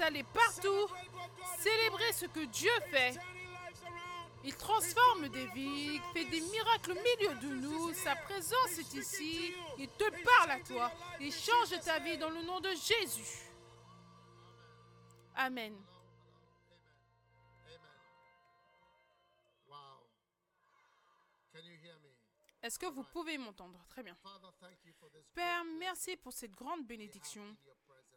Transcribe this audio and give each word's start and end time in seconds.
allez 0.00 0.22
partout, 0.24 0.88
célébrer 1.58 2.12
ce 2.12 2.26
que 2.26 2.44
Dieu 2.46 2.70
fait. 2.90 3.18
Il 4.44 4.54
transforme 4.56 5.28
des 5.28 5.46
vies, 5.48 6.00
fait 6.12 6.24
des 6.24 6.40
miracles 6.40 6.92
au 6.92 6.94
milieu 6.94 7.34
de 7.36 7.54
nous. 7.60 7.94
Sa 7.94 8.16
présence 8.16 8.78
est 8.78 8.94
ici. 8.94 9.54
Il 9.78 9.88
te 9.88 10.10
parle 10.24 10.50
à 10.50 10.60
toi. 10.60 10.90
Il 11.20 11.32
change 11.32 11.78
ta 11.84 12.00
vie 12.00 12.18
dans 12.18 12.30
le 12.30 12.42
nom 12.42 12.58
de 12.58 12.70
Jésus. 12.70 13.48
Amen. 15.36 15.74
Est-ce 22.62 22.78
que 22.78 22.86
vous 22.86 23.02
pouvez 23.02 23.38
m'entendre? 23.38 23.78
Très 23.88 24.02
bien. 24.02 24.16
Père, 25.34 25.64
merci 25.78 26.16
pour 26.16 26.32
cette 26.32 26.54
grande 26.54 26.86
bénédiction 26.86 27.56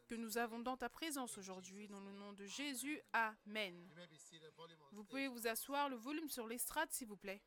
que 0.06 0.14
nous 0.14 0.38
avons 0.38 0.58
dans 0.58 0.76
ta 0.76 0.88
présence 0.88 1.36
aujourd'hui, 1.38 1.88
dans 1.88 2.00
le 2.00 2.12
nom 2.12 2.32
de 2.32 2.46
Jésus. 2.46 3.00
Amen. 3.12 3.88
Vous 4.92 5.04
pouvez 5.04 5.28
vous 5.28 5.46
asseoir, 5.46 5.88
le 5.88 5.96
volume 5.96 6.28
sur 6.28 6.46
l'estrade, 6.46 6.90
s'il 6.90 7.08
vous 7.08 7.16
plaît. 7.16 7.42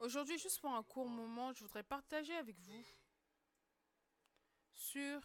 Aujourd'hui, 0.00 0.38
juste 0.38 0.60
pour 0.60 0.74
un 0.74 0.82
court 0.82 1.08
moment, 1.08 1.52
je 1.52 1.62
voudrais 1.62 1.84
partager 1.84 2.34
avec 2.34 2.58
vous 2.58 2.84
sur 4.72 5.20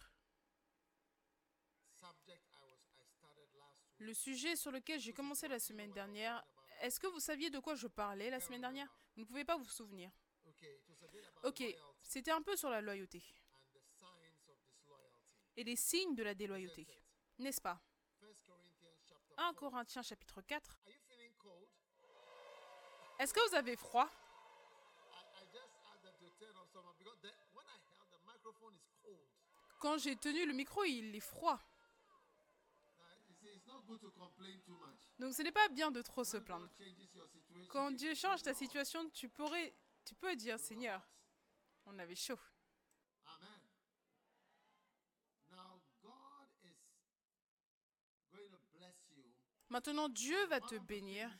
le 3.98 4.14
sujet 4.14 4.56
sur 4.56 4.70
lequel 4.70 5.00
j'ai 5.00 5.12
commencé 5.12 5.48
la 5.48 5.58
semaine 5.58 5.92
dernière. 5.92 6.44
Est-ce 6.80 7.00
que 7.00 7.06
vous 7.06 7.20
saviez 7.20 7.50
de 7.50 7.58
quoi 7.58 7.74
je 7.74 7.86
parlais 7.86 8.30
la 8.30 8.40
semaine 8.40 8.60
dernière? 8.60 8.88
Vous 9.14 9.22
ne 9.22 9.26
pouvez 9.26 9.44
pas 9.44 9.56
vous 9.56 9.64
souvenir. 9.64 10.10
Ok, 11.42 11.62
c'était 12.02 12.30
un 12.30 12.42
peu 12.42 12.56
sur 12.56 12.70
la 12.70 12.80
loyauté. 12.80 13.22
Et 15.56 15.64
les 15.64 15.76
signes 15.76 16.14
de 16.14 16.22
la 16.22 16.34
déloyauté. 16.34 16.86
N'est-ce 17.38 17.60
pas? 17.60 17.80
1 19.36 19.54
Corinthiens 19.54 20.02
chapitre 20.02 20.40
4. 20.42 20.78
Est-ce 23.18 23.34
que 23.34 23.48
vous 23.48 23.54
avez 23.56 23.76
froid? 23.76 24.08
Quand 29.80 29.98
j'ai 29.98 30.16
tenu 30.16 30.46
le 30.46 30.52
micro, 30.52 30.84
il 30.84 31.14
est 31.14 31.20
froid. 31.20 31.60
Donc 35.18 35.34
ce 35.34 35.42
n'est 35.42 35.52
pas 35.52 35.68
bien 35.68 35.90
de 35.90 36.02
trop 36.02 36.24
se 36.24 36.36
plaindre. 36.36 36.68
Quand 37.70 37.90
Dieu 37.90 38.14
change 38.14 38.42
ta 38.42 38.54
situation, 38.54 39.08
tu 39.10 39.28
pourrais, 39.28 39.74
tu 40.04 40.14
peux 40.14 40.36
dire 40.36 40.58
Seigneur, 40.58 41.06
on 41.86 41.98
avait 41.98 42.14
chaud. 42.14 42.38
Maintenant, 49.70 50.08
Dieu 50.08 50.46
va 50.46 50.60
te 50.60 50.76
bénir. 50.76 51.30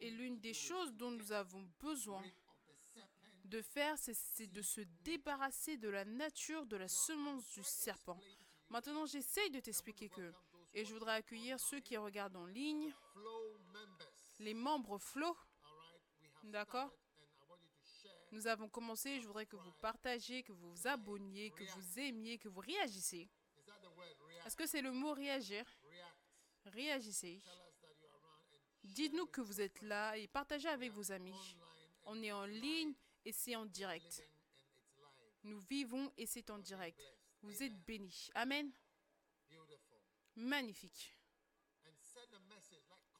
Et 0.00 0.10
l'une 0.10 0.38
des 0.38 0.54
choses 0.54 0.94
dont 0.94 1.10
nous 1.10 1.32
avons 1.32 1.68
besoin 1.80 2.22
de 3.44 3.62
faire, 3.62 3.96
c'est 3.98 4.46
de 4.46 4.62
se 4.62 4.80
débarrasser 5.02 5.76
de 5.76 5.88
la 5.88 6.04
nature 6.04 6.66
de 6.66 6.76
la 6.76 6.86
semence 6.86 7.48
du 7.50 7.64
serpent. 7.64 8.18
Maintenant, 8.68 9.06
j'essaye 9.06 9.50
de 9.50 9.58
t'expliquer 9.58 10.08
que, 10.08 10.32
et 10.74 10.84
je 10.84 10.92
voudrais 10.92 11.14
accueillir 11.14 11.58
ceux 11.58 11.80
qui 11.80 11.96
regardent 11.96 12.36
en 12.36 12.46
ligne, 12.46 12.92
les 14.38 14.54
membres 14.54 14.98
Flow, 14.98 15.36
d'accord? 16.44 16.92
Nous 18.30 18.46
avons 18.46 18.68
commencé, 18.68 19.20
je 19.20 19.26
voudrais 19.26 19.46
que 19.46 19.56
vous 19.56 19.72
partagiez, 19.80 20.42
que 20.42 20.52
vous 20.52 20.70
vous 20.70 20.86
abonniez, 20.86 21.50
que 21.50 21.64
vous 21.64 21.98
aimiez, 21.98 22.38
que 22.38 22.48
vous 22.48 22.60
réagissiez. 22.60 23.28
Est-ce 24.44 24.56
que 24.56 24.66
c'est 24.66 24.82
le 24.82 24.92
mot 24.92 25.12
réagir? 25.12 25.64
Réagissez. 26.66 27.40
Dites-nous 28.84 29.26
que 29.26 29.40
vous 29.40 29.60
êtes 29.60 29.80
là 29.82 30.16
et 30.16 30.28
partagez 30.28 30.68
avec 30.68 30.92
vos 30.92 31.10
amis. 31.10 31.56
On 32.04 32.22
est 32.22 32.32
en 32.32 32.44
ligne 32.44 32.94
et 33.24 33.32
c'est 33.32 33.56
en 33.56 33.66
direct. 33.66 34.22
Nous 35.42 35.60
vivons 35.60 36.12
et 36.16 36.26
c'est 36.26 36.50
en 36.50 36.58
direct. 36.58 37.00
Vous 37.42 37.62
êtes 37.62 37.76
bénis. 37.84 38.30
Amen. 38.34 38.70
Magnifique. 40.38 41.14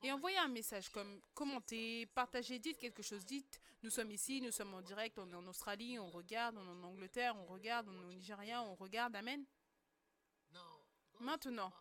Et 0.03 0.13
envoyez 0.13 0.39
un 0.39 0.49
message 0.49 0.89
comme 0.91 1.21
commentez, 1.35 2.07
partagez, 2.07 2.61
dites 2.61 2.79
quelque 2.79 3.03
chose, 3.03 3.25
dites 3.25 3.61
nous 3.83 3.91
sommes 3.91 4.13
ici, 4.13 4.41
nous 4.41 4.53
sommes 4.53 4.73
en 4.75 4.83
direct, 4.83 5.19
on 5.19 5.29
est 5.29 5.35
en 5.35 5.47
Australie, 5.49 5.99
on 5.99 6.11
regarde, 6.11 6.57
on 6.57 6.65
est 6.65 6.71
en 6.71 6.83
Angleterre, 6.85 7.37
on 7.37 7.47
regarde, 7.47 7.89
on 7.89 7.95
est 8.01 8.05
au 8.05 8.13
Nigeria, 8.13 8.63
on 8.63 8.77
regarde. 8.77 9.17
Amen. 9.17 9.45
Maintenant, 11.19 11.73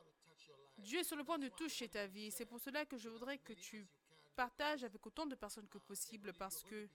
Dieu 0.80 1.00
est 1.00 1.04
sur 1.04 1.16
le 1.16 1.24
point 1.24 1.38
de 1.38 1.50
toucher 1.50 1.88
ta 1.88 2.08
vie. 2.08 2.32
C'est 2.32 2.46
pour 2.46 2.60
cela 2.60 2.86
que 2.86 2.98
je 2.98 3.08
voudrais 3.08 3.38
que 3.38 3.54
tu 3.54 3.88
partages 4.36 4.84
avec 4.84 5.06
autant 5.06 5.28
de 5.28 5.36
personnes 5.36 5.68
que 5.68 5.78
possible 5.78 6.34
parce 6.34 6.64
que 6.64 6.90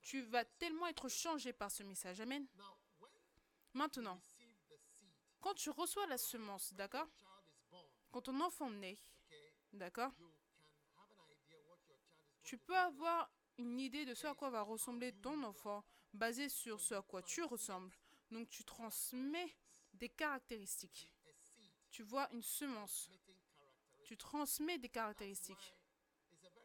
tu 0.00 0.22
vas 0.22 0.44
tellement 0.44 0.88
être 0.88 1.08
changé 1.08 1.52
par 1.52 1.70
ce 1.70 1.84
message. 1.84 2.20
Amen. 2.20 2.44
Maintenant, 3.72 4.20
quand 5.40 5.54
tu 5.54 5.70
reçois 5.70 6.06
la 6.06 6.18
semence, 6.18 6.74
d'accord? 6.74 7.08
Quand 8.12 8.20
ton 8.20 8.40
enfant 8.42 8.70
naît, 8.70 8.98
d'accord 9.72 10.12
Tu 12.42 12.58
peux 12.58 12.76
avoir 12.76 13.30
une 13.56 13.80
idée 13.80 14.04
de 14.04 14.14
ce 14.14 14.26
à 14.26 14.34
quoi 14.34 14.50
va 14.50 14.60
ressembler 14.62 15.12
ton 15.12 15.42
enfant 15.42 15.82
basé 16.12 16.50
sur 16.50 16.78
ce 16.78 16.94
à 16.94 17.02
quoi 17.02 17.22
tu 17.22 17.42
ressembles. 17.42 17.96
Donc 18.30 18.50
tu 18.50 18.64
transmets 18.64 19.56
des 19.94 20.10
caractéristiques. 20.10 21.10
Tu 21.90 22.02
vois 22.02 22.30
une 22.32 22.42
semence. 22.42 23.10
Tu 24.04 24.16
transmets 24.16 24.78
des 24.78 24.88
caractéristiques. 24.90 25.74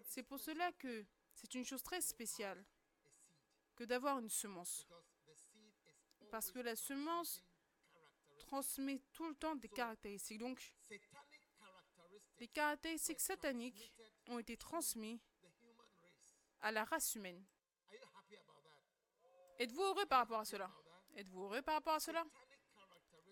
C'est 0.03 0.23
pour 0.23 0.39
cela 0.39 0.71
que 0.73 1.05
c'est 1.33 1.53
une 1.53 1.65
chose 1.65 1.83
très 1.83 2.01
spéciale 2.01 2.63
que 3.75 3.85
d'avoir 3.85 4.19
une 4.19 4.29
semence. 4.29 4.85
Parce 6.29 6.51
que 6.51 6.59
la 6.59 6.75
semence 6.75 7.41
transmet 8.37 9.01
tout 9.13 9.27
le 9.27 9.35
temps 9.35 9.55
des 9.55 9.69
caractéristiques. 9.69 10.39
Donc, 10.39 10.73
les 12.39 12.47
caractéristiques 12.47 13.19
sataniques 13.19 13.93
ont 14.27 14.39
été 14.39 14.57
transmises 14.57 15.19
à 16.61 16.71
la 16.71 16.83
race 16.83 17.15
humaine. 17.15 17.43
Êtes-vous 19.59 19.81
heureux 19.81 20.05
par 20.05 20.19
rapport 20.19 20.39
à 20.39 20.45
cela? 20.45 20.71
Êtes-vous 21.15 21.43
heureux 21.43 21.61
par 21.61 21.75
rapport 21.75 21.95
à 21.95 21.99
cela? 21.99 22.23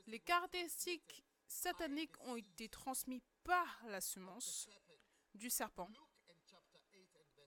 Les 0.08 0.20
caractéristiques 0.20 1.24
sataniques 1.48 2.20
ont 2.22 2.36
été 2.36 2.70
transmises 2.70 3.22
par 3.44 3.82
la 3.88 4.02
semence 4.02 4.68
du 5.34 5.50
serpent. 5.50 5.90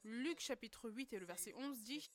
Luc 0.04 0.40
chapitre 0.40 0.90
8 0.90 1.12
et 1.12 1.18
le 1.18 1.26
verset 1.26 1.54
11 1.56 1.82
dit 1.82 2.08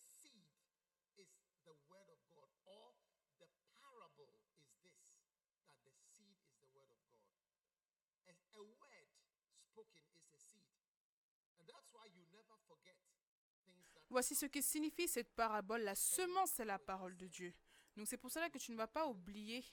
Voici 14.13 14.35
ce 14.35 14.45
que 14.45 14.61
signifie 14.61 15.07
cette 15.07 15.33
parabole. 15.33 15.81
La 15.81 15.95
semence 15.95 16.59
est 16.59 16.65
la 16.65 16.77
parole 16.77 17.17
de 17.17 17.25
Dieu. 17.25 17.51
Donc 17.97 18.07
c'est 18.07 18.17
pour 18.17 18.29
cela 18.29 18.47
que 18.47 18.59
tu 18.59 18.71
ne 18.71 18.77
vas 18.77 18.85
pas 18.85 19.07
oublier 19.07 19.65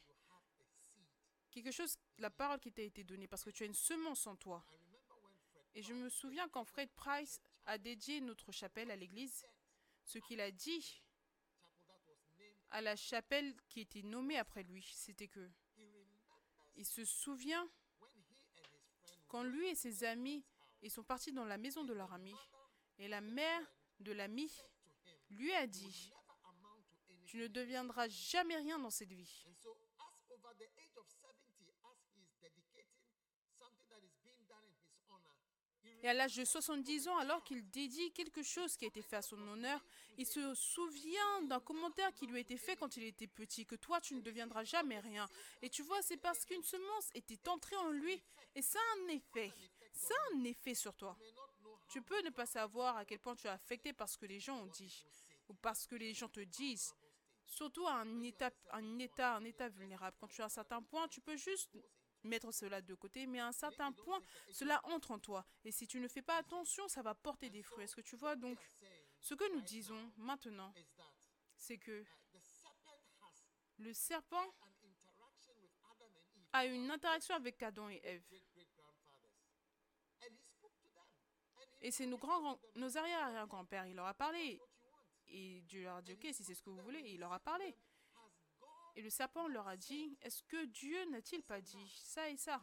quelque 1.50 1.70
chose, 1.70 1.98
la 2.16 2.30
parole 2.30 2.58
qui 2.58 2.72
t'a 2.72 2.80
été 2.80 3.04
donnée, 3.04 3.28
parce 3.28 3.44
que 3.44 3.50
tu 3.50 3.64
as 3.64 3.66
une 3.66 3.74
semence 3.74 4.26
en 4.26 4.36
toi. 4.36 4.64
Et 5.74 5.82
je 5.82 5.92
me 5.92 6.08
souviens 6.08 6.48
quand 6.48 6.64
Fred 6.64 6.88
Price 6.92 7.38
a 7.66 7.76
dédié 7.76 8.22
notre 8.22 8.50
chapelle 8.50 8.90
à 8.90 8.96
l'église, 8.96 9.44
ce 10.04 10.18
qu'il 10.18 10.40
a 10.40 10.50
dit 10.50 11.02
à 12.70 12.80
la 12.80 12.96
chapelle 12.96 13.54
qui 13.68 13.80
était 13.80 14.00
nommée 14.00 14.38
après 14.38 14.62
lui, 14.62 14.88
c'était 14.94 15.28
que 15.28 15.50
il 16.76 16.86
se 16.86 17.04
souvient 17.04 17.68
quand 19.28 19.42
lui 19.42 19.68
et 19.68 19.74
ses 19.74 20.02
amis 20.04 20.42
ils 20.80 20.90
sont 20.90 21.04
partis 21.04 21.30
dans 21.30 21.44
la 21.44 21.58
maison 21.58 21.84
de 21.84 21.92
leur 21.92 22.14
ami 22.14 22.34
et 22.98 23.06
la 23.06 23.20
mère 23.20 23.70
de 24.00 24.12
l'ami 24.12 24.50
lui 25.30 25.52
a 25.54 25.66
dit, 25.66 26.12
tu 27.26 27.38
ne 27.38 27.46
deviendras 27.46 28.08
jamais 28.08 28.56
rien 28.56 28.78
dans 28.78 28.90
cette 28.90 29.12
vie. 29.12 29.46
Et 36.02 36.08
à 36.08 36.14
l'âge 36.14 36.36
de 36.36 36.44
70 36.44 37.08
ans, 37.08 37.18
alors 37.18 37.44
qu'il 37.44 37.68
dédie 37.70 38.10
quelque 38.12 38.42
chose 38.42 38.76
qui 38.76 38.86
a 38.86 38.88
été 38.88 39.02
fait 39.02 39.16
à 39.16 39.22
son 39.22 39.36
honneur, 39.48 39.84
il 40.16 40.26
se 40.26 40.54
souvient 40.54 41.42
d'un 41.42 41.60
commentaire 41.60 42.14
qui 42.14 42.26
lui 42.26 42.38
a 42.38 42.40
été 42.40 42.56
fait 42.56 42.74
quand 42.76 42.96
il 42.96 43.04
était 43.04 43.26
petit, 43.26 43.66
que 43.66 43.74
toi 43.74 44.00
tu 44.00 44.14
ne 44.14 44.22
deviendras 44.22 44.64
jamais 44.64 44.98
rien. 44.98 45.28
Et 45.60 45.68
tu 45.68 45.82
vois, 45.82 46.00
c'est 46.00 46.16
parce 46.16 46.46
qu'une 46.46 46.62
semence 46.62 47.10
était 47.14 47.48
entrée 47.48 47.76
en 47.76 47.90
lui, 47.90 48.22
et 48.54 48.62
ça 48.62 48.78
a 48.78 48.98
un 49.00 49.08
effet. 49.08 49.52
ça 49.92 50.14
a 50.14 50.36
un 50.36 50.44
effet 50.44 50.74
sur 50.74 50.96
toi. 50.96 51.16
Tu 51.90 52.00
peux 52.02 52.22
ne 52.22 52.30
pas 52.30 52.46
savoir 52.46 52.96
à 52.96 53.04
quel 53.04 53.18
point 53.18 53.34
tu 53.34 53.46
es 53.46 53.50
affecté 53.50 53.92
par 53.92 54.08
ce 54.08 54.16
que 54.16 54.26
les 54.26 54.40
gens 54.40 54.56
ont 54.58 54.66
dit 54.66 55.04
ou 55.48 55.54
parce 55.54 55.86
que 55.86 55.96
les 55.96 56.14
gens 56.14 56.28
te 56.28 56.40
disent. 56.40 56.94
Surtout 57.44 57.86
à 57.88 57.94
un 57.94 58.22
état, 58.22 58.52
état, 59.00 59.34
un 59.34 59.44
état 59.44 59.68
vulnérable. 59.68 60.16
Quand 60.20 60.28
tu 60.28 60.40
as 60.40 60.44
un 60.44 60.48
certain 60.48 60.80
point, 60.82 61.08
tu 61.08 61.20
peux 61.20 61.36
juste 61.36 61.76
mettre 62.22 62.52
cela 62.52 62.80
de 62.80 62.94
côté, 62.94 63.26
mais 63.26 63.40
à 63.40 63.48
un 63.48 63.52
certain 63.52 63.90
point, 63.90 64.22
cela 64.52 64.80
entre 64.84 65.10
en 65.10 65.18
toi. 65.18 65.44
Et 65.64 65.72
si 65.72 65.88
tu 65.88 65.98
ne 65.98 66.06
fais 66.06 66.22
pas 66.22 66.36
attention, 66.36 66.86
ça 66.86 67.02
va 67.02 67.14
porter 67.14 67.50
des 67.50 67.64
fruits. 67.64 67.84
Est-ce 67.84 67.96
que 67.96 68.02
tu 68.02 68.14
vois? 68.14 68.36
Donc 68.36 68.58
ce 69.20 69.34
que 69.34 69.52
nous 69.52 69.62
disons 69.62 70.12
maintenant, 70.16 70.72
c'est 71.56 71.78
que 71.78 72.04
le 73.78 73.92
serpent 73.92 74.54
a 76.52 76.66
une 76.66 76.90
interaction 76.90 77.34
avec 77.34 77.60
Adam 77.62 77.88
et 77.88 78.00
Ève. 78.04 78.22
Et 81.82 81.90
c'est 81.90 82.06
nos 82.06 82.18
grands, 82.18 82.58
nos 82.74 82.96
arrière-arrière-grands-pères. 82.96 83.86
Il 83.86 83.96
leur 83.96 84.06
a 84.06 84.14
parlé. 84.14 84.60
Et 85.28 85.62
Dieu 85.62 85.82
leur 85.82 85.96
a 85.96 86.02
dit, 86.02 86.12
ok, 86.12 86.26
si 86.32 86.44
c'est 86.44 86.54
ce 86.54 86.62
que 86.62 86.70
vous 86.70 86.82
voulez, 86.82 87.00
il 87.06 87.20
leur 87.20 87.32
a 87.32 87.40
parlé. 87.40 87.74
Et 88.96 89.02
le 89.02 89.10
serpent 89.10 89.46
leur 89.48 89.68
a 89.68 89.76
dit, 89.76 90.18
est-ce 90.22 90.42
que 90.42 90.64
Dieu 90.66 91.04
n'a-t-il 91.06 91.42
pas 91.42 91.60
dit 91.60 91.88
ça 92.04 92.28
et 92.28 92.36
ça? 92.36 92.60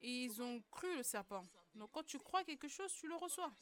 Et 0.00 0.24
ils 0.24 0.42
ont 0.42 0.62
cru 0.70 0.96
le 0.96 1.02
serpent. 1.02 1.44
Donc 1.74 1.90
quand 1.92 2.04
tu 2.04 2.18
crois 2.18 2.44
quelque 2.44 2.68
chose, 2.68 2.92
tu 2.92 3.08
le 3.08 3.16
reçois. 3.16 3.52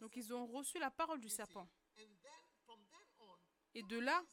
Donc 0.00 0.16
ils 0.16 0.32
ont 0.32 0.46
reçu 0.46 0.78
la 0.78 0.90
parole 0.90 1.20
du 1.20 1.28
serpent. 1.28 1.68
Et 3.74 3.82
de 3.82 3.98
là, 3.98 4.24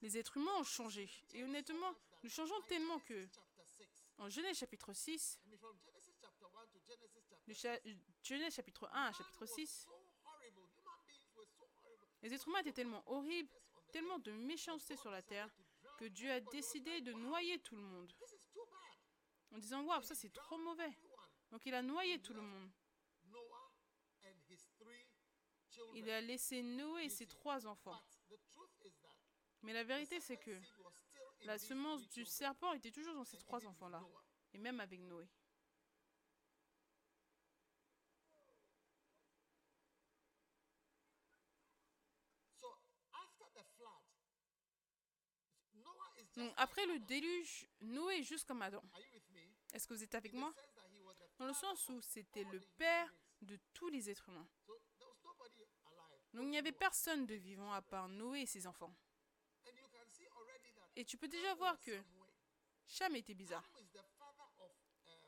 les 0.00 0.16
êtres 0.16 0.36
humains 0.36 0.56
ont 0.58 0.64
changé. 0.64 1.10
Et 1.34 1.44
honnêtement, 1.44 1.92
nous 2.22 2.30
changeons 2.30 2.60
tellement 2.62 2.98
que, 3.00 3.28
en 4.18 4.28
Genèse 4.28 4.58
chapitre 4.58 4.92
6, 4.92 5.40
Genèse 7.52 8.54
chapitre 8.54 8.88
1 8.92 9.06
à 9.06 9.12
chapitre 9.12 9.46
6, 9.46 9.88
les 12.22 12.34
êtres 12.34 12.48
humains 12.48 12.60
étaient 12.60 12.72
tellement 12.72 13.02
horribles, 13.06 13.50
tellement 13.92 14.18
de 14.18 14.30
méchanceté 14.32 14.96
sur 14.96 15.10
la 15.10 15.22
terre, 15.22 15.50
que 15.98 16.04
Dieu 16.04 16.30
a 16.30 16.40
décidé 16.40 17.00
de 17.00 17.12
noyer 17.12 17.58
tout 17.58 17.76
le 17.76 17.82
monde. 17.82 18.12
En 19.52 19.58
disant, 19.58 19.82
waouh, 19.82 20.02
ça 20.02 20.14
c'est 20.14 20.32
trop 20.32 20.58
mauvais. 20.58 20.92
Donc 21.50 21.66
il 21.66 21.74
a 21.74 21.82
noyé 21.82 22.20
tout 22.20 22.34
le 22.34 22.42
monde. 22.42 22.70
Il 25.94 26.08
a 26.08 26.20
laissé 26.20 26.62
Noé 26.62 27.04
et 27.04 27.08
ses 27.08 27.26
trois 27.26 27.66
enfants. 27.66 28.00
Mais 29.62 29.72
la 29.72 29.82
vérité, 29.82 30.20
c'est 30.20 30.36
que 30.36 30.56
la 31.42 31.58
semence 31.58 32.08
du 32.08 32.24
serpent 32.24 32.72
était 32.74 32.90
toujours 32.90 33.14
dans 33.14 33.24
ces 33.24 33.38
trois 33.38 33.66
enfants-là, 33.66 34.02
et 34.52 34.58
même 34.58 34.80
avec 34.80 35.00
Noé. 35.00 35.28
Donc, 46.36 46.52
après 46.56 46.86
le 46.86 46.98
déluge, 47.00 47.66
Noé 47.80 48.22
juste 48.22 48.46
comme 48.46 48.62
Adam. 48.62 48.82
Est-ce 49.72 49.86
que 49.86 49.94
vous 49.94 50.02
êtes 50.02 50.14
avec 50.14 50.32
moi? 50.32 50.52
Dans 51.38 51.46
le 51.46 51.54
sens 51.54 51.88
où 51.88 52.00
c'était 52.00 52.44
le 52.44 52.60
père 52.78 53.12
de 53.42 53.58
tous 53.72 53.88
les 53.88 54.10
êtres 54.10 54.28
humains. 54.28 54.48
Donc 56.32 56.44
il 56.44 56.50
n'y 56.50 56.58
avait 56.58 56.72
personne 56.72 57.26
de 57.26 57.34
vivant 57.34 57.72
à 57.72 57.82
part 57.82 58.08
Noé 58.08 58.42
et 58.42 58.46
ses 58.46 58.66
enfants. 58.66 58.94
Et 60.96 61.04
tu 61.04 61.16
peux 61.16 61.28
déjà 61.28 61.54
voir 61.54 61.78
que 61.80 62.02
Cham 62.86 63.14
était 63.16 63.34
bizarre. 63.34 63.68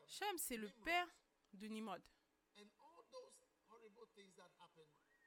Cham, 0.07 0.37
c'est 0.37 0.57
le 0.57 0.69
père 0.85 1.09
de 1.55 1.67
Nimrod. 1.67 2.03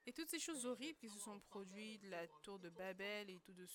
Et 0.05 0.13
toutes 0.13 0.29
ces 0.29 0.39
choses 0.39 0.65
horribles 0.65 0.99
qui 0.99 1.09
se 1.09 1.19
sont 1.19 1.39
produites, 1.39 2.03
la 2.03 2.27
tour 2.43 2.59
de 2.59 2.69
Babel 2.69 3.29
et, 3.29 3.39
tout 3.39 3.53
de, 3.53 3.65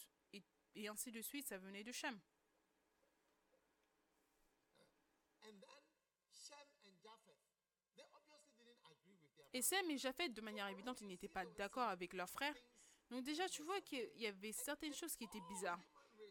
et, 0.75 0.89
ainsi 0.89 1.11
de 1.11 1.21
suite, 1.21 1.47
ça 1.47 1.59
venait 1.59 1.85
de 1.85 1.93
Cham. 1.93 2.19
Et 9.53 9.63
Sem 9.63 9.91
et 9.91 9.99
Japheth, 9.99 10.33
de 10.33 10.41
manière 10.41 10.69
évidente, 10.69 11.01
ils 11.01 11.09
n'étaient 11.09 11.29
pas 11.29 11.45
d'accord 11.45 11.89
avec 11.89 12.13
leur 12.13 12.29
frère. 12.29 12.55
Donc 13.11 13.25
déjà, 13.25 13.49
tu 13.49 13.63
vois 13.63 13.81
qu'il 13.81 14.09
y 14.17 14.27
avait 14.27 14.53
certaines 14.53 14.95
choses 14.95 15.17
qui 15.17 15.25
étaient 15.25 15.41
bizarres. 15.49 15.81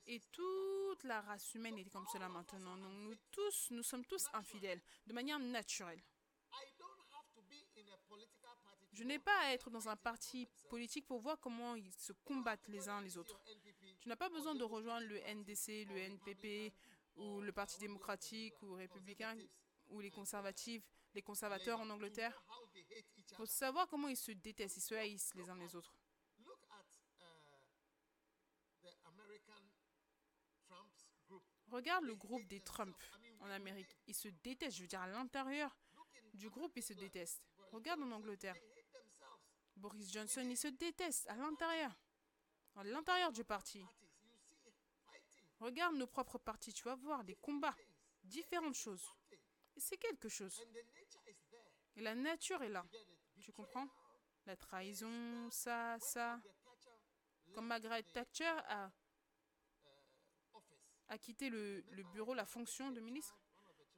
Et 0.08 0.22
toute 0.32 1.04
la 1.04 1.22
race 1.22 1.54
humaine 1.54 1.78
était 1.78 1.90
comme 1.90 2.08
cela 2.08 2.30
maintenant. 2.30 2.78
Donc 2.78 2.94
nous 2.94 3.16
tous, 3.32 3.68
nous 3.72 3.84
sommes 3.84 4.06
tous 4.06 4.28
infidèles, 4.34 4.82
de 5.06 5.14
manière 5.14 5.40
naturelle. 5.40 6.02
Je 8.94 9.04
n'ai 9.04 9.20
pas 9.20 9.38
à 9.42 9.54
être 9.54 9.70
dans 9.70 9.88
un 9.88 9.96
parti 9.96 10.48
politique 10.70 11.06
pour 11.06 11.20
voir 11.20 11.40
comment 11.40 11.76
ils 11.76 11.94
se 11.94 12.14
combattent 12.24 12.68
les 12.68 12.90
uns 12.90 13.02
les 13.02 13.18
autres. 13.18 13.40
Tu 14.00 14.08
n'as 14.08 14.16
pas 14.16 14.30
besoin 14.30 14.56
de 14.56 14.64
rejoindre 14.64 15.08
le 15.08 15.20
NDC, 15.20 15.86
le 15.90 15.98
NPP 15.98 16.74
ou 17.18 17.42
le 17.42 17.52
Parti 17.52 17.80
démocratique 17.80 18.62
ou 18.62 18.74
républicain 18.74 19.38
ou 19.90 20.00
les 20.00 20.10
conservatifs, 20.10 20.84
les 21.14 21.22
conservateurs 21.22 21.82
en 21.82 21.90
Angleterre 21.90 22.42
pour 23.36 23.48
savoir 23.48 23.88
comment 23.88 24.08
ils 24.08 24.18
se 24.18 24.32
détestent, 24.32 24.78
ils 24.78 24.82
se 24.82 24.96
haïssent 24.96 25.34
les 25.36 25.50
uns 25.50 25.58
les 25.58 25.76
autres. 25.76 25.96
Regarde 31.70 32.06
le 32.06 32.16
groupe 32.16 32.48
des 32.48 32.62
Trump 32.62 32.98
en 33.42 33.50
Amérique. 33.50 33.96
Ils 34.08 34.16
se 34.16 34.28
détestent, 34.28 34.78
je 34.78 34.82
veux 34.82 34.88
dire, 34.88 35.02
à 35.02 35.08
l'intérieur 35.08 35.78
du 36.34 36.50
groupe, 36.50 36.72
ils 36.76 36.84
se 36.84 36.94
détestent. 36.94 37.44
Regarde 37.72 38.02
en 38.02 38.12
Angleterre. 38.12 38.56
Boris 39.76 40.12
Johnson, 40.12 40.46
il 40.50 40.58
se 40.58 40.68
déteste 40.68 41.28
à 41.30 41.36
l'intérieur. 41.36 41.92
L'intérieur 42.84 43.32
du 43.32 43.44
parti. 43.44 43.86
Regarde 45.60 45.96
nos 45.96 46.08
propres 46.08 46.38
partis, 46.38 46.74
tu 46.74 46.84
vas 46.84 46.96
voir 46.96 47.24
des 47.24 47.36
combats, 47.36 47.76
différentes 48.24 48.76
choses. 48.76 49.06
C'est 49.78 49.98
quelque 49.98 50.30
chose. 50.30 50.62
Et 51.96 52.02
la 52.02 52.16
nature 52.16 52.62
est 52.64 52.70
là. 52.70 52.86
Tu 53.42 53.52
comprends? 53.52 53.88
La 54.46 54.56
trahison, 54.56 55.50
ça, 55.52 55.98
ça. 56.00 56.40
Comme 57.54 57.68
Margaret 57.68 58.04
Thatcher 58.04 58.46
a, 58.46 58.92
a 61.10 61.18
quitté 61.18 61.50
le, 61.50 61.82
le 61.92 62.04
bureau, 62.04 62.34
la 62.34 62.46
fonction 62.46 62.92
de 62.92 63.02
ministre, 63.02 63.38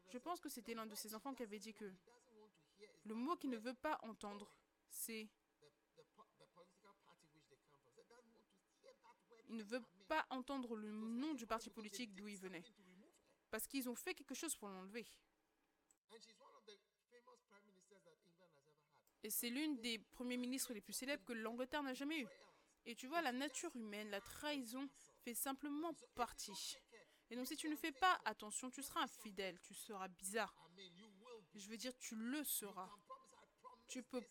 je 0.10 0.18
pense 0.18 0.40
que 0.40 0.50
c'était 0.50 0.74
l'un 0.74 0.86
de 0.86 0.96
ses 0.96 1.14
enfants 1.14 1.34
qui 1.34 1.44
avait 1.44 1.60
dit 1.60 1.74
que 1.74 1.94
le 3.04 3.14
mot 3.14 3.36
qu'il 3.36 3.50
ne 3.50 3.58
veut 3.58 3.74
pas 3.74 4.00
entendre, 4.04 4.52
c'est 4.90 5.30
il 9.52 9.58
ne 9.58 9.64
veut 9.64 9.84
pas 10.08 10.26
entendre 10.30 10.76
le 10.78 10.90
nom 10.92 11.34
du 11.34 11.46
parti 11.46 11.70
politique 11.70 12.16
d'où 12.16 12.28
il 12.28 12.38
venait. 12.38 12.64
Parce 13.50 13.68
qu'ils 13.68 13.90
ont 13.90 13.96
fait 13.96 14.14
quelque 14.14 14.34
chose 14.34 14.56
pour 14.56 14.70
l'enlever. 14.70 15.06
Et 19.24 19.30
c'est 19.30 19.50
l'une 19.50 19.80
des 19.82 20.00
premiers 20.00 20.38
ministres 20.38 20.74
les 20.74 20.80
plus 20.80 20.94
célèbres 20.94 21.24
que 21.26 21.34
l'Angleterre 21.34 21.84
n'a 21.84 21.94
jamais 21.94 22.22
eu. 22.22 22.28
Et 22.86 22.96
tu 22.96 23.08
vois, 23.08 23.22
la 23.22 23.34
nature 23.34 23.76
humaine, 23.76 24.10
la 24.10 24.22
trahison 24.22 24.90
fait 25.24 25.36
simplement 25.36 25.94
partie. 26.16 26.78
Et 27.30 27.36
donc 27.36 27.46
si 27.46 27.58
tu 27.58 27.70
ne 27.70 27.76
fais 27.76 27.92
pas 27.92 28.20
attention, 28.24 28.72
tu 28.72 28.82
seras 28.82 29.02
infidèle, 29.02 29.60
tu 29.60 29.74
seras 29.74 30.08
bizarre. 30.08 30.56
Je 31.54 31.68
veux 31.68 31.78
dire, 31.78 31.96
tu 32.00 32.16
le 32.16 32.44
seras. 32.46 32.90
Tu 33.90 34.02
peux, 34.02 34.24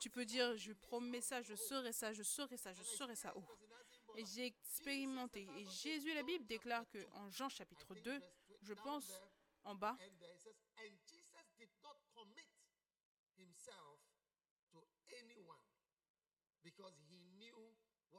tu 0.00 0.10
peux 0.10 0.24
dire, 0.24 0.56
je 0.56 0.72
promets 0.72 1.20
ça, 1.20 1.40
je 1.40 1.54
serai 1.54 1.92
ça, 1.92 2.12
je 2.12 2.24
serai 2.24 2.56
ça, 2.56 2.72
je 2.72 2.82
serai 2.82 3.14
ça. 3.14 3.32
Oh. 3.36 3.44
J'ai 4.24 4.46
expérimenté. 4.46 5.48
Et 5.58 5.66
Jésus, 5.66 6.14
la 6.14 6.22
Bible 6.22 6.46
déclare 6.46 6.88
que 6.88 6.98
en 7.12 7.30
Jean 7.30 7.48
chapitre 7.48 7.94
2, 7.94 8.20
je 8.62 8.74
pense 8.74 9.10
en 9.64 9.74
bas, 9.74 9.96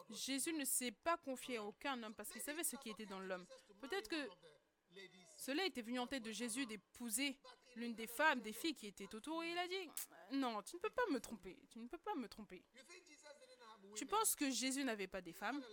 Jésus 0.10 0.54
ne 0.54 0.66
s'est 0.66 0.92
pas 0.92 1.18
confié 1.18 1.58
à 1.58 1.64
aucun 1.64 2.02
homme 2.04 2.14
parce 2.16 2.30
qu'il 2.30 2.42
savait 2.42 2.64
ce 2.64 2.76
qui 2.78 2.90
était 2.90 3.06
dans 3.06 3.20
l'homme. 3.20 3.46
Peut-être 3.82 4.08
que 4.08 4.30
cela 5.36 5.66
était 5.66 5.82
venu 5.82 6.00
en 6.00 6.08
tête 6.08 6.24
de 6.24 6.32
Jésus 6.32 6.66
d'épouser 6.66 7.38
l'une 7.76 7.94
des 7.94 8.08
femmes, 8.08 8.42
des 8.42 8.54
filles 8.54 8.76
qui 8.76 8.88
étaient 8.88 9.14
autour, 9.14 9.44
et 9.44 9.52
il 9.52 9.58
a 9.58 9.68
dit, 9.68 9.90
non, 10.32 10.62
tu 10.64 10.76
ne 10.76 10.82
peux 10.82 10.90
pas 10.90 11.06
me 11.12 11.20
tromper, 11.20 11.58
tu 11.70 11.80
ne 11.80 11.88
peux 11.88 11.98
pas 12.00 12.16
me 12.16 12.28
tromper. 12.28 12.64
Tu 13.96 14.06
penses 14.06 14.36
que 14.36 14.50
Jésus 14.50 14.84
n'avait 14.84 15.08
pas 15.08 15.22
des 15.22 15.34
femmes? 15.34 15.64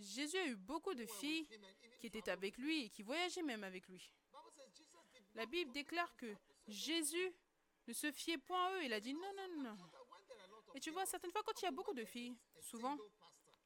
Jésus 0.00 0.36
a 0.38 0.46
eu 0.46 0.56
beaucoup 0.56 0.94
de 0.94 1.06
filles 1.06 1.48
qui 1.98 2.06
étaient 2.06 2.28
avec 2.30 2.56
lui 2.58 2.84
et 2.84 2.88
qui 2.90 3.02
voyageaient 3.02 3.42
même 3.42 3.64
avec 3.64 3.88
lui. 3.88 4.12
La 5.34 5.46
Bible 5.46 5.72
déclare 5.72 6.14
que 6.16 6.34
Jésus 6.66 7.32
ne 7.86 7.92
se 7.92 8.12
fiait 8.12 8.38
point 8.38 8.66
à 8.66 8.72
eux. 8.76 8.84
Il 8.84 8.92
a 8.92 9.00
dit 9.00 9.14
non, 9.14 9.32
non, 9.36 9.62
non. 9.62 9.76
Et 10.74 10.80
tu 10.80 10.90
vois, 10.90 11.06
certaines 11.06 11.32
fois, 11.32 11.42
quand 11.44 11.60
il 11.60 11.64
y 11.64 11.68
a 11.68 11.72
beaucoup 11.72 11.94
de 11.94 12.04
filles, 12.04 12.36
souvent, 12.60 12.96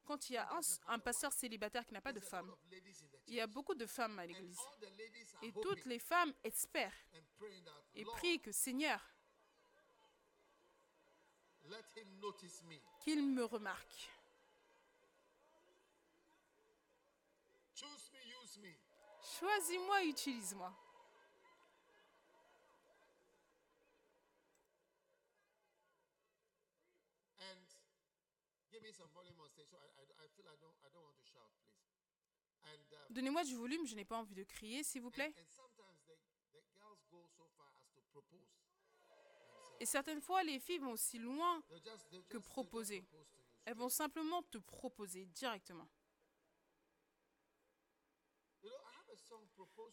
quand 0.05 0.29
il 0.29 0.33
y 0.33 0.37
a 0.37 0.49
un, 0.87 0.99
pasteur 0.99 1.31
célibataire 1.31 1.85
qui 1.85 1.93
n'a 1.93 2.01
pas 2.01 2.13
de 2.13 2.19
femme, 2.19 2.53
il 3.27 3.35
y 3.35 3.41
a 3.41 3.47
beaucoup 3.47 3.75
de 3.75 3.85
femmes 3.85 4.19
à 4.19 4.25
l'église. 4.25 4.59
Et 5.41 5.51
toutes 5.51 5.85
les 5.85 5.99
femmes 5.99 6.33
espèrent 6.43 6.95
et 7.95 8.03
prient 8.03 8.39
que 8.39 8.51
Seigneur, 8.51 9.12
qu'il 12.99 13.23
me 13.23 13.43
remarque. 13.45 14.09
Choisis-moi, 19.39 20.03
utilise-moi. 20.05 20.73
Donnez-moi 33.09 33.43
du 33.43 33.55
volume, 33.55 33.85
je 33.85 33.95
n'ai 33.95 34.05
pas 34.05 34.17
envie 34.17 34.33
de 34.33 34.43
crier, 34.43 34.83
s'il 34.83 35.01
vous 35.01 35.11
plaît. 35.11 35.33
Et 39.83 39.85
certaines 39.85 40.21
fois, 40.21 40.41
les 40.43 40.59
filles 40.61 40.77
vont 40.77 40.93
aussi 40.93 41.19
loin 41.19 41.61
que 42.29 42.37
proposer. 42.37 43.03
Elles 43.65 43.75
vont 43.75 43.89
simplement 43.89 44.41
te 44.43 44.57
proposer 44.57 45.25
directement. 45.25 45.89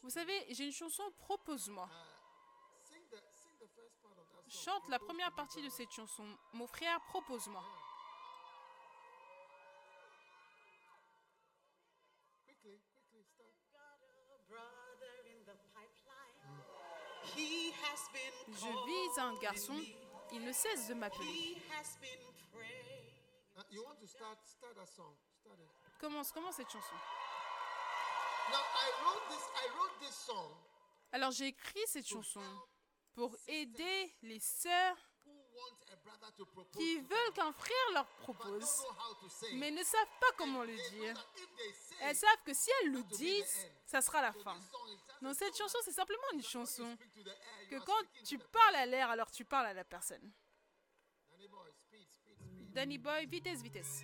Vous 0.02 0.11
savez, 0.11 0.47
j'ai 0.54 0.66
une 0.66 0.73
chanson 0.73 1.02
Propose-moi. 1.18 1.90
Chante 4.47 4.88
la 4.88 5.00
première 5.00 5.35
partie 5.35 5.61
de 5.61 5.68
cette 5.68 5.90
chanson. 5.90 6.38
Mon 6.52 6.68
frère, 6.68 7.00
propose-moi. 7.09 7.64
Je 18.49 18.87
vis 18.87 19.18
un 19.18 19.35
garçon, 19.38 19.80
il 20.32 20.44
ne 20.44 20.52
cesse 20.52 20.88
de 20.88 20.94
m'appeler. 20.94 21.56
Commence, 26.00 26.32
commence 26.32 26.56
cette 26.56 26.70
chanson. 26.70 26.94
Alors 31.12 31.30
j'ai 31.30 31.49
écrit 31.49 31.87
cette 31.87 32.06
chanson 32.06 32.42
pour 33.14 33.37
aider 33.49 34.14
les 34.23 34.40
sœurs 34.40 34.97
qui 36.73 37.00
veulent 37.00 37.32
qu'un 37.35 37.52
frère 37.52 37.90
leur 37.92 38.06
propose, 38.18 38.85
mais 39.54 39.70
ne 39.70 39.82
savent 39.82 40.18
pas 40.20 40.32
comment 40.38 40.62
le 40.62 40.76
dire. 40.90 41.28
Elles 42.00 42.16
savent 42.16 42.42
que 42.44 42.54
si 42.54 42.70
elles 42.82 42.92
le 42.92 43.02
disent, 43.02 43.68
ça 43.87 44.00
sera 44.00 44.23
la 44.23 44.32
fin. 44.32 44.56
Non, 45.20 45.34
cette 45.34 45.56
chanson, 45.56 45.78
c'est 45.84 45.92
simplement 45.92 46.22
une 46.32 46.42
chanson. 46.42 46.96
Que 47.68 47.78
quand 47.84 48.22
tu 48.24 48.38
parles 48.38 48.76
à 48.76 48.86
l'air, 48.86 49.10
alors 49.10 49.30
tu 49.30 49.44
parles 49.44 49.66
à 49.66 49.74
la 49.74 49.84
personne. 49.84 50.32
Danny 52.72 52.98
Boy, 52.98 53.26
vitesse, 53.26 53.62
vitesse. 53.62 54.02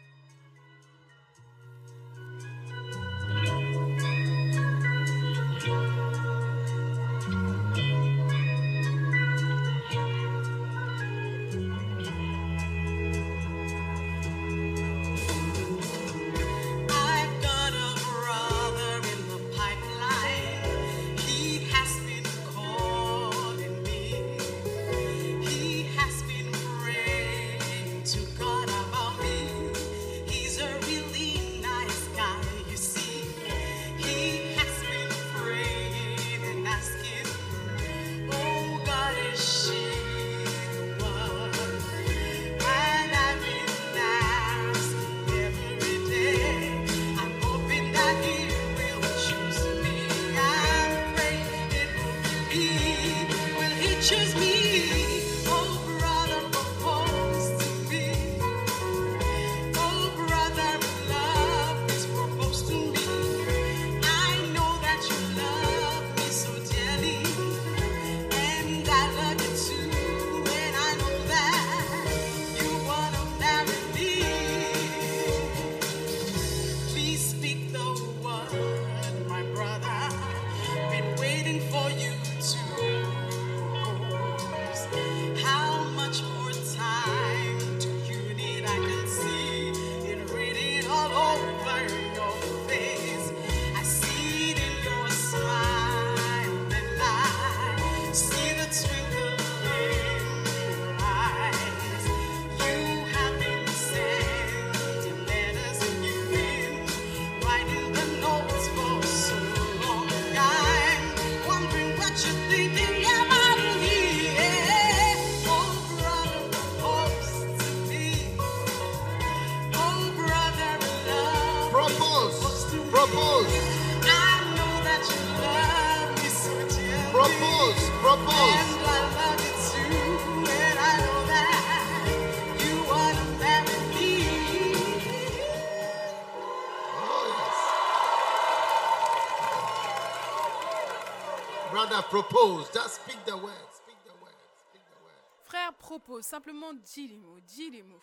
simplement 146.23 146.73
dis 146.75 147.09
les 147.09 147.17
mots, 147.17 147.41
dis 147.41 147.71
les 147.71 147.83
mots. 147.83 148.01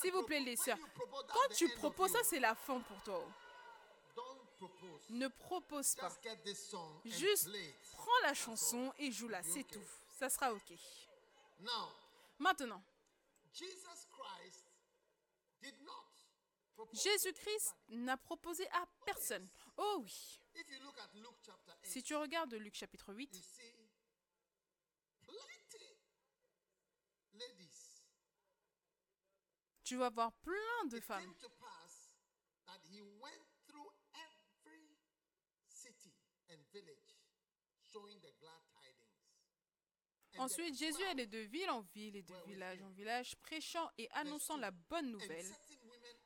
S'il 0.00 0.12
vous 0.12 0.24
plaît, 0.24 0.40
les 0.40 0.56
sœurs, 0.56 0.78
quand 1.28 1.54
tu 1.54 1.68
proposes, 1.70 2.12
ça 2.12 2.22
c'est 2.22 2.40
la 2.40 2.54
fin 2.54 2.80
pour 2.80 3.02
toi. 3.02 3.26
Ne 5.10 5.28
propose 5.28 5.94
pas. 5.94 6.12
Juste 7.04 7.48
prends 7.92 8.20
la 8.22 8.34
chanson 8.34 8.92
et 8.98 9.10
joue-la, 9.10 9.42
c'est 9.42 9.64
tout. 9.64 9.82
Ça 10.18 10.28
sera 10.28 10.52
OK. 10.52 10.72
Maintenant, 12.38 12.82
Jésus-Christ 16.92 17.74
n'a 17.88 18.16
proposé 18.16 18.68
à 18.70 18.86
personne. 19.04 19.48
Oh 19.76 20.00
oui. 20.02 20.40
Si 21.82 22.02
tu 22.02 22.14
regardes 22.14 22.54
Luc 22.54 22.74
chapitre 22.74 23.12
8, 23.14 23.30
tu 29.92 29.98
vas 29.98 30.08
voir 30.08 30.32
plein 30.40 30.86
de 30.90 31.00
femmes. 31.00 31.34
Ensuite, 40.38 40.78
Jésus 40.78 41.04
allait 41.10 41.26
de 41.26 41.40
ville 41.40 41.68
en 41.68 41.82
ville 41.94 42.16
et 42.16 42.22
de 42.22 42.34
village 42.46 42.80
en 42.80 42.88
village, 42.88 43.36
prêchant 43.42 43.86
et 43.98 44.08
annonçant 44.12 44.56
la 44.56 44.70
bonne 44.70 45.10
nouvelle. 45.10 45.54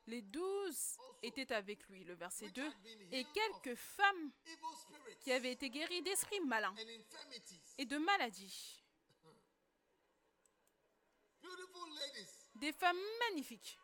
Les 0.05 0.21
douze 0.21 0.95
étaient 1.21 1.51
avec 1.51 1.85
lui, 1.89 2.05
le 2.05 2.13
verset 2.13 2.49
2, 2.51 2.71
et 3.11 3.25
quelques 3.33 3.77
femmes 3.77 4.31
qui 5.19 5.33
avaient 5.33 5.51
été 5.51 5.69
guéries 5.69 6.03
d'esprits 6.03 6.39
malins 6.39 6.73
et 7.77 7.85
de 7.85 7.97
maladies. 7.97 8.85
Des 12.59 12.73
femmes 12.73 12.99
magnifiques. 13.19 13.77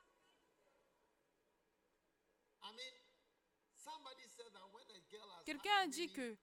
Quelqu'un 5.45 5.75
a 5.81 5.87
dit 5.87 6.11
que 6.11 6.37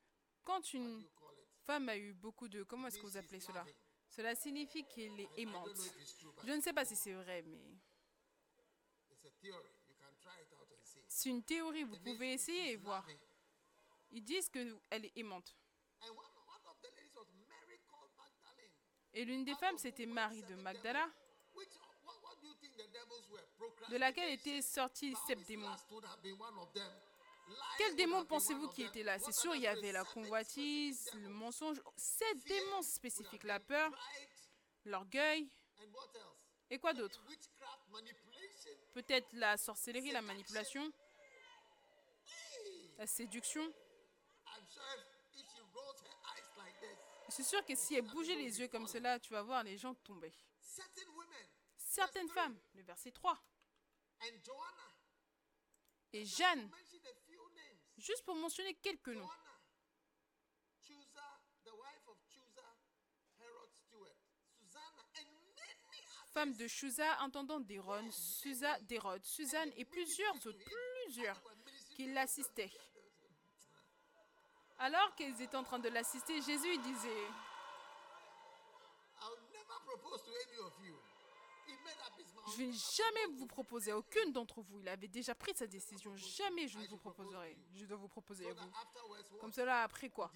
quand 0.45 0.73
une 0.75 1.05
femme 1.65 1.89
a 1.89 1.97
eu 1.97 2.13
beaucoup 2.13 2.49
de... 2.49 2.63
Comment 2.63 2.89
est-ce 2.89 2.99
que 2.99 3.07
vous 3.07 3.17
appelez 3.17 3.41
cela? 3.41 3.65
Cela 4.09 4.35
signifie 4.35 4.85
qu'elle 4.85 5.19
est 5.21 5.29
aimante. 5.39 5.71
Je 6.45 6.53
ne 6.53 6.61
sais 6.61 6.73
pas 6.73 6.85
si 6.85 6.97
c'est 6.97 7.15
vrai, 7.15 7.43
mais 7.43 7.61
c'est 11.09 11.29
une 11.31 11.43
théorie. 11.43 11.85
Vous 11.85 11.99
pouvez 11.99 12.33
essayer 12.35 12.73
et 12.73 12.77
voir. 12.77 13.07
Ils 14.13 14.25
disent 14.25 14.49
qu'elle 14.49 14.79
est 14.91 15.17
aimante. 15.17 15.57
Et 19.13 19.25
l'une 19.25 19.45
des 19.45 19.55
femmes, 19.57 19.79
c'était 19.79 20.07
Marie 20.07 20.43
de 20.45 20.55
Magdala, 20.55 21.07
devils. 21.07 21.15
Which, 21.53 21.69
what, 22.05 22.15
what 22.23 22.37
do 22.41 22.47
you 22.47 22.55
think 22.55 22.77
the 22.77 22.87
devils 22.93 23.29
were? 23.29 23.50
De 23.91 23.97
laquelle 23.97 24.31
sortis 24.63 25.13
Baalis 25.13 25.27
sept 25.27 25.47
démons. 25.47 25.77
Quel 27.79 27.97
démon 27.97 28.25
pensez-vous 28.25 28.69
qui 28.69 28.83
était 28.83 29.03
là? 29.03 29.19
C'est 29.19 29.33
sûr, 29.33 29.55
il 29.55 29.63
y 29.63 29.67
avait 29.67 29.93
la 29.93 30.05
convoitise, 30.05 31.11
le 31.15 31.29
mensonge. 31.29 31.81
Sept 31.97 32.47
démons 32.47 32.83
spécifiques. 32.83 33.45
La 33.45 33.59
peur, 33.59 33.91
l'orgueil, 34.85 35.49
et 36.71 36.79
quoi 36.79 36.93
d'autre? 36.93 37.21
Peut-être 38.95 39.29
la 39.33 39.57
sorcellerie, 39.57 40.13
la 40.13 40.23
manipulation, 40.23 40.93
la 42.99 43.07
séduction. 43.07 43.73
C'est 47.29 47.45
sûr 47.45 47.65
que 47.65 47.75
si 47.75 47.95
elle 47.95 48.07
bougeait 48.07 48.37
les 48.37 48.61
yeux 48.61 48.69
comme 48.69 48.87
cela, 48.87 49.19
tu 49.19 49.33
vas 49.33 49.43
voir 49.43 49.63
les 49.65 49.79
gens 49.79 49.95
tomber. 49.95 50.33
Certaines 51.77 52.29
femmes, 52.29 52.59
le 52.75 52.83
verset 52.83 53.11
3, 53.11 53.33
and 53.33 53.37
Joanna. 53.37 53.50
Et 56.13 56.25
Jeanne, 56.25 56.71
juste 57.97 58.25
pour 58.25 58.35
mentionner 58.37 58.75
quelques 58.75 59.09
noms. 59.09 59.29
Femme 66.33 66.55
de 66.55 66.69
Chusa, 66.69 67.19
intendant 67.21 67.59
d'Héron, 67.61 68.09
Susa 68.13 68.79
d'Hérode, 68.83 69.25
Suzanne 69.25 69.73
et 69.77 69.85
plusieurs 69.85 70.35
autres, 70.47 70.65
plusieurs, 71.05 71.43
qui 71.97 72.13
l'assistaient. 72.13 72.71
Alors 74.79 75.15
qu'ils 75.17 75.43
étaient 75.43 75.57
en 75.57 75.65
train 75.65 75.81
de 75.81 75.89
l'assister, 75.89 76.41
Jésus 76.41 76.79
disait 76.79 77.27
I'll 79.21 79.37
never 79.53 79.77
propose 79.85 80.23
to 80.23 80.31
any 80.31 80.59
of 80.65 80.73
you. 80.83 80.97
He 81.67 81.75
made 81.85 82.01
up 82.07 82.17
his 82.17 82.33
mind. 82.35 82.40
Je 82.53 82.57
vais 82.59 82.73
jamais 82.73 83.27
vous 83.37 83.47
proposer 83.47 83.93
aucune 83.93 84.33
d'entre 84.33 84.61
vous. 84.63 84.81
Il 84.81 84.89
avait 84.89 85.09
déjà 85.09 85.35
pris 85.35 85.55
sa 85.55 85.67
décision. 85.67 86.15
Jamais 86.17 86.69
je 86.69 86.79
ne 86.79 86.87
vous 86.87 86.97
proposerai. 86.97 87.57
Je 87.75 87.85
dois 87.87 87.97
vous 87.97 88.09
proposer 88.09 88.49
à 88.49 88.55
vous. 88.55 88.71
Comme 89.41 89.53
cela, 89.53 89.83
après 89.83 90.11
quoi? 90.11 90.31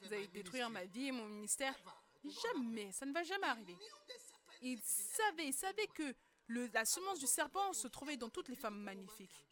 Vous 0.00 0.12
allez 0.12 0.28
détruire 0.28 0.70
ma 0.70 0.84
vie 0.84 1.08
et 1.08 1.12
mon 1.12 1.26
ministère? 1.26 1.74
Jamais. 2.24 2.92
Ça 2.92 3.06
ne 3.06 3.12
va 3.12 3.22
jamais 3.22 3.46
arriver. 3.46 3.76
Il 4.62 4.80
savait, 4.82 5.46
il 5.46 5.54
savait 5.54 5.86
que 5.88 6.14
la 6.48 6.84
semence 6.84 7.18
du 7.18 7.26
serpent 7.26 7.72
se 7.72 7.88
trouvait 7.88 8.16
dans 8.16 8.30
toutes 8.30 8.48
les 8.48 8.56
femmes 8.56 8.80
magnifiques. 8.80 9.46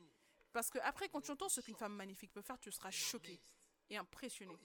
Parce 0.53 0.71
que 0.71 0.79
après, 0.79 1.09
quand 1.09 1.21
tu 1.21 1.31
entends 1.31 1.51
ce 1.51 1.61
qu'une 1.61 1.77
femme 1.77 1.95
magnifique 1.95 2.33
peut 2.33 2.41
faire, 2.43 2.59
tu 2.59 2.73
seras 2.73 2.91
choqué 2.91 3.41
et 3.91 3.99
impressionné. 3.99 4.57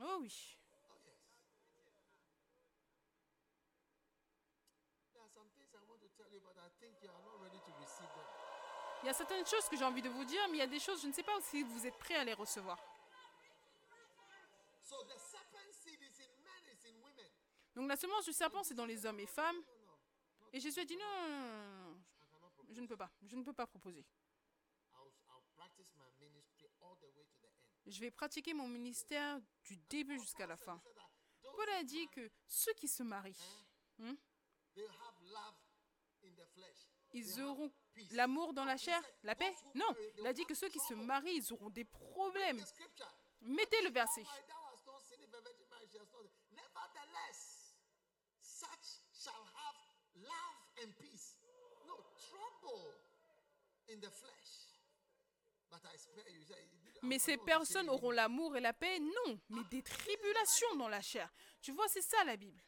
Oh 0.00 0.18
oui. 0.20 0.56
There 5.12 5.20
are 5.20 5.28
some 5.28 5.50
things 5.50 5.74
I 5.74 5.82
want 5.88 5.98
to 6.00 6.08
tell 6.16 6.32
you, 6.32 6.40
but 6.40 6.56
I 6.56 6.70
think 6.80 6.94
you 7.02 7.10
are 7.10 7.22
not 7.24 7.42
ready 7.42 7.58
to 7.58 7.72
receive 7.82 8.08
them. 8.14 8.24
Il 9.02 9.06
y 9.06 9.08
a 9.08 9.14
certaines 9.14 9.44
choses 9.46 9.68
que 9.68 9.76
j'ai 9.76 9.84
envie 9.84 10.02
de 10.02 10.08
vous 10.08 10.24
dire, 10.24 10.40
mais 10.48 10.58
il 10.58 10.60
y 10.60 10.62
a 10.62 10.66
des 10.66 10.78
choses, 10.78 11.02
je 11.02 11.08
ne 11.08 11.12
sais 11.12 11.24
pas 11.24 11.40
si 11.40 11.62
vous 11.62 11.86
êtes 11.86 11.98
prêts 11.98 12.14
à 12.14 12.24
les 12.24 12.34
recevoir. 12.34 12.78
Donc 17.74 17.88
la 17.88 17.96
semence 17.96 18.24
du 18.24 18.32
serpent, 18.32 18.62
c'est 18.62 18.74
dans 18.74 18.86
les 18.86 19.04
hommes 19.06 19.18
et 19.18 19.26
femmes. 19.26 19.56
Et 20.52 20.60
Jésus 20.60 20.80
a 20.80 20.84
dit 20.84 20.96
non, 20.96 21.96
je 22.70 22.80
ne 22.80 22.86
peux 22.86 22.96
pas, 22.96 23.10
je 23.22 23.34
ne 23.34 23.42
peux 23.42 23.54
pas 23.54 23.66
proposer. 23.66 24.04
I'll, 24.94 25.10
I'll 25.30 25.42
practice 25.56 25.90
my 25.96 26.04
ministry 26.20 26.68
all 26.82 26.96
the 27.00 27.08
way 27.16 27.24
to 27.24 27.38
the 27.40 27.46
end. 27.46 27.90
Je 27.90 28.00
vais 28.00 28.10
pratiquer 28.10 28.52
mon 28.52 28.68
ministère 28.68 29.40
du 29.64 29.78
début 29.88 30.20
jusqu'à 30.20 30.46
la 30.46 30.56
fin. 30.56 30.80
Paul 31.42 31.68
a 31.70 31.82
dit 31.82 32.06
que 32.08 32.30
ceux 32.46 32.74
qui 32.74 32.88
se 32.88 33.02
marient, 33.02 33.34
they 34.74 34.84
have 34.84 35.22
love 35.22 35.54
in 36.24 36.34
the 36.34 36.46
flesh. 36.54 36.86
ils 37.14 37.40
auront. 37.40 37.72
L'amour 38.12 38.52
dans 38.52 38.64
la 38.64 38.76
chair, 38.76 39.00
la 39.22 39.34
paix 39.34 39.54
Non, 39.74 39.92
they 39.94 40.12
il 40.18 40.26
a 40.26 40.32
dit 40.32 40.44
que 40.44 40.54
ceux 40.54 40.68
qui 40.68 40.80
se 40.80 40.94
marient, 40.94 41.36
ils 41.36 41.52
auront 41.52 41.70
des 41.70 41.84
problèmes. 41.84 42.62
Mettez 43.40 43.82
le 43.82 43.90
verset. 43.90 44.24
Mais 57.02 57.18
ces 57.18 57.36
personnes 57.36 57.88
auront 57.90 58.12
l'amour 58.12 58.56
et 58.56 58.60
la 58.60 58.72
paix 58.72 58.98
Non, 59.00 59.40
mais 59.50 59.62
des 59.70 59.82
tribulations 59.82 60.76
dans 60.76 60.88
la 60.88 61.00
chair. 61.00 61.28
Tu 61.60 61.72
vois, 61.72 61.88
c'est 61.88 62.02
ça 62.02 62.24
la 62.24 62.36
Bible. 62.36 62.62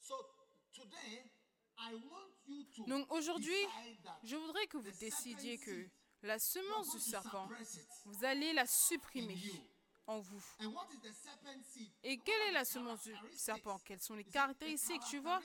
So 0.00 0.14
today, 0.72 1.22
I 1.78 1.94
want 1.94 2.32
you 2.46 2.64
to 2.64 2.69
Donc 2.86 3.10
aujourd'hui, 3.12 3.66
je 4.24 4.36
voudrais 4.36 4.66
que 4.66 4.76
vous 4.78 4.90
décidiez 4.98 5.58
que 5.58 5.88
la 6.22 6.38
semence 6.38 6.90
du 6.92 7.00
serpent, 7.00 7.48
vous 8.04 8.24
allez 8.24 8.52
la 8.52 8.66
supprimer 8.66 9.38
en 10.06 10.18
vous. 10.20 10.42
Et 12.02 12.18
quelle 12.18 12.40
est 12.48 12.52
la 12.52 12.64
semence 12.64 13.04
du 13.04 13.14
serpent? 13.36 13.78
Quelles 13.84 14.00
sont 14.00 14.16
les 14.16 14.24
caractéristiques, 14.24 15.02
tu 15.08 15.18
vois? 15.18 15.40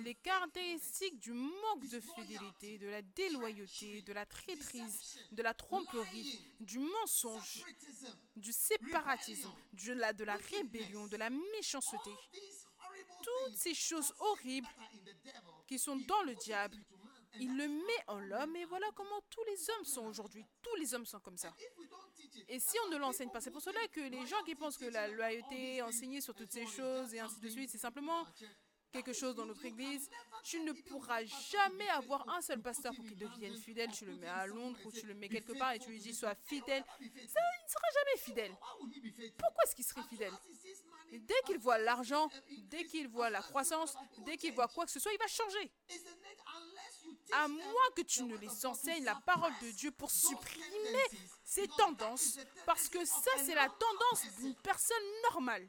Les 0.00 0.14
caractéristiques 0.14 1.18
du 1.18 1.32
manque 1.32 1.88
de 1.88 2.00
fidélité, 2.00 2.78
de 2.78 2.88
la 2.88 3.02
déloyauté, 3.02 4.02
de 4.02 4.12
la 4.12 4.26
traîtrise, 4.26 5.18
de 5.32 5.42
la 5.42 5.54
tromperie, 5.54 6.38
du 6.60 6.78
mensonge, 6.78 7.64
du 8.36 8.52
séparatisme, 8.52 9.50
de 9.72 9.92
la, 9.94 10.12
de 10.12 10.24
la 10.24 10.36
rébellion, 10.36 11.06
de 11.06 11.16
la 11.16 11.30
méchanceté. 11.30 12.10
Toutes 13.22 13.56
ces 13.56 13.74
choses 13.74 14.12
horribles 14.18 14.68
qui 15.72 15.78
sont 15.78 15.96
dans 15.96 16.22
le 16.24 16.34
diable, 16.34 16.76
il 17.40 17.56
le 17.56 17.66
met 17.66 18.02
en 18.06 18.18
l'homme 18.18 18.54
et 18.56 18.66
voilà 18.66 18.86
comment 18.94 19.22
tous 19.30 19.42
les 19.44 19.70
hommes 19.70 19.86
sont 19.86 20.04
aujourd'hui. 20.04 20.44
Tous 20.60 20.74
les 20.76 20.92
hommes 20.92 21.06
sont 21.06 21.18
comme 21.20 21.38
ça. 21.38 21.54
Et 22.46 22.60
si 22.60 22.76
on 22.84 22.90
ne 22.90 22.98
l'enseigne 22.98 23.30
pas, 23.30 23.40
c'est 23.40 23.50
pour 23.50 23.62
cela 23.62 23.80
que 23.90 24.00
les 24.00 24.26
gens 24.26 24.42
qui 24.44 24.54
pensent 24.54 24.76
que 24.76 24.84
la 24.84 25.08
loyauté, 25.08 25.80
enseigner 25.80 26.20
sur 26.20 26.34
toutes 26.34 26.52
ces 26.52 26.66
choses 26.66 27.14
et 27.14 27.20
ainsi 27.20 27.40
de 27.40 27.48
suite, 27.48 27.70
c'est 27.70 27.78
simplement 27.78 28.26
quelque 28.92 29.14
chose 29.14 29.34
dans 29.34 29.46
notre 29.46 29.64
église, 29.64 30.10
tu 30.44 30.60
ne 30.60 30.72
pourras 30.72 31.24
jamais 31.24 31.88
avoir 31.88 32.28
un 32.28 32.42
seul 32.42 32.60
pasteur 32.60 32.94
pour 32.94 33.06
qu'il 33.06 33.16
devienne 33.16 33.56
fidèle. 33.56 33.90
Tu 33.90 34.04
le 34.04 34.14
mets 34.16 34.28
à 34.28 34.46
Londres 34.46 34.78
ou 34.84 34.92
tu 34.92 35.06
le 35.06 35.14
mets 35.14 35.30
quelque 35.30 35.54
part 35.54 35.72
et 35.72 35.78
tu 35.78 35.88
lui 35.88 36.00
dis 36.00 36.12
sois 36.12 36.34
fidèle. 36.34 36.84
Ça, 36.98 36.98
il 37.00 37.64
ne 37.64 37.70
sera 37.70 37.88
jamais 37.94 38.18
fidèle. 38.18 38.54
Pourquoi 39.38 39.64
est-ce 39.64 39.74
qu'il 39.74 39.86
serait 39.86 40.02
fidèle? 40.02 40.32
Dès 41.18 41.42
qu'il 41.46 41.58
voit 41.58 41.78
l'argent, 41.78 42.28
dès 42.64 42.84
qu'il 42.84 43.08
voit 43.08 43.28
la 43.30 43.42
croissance, 43.42 43.94
dès 44.24 44.36
qu'il 44.36 44.54
voit 44.54 44.68
quoi 44.68 44.86
que 44.86 44.90
ce 44.90 44.98
soit, 44.98 45.12
il 45.12 45.18
va 45.18 45.26
changer. 45.26 45.70
À 47.32 47.48
moins 47.48 47.90
que 47.94 48.02
tu 48.02 48.22
ne 48.24 48.36
les 48.36 48.66
enseignes 48.66 49.04
la 49.04 49.16
parole 49.16 49.52
de 49.62 49.70
Dieu 49.70 49.90
pour 49.90 50.10
supprimer 50.10 51.04
ces 51.44 51.68
tendances, 51.68 52.38
parce 52.66 52.88
que 52.88 53.04
ça, 53.04 53.30
c'est 53.44 53.54
la 53.54 53.68
tendance 53.68 54.26
d'une 54.38 54.54
personne 54.56 55.04
normale. 55.24 55.68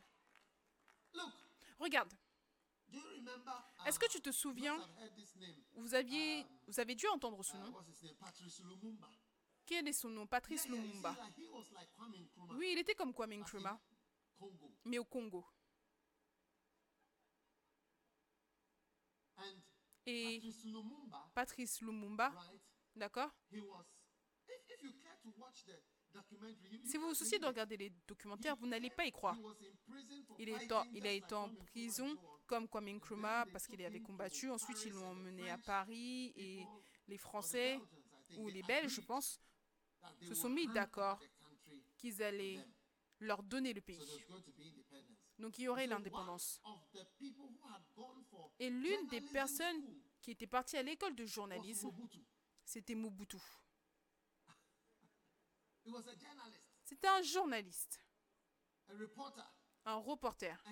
Regarde, 1.79 2.13
est-ce 3.85 3.99
que 3.99 4.09
tu 4.09 4.21
te 4.21 4.31
souviens, 4.31 4.77
vous 5.75 5.87
vous 6.67 6.79
avez 6.79 6.95
dû 6.95 7.07
entendre 7.07 7.43
ce 7.43 7.57
nom. 7.57 7.73
Quel 9.65 9.87
est 9.87 9.93
son 9.93 10.09
nom 10.09 10.27
Patrice 10.27 10.67
Lumumba? 10.67 11.15
Oui, 12.51 12.69
il 12.73 12.79
était 12.79 12.95
comme 12.95 13.13
Kwame 13.13 13.33
Nkrumah, 13.33 13.79
Congo. 14.49 14.71
mais 14.85 14.97
au 14.99 15.05
Congo. 15.05 15.45
Et 20.05 20.41
Patrice 21.33 21.81
Lumumba, 21.81 22.31
d'accord? 22.95 23.31
Si 26.85 26.97
vous 26.97 27.07
vous 27.07 27.13
souciez 27.15 27.39
de 27.39 27.45
regarder 27.45 27.77
les 27.77 27.89
documentaires, 28.07 28.55
vous 28.57 28.67
n'allez 28.67 28.89
pas 28.89 29.05
y 29.05 29.11
croire. 29.11 29.37
Il, 30.37 30.49
est 30.49 30.71
en- 30.71 30.83
il 30.93 31.07
a 31.07 31.11
été 31.11 31.33
en 31.33 31.49
prison 31.55 32.15
comme 32.45 32.67
Kwame 32.67 32.89
Nkrumah 32.97 33.45
parce 33.51 33.65
qu'il 33.65 33.83
avait 33.83 34.01
combattu. 34.01 34.49
Ensuite, 34.51 34.83
ils 34.85 34.91
l'ont 34.91 35.11
emmené 35.11 35.49
à 35.49 35.57
Paris 35.57 36.33
et 36.35 36.65
les 37.07 37.17
Français 37.17 37.79
ou 38.37 38.49
les 38.49 38.61
Belges, 38.63 38.91
je 38.95 39.01
pense, 39.01 39.39
se 40.21 40.33
sont 40.35 40.49
mis 40.49 40.67
d'accord 40.67 41.19
qu'ils 41.97 42.21
allaient 42.21 42.59
leur 43.23 43.43
donner 43.43 43.73
le 43.73 43.81
pays. 43.81 43.99
Donc 45.39 45.57
il 45.57 45.63
y 45.63 45.67
aurait 45.67 45.87
l'indépendance. 45.87 46.61
Et 48.59 48.69
l'une 48.69 49.07
des 49.07 49.21
personnes 49.21 49.81
qui 50.21 50.31
était 50.31 50.47
partie 50.47 50.77
à 50.77 50.83
l'école 50.83 51.15
de 51.15 51.25
journalisme, 51.25 51.91
c'était 52.63 52.95
Mobutu. 52.95 53.37
C'était 56.83 57.07
un 57.07 57.21
journaliste, 57.21 57.99
un 59.85 59.95
reporter. 59.95 60.63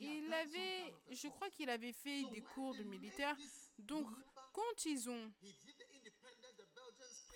Il 0.00 0.32
avait, 0.32 0.94
je 1.10 1.28
crois 1.28 1.50
qu'il 1.50 1.68
avait 1.68 1.92
fait 1.92 2.22
des 2.30 2.40
cours 2.40 2.74
de 2.74 2.84
militaire. 2.84 3.36
Donc 3.78 4.06
quand 4.52 4.84
ils 4.84 5.08
ont 5.10 5.32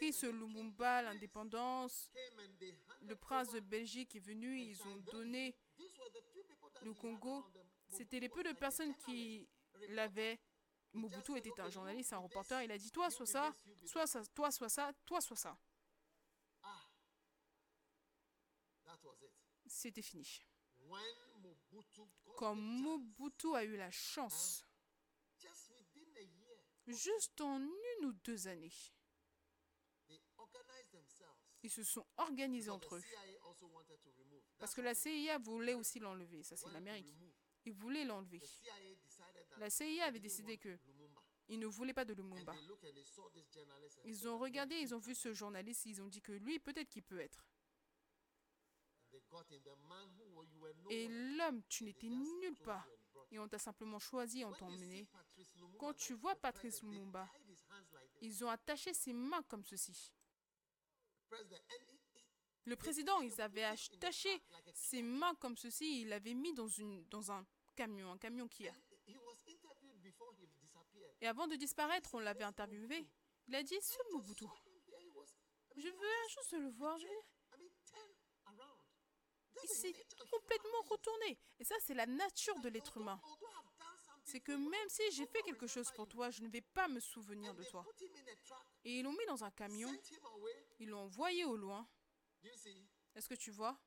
pris 0.02 0.12
ce 0.12 0.26
Lumumba, 0.26 1.02
l'indépendance, 1.02 2.10
le 3.02 3.14
prince 3.14 3.52
de 3.52 3.60
Belgique 3.60 4.16
est 4.16 4.26
venu, 4.26 4.60
ils 4.60 4.82
ont 4.82 4.96
donné 5.12 5.54
le 6.82 6.92
Congo. 6.92 7.44
C'était 7.88 8.18
les 8.18 8.28
peu 8.28 8.42
de 8.42 8.52
personnes 8.52 8.96
qui 8.96 9.48
l'avaient. 9.90 10.40
Mobutu 10.92 11.36
était 11.36 11.60
un 11.60 11.70
journaliste, 11.70 12.12
un 12.12 12.18
reporter. 12.18 12.64
Il 12.64 12.72
a 12.72 12.78
dit 12.78 12.90
toi, 12.90 13.10
soit 13.10 13.26
ça, 13.26 13.54
soit 13.84 14.08
ça, 14.08 14.24
toi, 14.34 14.50
soit 14.50 14.68
ça, 14.68 14.92
toi, 15.06 15.20
soit 15.20 15.36
ça. 15.36 15.56
C'était 19.68 20.02
fini. 20.02 20.44
Quand 22.36 22.56
Mobutu 22.56 23.54
a 23.54 23.62
eu 23.62 23.76
la 23.76 23.92
chance, 23.92 24.66
juste 26.88 27.40
en 27.40 27.60
une 27.60 28.06
ou 28.06 28.12
deux 28.12 28.48
années. 28.48 28.72
Ils 31.62 31.70
se 31.70 31.82
sont 31.84 32.06
organisés 32.16 32.70
entre 32.70 32.96
eux. 32.96 33.00
Parce 34.58 34.74
que 34.74 34.80
la 34.80 34.94
CIA 34.94 35.38
voulait 35.38 35.74
aussi 35.74 35.98
l'enlever. 36.00 36.42
Ça, 36.42 36.56
c'est 36.56 36.66
l'Amérique. 36.72 37.06
Ils 37.64 37.72
voulaient 37.72 38.04
l'enlever. 38.04 38.38
La 39.58 39.70
CIA 39.70 40.04
avait 40.06 40.18
décidé 40.20 40.58
que 40.58 40.78
ils 41.48 41.58
ne 41.58 41.66
voulaient 41.66 41.92
pas 41.94 42.04
de 42.04 42.14
Lumumba. 42.14 42.52
Ils 44.04 44.28
ont 44.28 44.38
regardé, 44.38 44.76
ils 44.76 44.94
ont 44.94 44.98
vu 44.98 45.14
ce 45.14 45.32
journaliste, 45.32 45.84
ils 45.86 46.00
ont 46.02 46.08
dit 46.08 46.20
que 46.22 46.32
lui, 46.32 46.58
peut-être 46.58 46.88
qu'il 46.88 47.02
peut 47.04 47.20
être. 47.20 47.44
Et 50.90 51.06
l'homme, 51.36 51.62
tu 51.68 51.84
n'étais 51.84 52.08
nulle 52.40 52.56
part. 52.56 52.86
Et 53.30 53.38
on 53.38 53.48
t'a 53.48 53.58
simplement 53.58 53.98
choisi, 53.98 54.44
on 54.44 54.52
t'a 54.52 54.64
emmené. 54.74 55.06
Quand 55.78 55.94
tu 55.94 56.14
vois 56.14 56.34
Patrice 56.34 56.82
Lumumba. 56.82 57.28
Ils 58.22 58.44
ont 58.44 58.48
attaché 58.48 58.94
ses 58.94 59.12
mains 59.12 59.42
comme 59.44 59.64
ceci. 59.64 60.12
President, 60.20 60.20
and 60.20 60.20
he- 60.20 61.10
he- 61.12 61.21
Le 62.64 62.76
président, 62.76 63.20
ils 63.20 63.40
avaient 63.40 63.64
attaché 63.64 64.40
ses 64.72 65.02
mains 65.02 65.34
comme 65.36 65.56
ceci. 65.56 66.02
Il 66.02 66.08
l'avait 66.08 66.34
mis 66.34 66.52
dans, 66.54 66.68
une, 66.68 67.04
dans 67.08 67.32
un 67.32 67.44
camion, 67.74 68.12
un 68.12 68.18
camion 68.18 68.46
qui 68.46 68.68
a. 68.68 68.72
and 68.72 68.76
he 69.06 69.18
was 69.18 69.42
interviewed 69.48 70.00
before 70.00 70.32
he 70.38 70.46
disappeared. 70.60 71.16
Et 71.20 71.26
avant 71.26 71.46
de 71.48 71.56
disparaître, 71.56 72.14
on 72.14 72.20
l'avait 72.20 72.44
interviewé. 72.44 73.08
Il 73.48 73.54
a 73.54 73.62
dit 73.62 73.80
Ce 73.80 73.98
Mobutu, 74.12 74.44
je 75.76 75.88
veux 75.88 76.28
juste 76.28 76.52
le 76.52 76.68
voir. 76.70 76.96
je-. 76.98 77.06
Il 79.64 79.68
s'est 79.68 79.92
complètement 80.30 80.82
retourné. 80.88 81.38
Et 81.58 81.64
ça, 81.64 81.74
c'est 81.80 81.94
la 81.94 82.06
nature 82.06 82.58
de 82.60 82.68
l'être 82.68 82.96
humain. 82.96 83.20
C'est 84.24 84.40
que 84.40 84.52
même 84.52 84.88
si 84.88 85.02
j'ai 85.12 85.26
fait 85.26 85.42
quelque 85.42 85.66
chose 85.66 85.90
pour 85.92 86.08
toi, 86.08 86.30
je 86.30 86.42
ne 86.42 86.48
vais 86.48 86.60
pas 86.62 86.88
me 86.88 87.00
souvenir 87.00 87.54
de 87.54 87.64
toi. 87.64 87.84
Et 88.84 88.98
ils 88.98 89.02
l'ont 89.02 89.12
mis 89.12 89.26
dans 89.26 89.44
un 89.44 89.50
camion, 89.50 89.92
ils 90.80 90.88
l'ont 90.88 91.00
envoyé 91.04 91.44
au 91.44 91.56
loin. 91.56 91.88
Est-ce 93.14 93.28
que 93.28 93.34
tu 93.34 93.50
vois? 93.50 93.78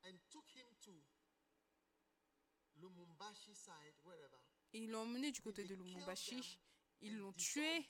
Et 4.73 4.79
ils 4.79 4.89
l'ont 4.89 5.01
emmené 5.01 5.31
du 5.31 5.41
côté 5.41 5.63
de 5.63 5.75
Lumumbashi. 5.75 6.59
Ils 7.01 7.17
l'ont 7.17 7.33
tué, 7.33 7.85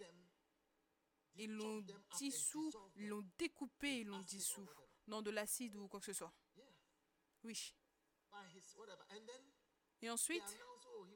ils 1.36 1.52
l'ont 1.52 1.86
dissous, 2.18 2.72
ils 2.96 3.08
l'ont 3.08 3.24
découpé, 3.38 4.00
ils 4.02 4.08
l'ont 4.08 4.20
dissous 4.22 4.68
dans 5.08 5.22
de 5.22 5.30
l'acide 5.30 5.76
ou 5.76 5.88
quoi 5.88 6.00
que 6.00 6.08
ce 6.08 6.14
soit. 6.14 6.34
Oui. 7.44 7.76
Et 10.02 10.10
ensuite, 10.10 10.44
oh, 10.88 11.08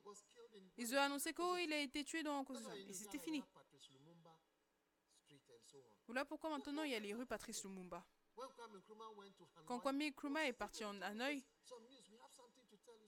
ils 0.77 0.95
ont 0.95 0.99
annoncé 0.99 1.33
qu'il 1.33 1.73
a 1.73 1.79
été 1.79 2.03
tué 2.03 2.23
dans 2.23 2.43
quoi 2.45 2.55
que 2.55 2.61
ce 2.61 2.67
That's 2.67 2.77
soit. 2.77 2.85
why 2.85 2.89
Et 2.89 2.93
c'était 2.93 3.19
fini. 3.19 3.37
you 3.39 3.43
have 3.43 3.53
Patrice 3.53 3.89
Lumumba 3.89 4.39
Street 5.25 5.41
and 5.49 5.63
so 5.65 5.77
on. 5.79 5.98
Voilà 6.09 6.25
pourquoi 6.25 6.49
maintenant 6.49 6.81
il 6.81 6.89
y 6.91 6.95
a 6.95 6.99
les 6.99 7.13
rues 7.13 7.27
Patrice 7.27 7.63
Lumumba. 7.63 8.03
Quand 9.67 9.79
Kwame 9.79 10.01
Nkrumah 10.09 10.47
est 10.47 10.53
parti 10.53 10.83
en 10.83 10.99
Hanoï, 11.03 11.45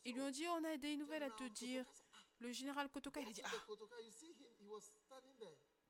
ils 0.05 0.13
lui 0.13 0.21
ont 0.21 0.29
dit 0.29 0.47
on 0.47 0.63
a 0.63 0.77
des 0.77 0.95
nouvelles 0.97 1.23
à 1.23 1.31
te 1.31 1.43
dire. 1.45 1.83
Kotoka 1.83 1.97
said, 1.97 2.05
"Ah, 2.13 2.19
Le 2.41 2.51
général 2.51 2.89
Kotoka, 2.89 3.21
il 3.21 3.27
a 3.27 3.31
dit 3.31 3.41
ah, 3.43 3.49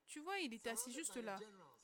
tu 0.08 0.22
vois, 0.22 0.40
il 0.40 0.54
était 0.54 0.70
assis 0.70 0.94
juste 0.94 1.18
là. 1.18 1.38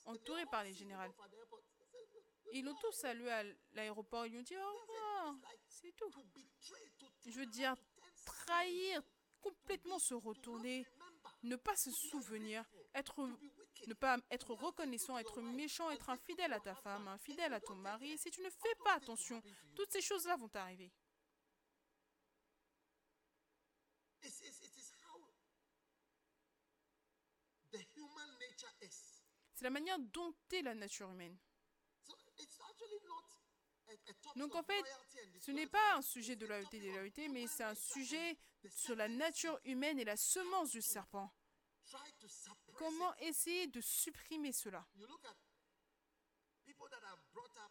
entouré 0.05 0.45
par 0.45 0.63
les 0.63 0.73
généraux. 0.73 1.01
off 1.03 1.19
at 1.19 1.27
the 1.27 1.33
airport. 1.33 1.61
They 1.91 2.05
said, 2.05 2.23
"Look, 2.45 2.53
Ils 2.55 2.63
l'ont 2.63 2.75
tous 2.75 2.93
salué 2.93 3.29
à 3.29 3.43
l'aéroport. 3.73 4.25
Ils 4.27 4.31
lui 4.31 4.39
ont 4.39 4.43
dit 4.43 4.55
au 4.55 4.79
revoir. 4.79 5.35
C'est 5.67 5.91
tout. 5.91 6.09
Je 7.25 7.31
veux 7.31 7.45
dire, 7.47 7.75
trahir, 8.25 9.01
complètement 9.41 9.99
se 9.99 10.13
retourner, 10.13 10.87
ne 11.43 11.57
pas 11.57 11.75
se 11.75 11.91
souvenir, 11.91 12.63
être. 12.93 13.27
Ne 13.85 13.93
pas 13.93 14.17
être 14.31 14.53
reconnaissant, 14.53 15.17
être 15.17 15.41
méchant, 15.41 15.89
être 15.91 16.09
infidèle 16.09 16.53
à 16.53 16.59
ta 16.59 16.75
femme, 16.75 17.07
infidèle 17.07 17.53
à 17.53 17.59
ton 17.59 17.75
mari. 17.75 18.17
Si 18.17 18.31
tu 18.31 18.41
ne 18.41 18.49
fais 18.49 18.75
pas 18.83 18.95
attention, 18.95 19.41
toutes 19.75 19.91
ces 19.91 20.01
choses-là 20.01 20.35
vont 20.37 20.49
t'arriver. 20.49 20.91
C'est 29.53 29.63
la 29.63 29.69
manière 29.69 29.99
dont 29.99 30.33
est 30.51 30.61
la 30.61 30.73
nature 30.73 31.09
humaine. 31.11 31.37
Donc 34.35 34.55
en 34.55 34.63
fait, 34.63 34.83
ce 35.39 35.51
n'est 35.51 35.67
pas 35.67 35.95
un 35.95 36.01
sujet 36.01 36.35
de 36.35 36.45
loyauté 36.45 37.27
mais 37.29 37.47
c'est 37.47 37.63
un 37.63 37.75
sujet 37.75 38.37
sur 38.69 38.95
la 38.95 39.07
nature 39.07 39.59
humaine 39.63 39.99
et 39.99 40.05
la 40.05 40.17
semence 40.17 40.71
du 40.71 40.81
serpent. 40.81 41.31
Comment 42.77 43.15
essayer 43.17 43.67
de 43.67 43.81
supprimer 43.81 44.51
cela? 44.51 44.87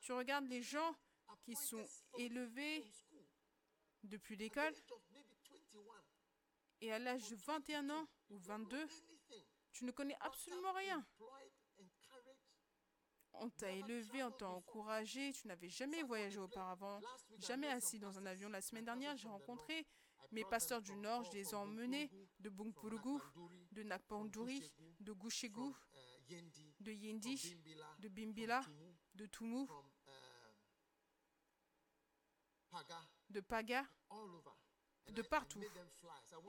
Tu 0.00 0.12
regardes 0.12 0.46
les 0.46 0.62
gens 0.62 0.94
qui 1.42 1.54
sont 1.54 1.84
élevés 2.18 2.84
depuis 4.02 4.36
l'école. 4.36 4.64
age 4.64 4.82
of 4.90 5.02
maybe 5.12 5.26
21, 5.72 6.02
et 6.80 6.92
à 6.92 6.98
l'âge 6.98 7.28
de 7.28 7.36
21 7.36 7.90
ans 7.90 8.08
ou 8.30 8.38
22, 8.38 8.76
anything. 8.76 9.44
tu 9.72 9.84
ne 9.84 9.90
connais 9.90 10.16
absolument 10.20 10.72
rien. 10.72 11.04
On 13.38 13.50
t'a 13.50 13.70
élevé, 13.70 14.22
on 14.22 14.30
t'a 14.30 14.48
encouragé, 14.48 15.32
tu 15.32 15.46
n'avais 15.46 15.68
jamais 15.68 16.02
voyagé 16.02 16.38
auparavant, 16.38 17.00
jamais 17.38 17.68
assis 17.68 17.98
dans 17.98 18.18
un 18.18 18.26
avion. 18.26 18.48
La 18.48 18.62
semaine 18.62 18.84
dernière, 18.84 19.16
j'ai 19.16 19.28
rencontré 19.28 19.86
mes 20.32 20.44
pasteurs 20.44 20.80
du 20.80 20.96
Nord, 20.96 21.24
je 21.24 21.32
les 21.32 21.50
ai 21.50 21.54
emmenés 21.54 22.10
de 22.40 22.48
Nakpanduri, 22.48 23.20
de 23.72 23.82
Nakpanduri, 23.82 24.72
de 25.06 25.14
from, 25.14 25.74
uh, 25.94 26.74
de 26.80 26.92
Yendi, 26.92 27.56
de 27.98 28.08
Bimbila, 28.08 28.64
de 29.14 29.28
um, 29.40 29.66
Paga, 32.68 33.08
de 33.30 33.40
Paga. 33.40 33.86
De 35.12 35.22
partout. 35.22 35.62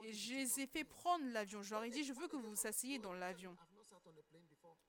Et 0.02 0.12
je 0.12 0.34
les 0.34 0.60
ai 0.60 0.66
fait 0.66 0.82
prendre 0.82 1.24
l'avion. 1.26 1.62
Je 1.62 1.70
leur 1.70 1.84
ai 1.84 1.90
dit, 1.90 2.02
je 2.02 2.12
veux 2.12 2.26
que 2.26 2.34
vous 2.34 2.50
vous 2.50 2.66
asseyez 2.66 2.98
dans 2.98 3.12
l'avion. 3.12 3.56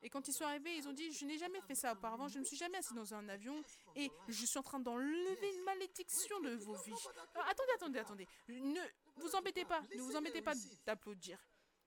Et 0.02 0.10
quand 0.10 0.28
ils 0.28 0.34
sont 0.34 0.46
arrivés, 0.46 0.76
ils 0.76 0.88
ont 0.88 0.94
dit, 0.94 1.12
je 1.12 1.26
n'ai 1.26 1.38
jamais 1.38 1.62
fait 1.62 1.76
ça 1.76 1.94
auparavant, 1.94 2.28
je 2.28 2.36
ne 2.36 2.40
me 2.40 2.46
suis 2.46 2.58
jamais 2.58 2.78
assis 2.80 2.96
dans 2.96 3.14
un 3.14 3.30
avion 3.30 3.62
et 3.96 4.10
je 4.28 4.46
suis 4.46 4.58
en 4.58 4.64
train 4.64 4.80
d'enlever 4.80 5.56
une 5.56 5.64
malédiction 5.64 6.40
de 6.40 6.56
vos 6.56 6.76
vies. 6.78 6.94
Alors, 7.36 7.48
attendez, 7.48 7.72
attendez, 7.76 8.00
attendez. 8.00 8.28
Ne 8.48 8.82
vous 9.18 9.36
embêtez 9.36 9.66
pas, 9.66 9.82
ne 9.96 10.02
vous 10.02 10.16
embêtez 10.16 10.42
pas 10.42 10.54
d'applaudir. 10.86 11.40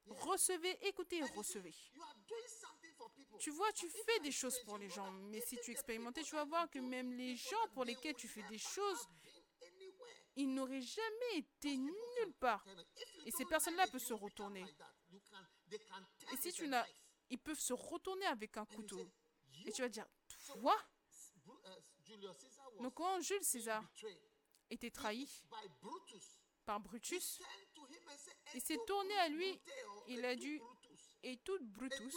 Recevez, 0.06 0.76
écoutez 0.86 1.22
recevez. 1.36 1.74
Tu 3.38 3.50
vois, 3.50 3.72
tu 3.72 3.88
fais 3.88 4.20
des 4.20 4.32
choses 4.32 4.58
pour 4.60 4.78
les 4.78 4.88
gens, 4.88 5.10
mais 5.10 5.40
si 5.40 5.58
tu 5.64 5.70
expérimentais, 5.70 6.22
tu 6.22 6.34
vas 6.34 6.44
voir 6.44 6.68
que 6.70 6.78
même 6.78 7.12
les 7.12 7.36
gens 7.36 7.68
pour 7.74 7.84
lesquels 7.84 8.14
tu 8.14 8.28
fais 8.28 8.42
des 8.44 8.58
choses, 8.58 9.08
ils 10.36 10.52
n'auraient 10.52 10.82
jamais 10.82 11.36
été 11.36 11.76
nulle 11.76 12.32
part. 12.38 12.64
Et 13.26 13.30
ces 13.30 13.44
personnes-là 13.44 13.86
peuvent 13.88 14.02
se 14.02 14.14
retourner. 14.14 14.64
Et 16.32 16.36
si 16.36 16.52
tu 16.52 16.68
n'as, 16.68 16.86
ils 17.30 17.38
peuvent 17.38 17.58
se 17.58 17.72
retourner 17.72 18.26
avec 18.26 18.56
un 18.56 18.64
couteau. 18.66 19.00
Et 19.64 19.72
tu 19.72 19.82
vas 19.82 19.88
dire, 19.88 20.06
toi 20.46 20.76
uh, 21.46 22.82
Donc 22.82 22.94
quand 22.94 23.20
Jules 23.20 23.44
César 23.44 23.84
était 24.70 24.90
trahi 24.90 25.28
par 26.64 26.80
Brutus, 26.80 27.42
il 28.54 28.56
"Et 28.56 28.60
s'est 28.60 28.78
tourné 28.86 29.14
à 29.18 29.28
lui, 29.28 29.60
il 30.08 30.24
a 30.24 30.34
dit, 30.36 30.60
et 31.24 31.36
tout 31.38 31.56
Brutus, 31.60 32.14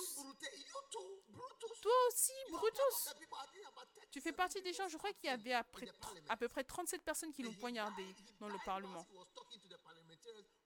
toi 1.82 1.94
aussi 2.08 2.32
Brutus, 2.50 3.14
tu 4.12 4.20
fais 4.22 4.32
37 4.32 4.36
partie 4.36 4.62
des 4.62 4.74
gens, 4.74 4.88
je 4.90 4.98
crois 4.98 5.14
qu'il 5.14 5.30
y 5.30 5.34
avait 5.34 5.54
à 5.54 5.64
peu 6.38 6.48
près 6.48 6.64
37 6.64 7.04
personnes 7.04 7.32
qui 7.32 7.44
l'ont 7.44 7.54
poignardé 7.54 8.06
dans 8.40 8.48
le 8.48 8.58
Parlement. 8.66 9.06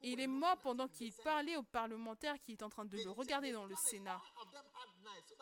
Et 0.01 0.11
il 0.11 0.19
est 0.21 0.27
mort 0.27 0.57
pendant 0.59 0.87
qu'il 0.87 1.13
parlait 1.13 1.57
aux 1.57 1.63
parlementaires 1.63 2.39
qui 2.39 2.53
étaient 2.53 2.63
en 2.63 2.69
train 2.69 2.85
de 2.85 2.97
le 2.97 3.09
regarder 3.11 3.51
dans 3.51 3.65
le 3.65 3.75
Sénat. 3.75 4.21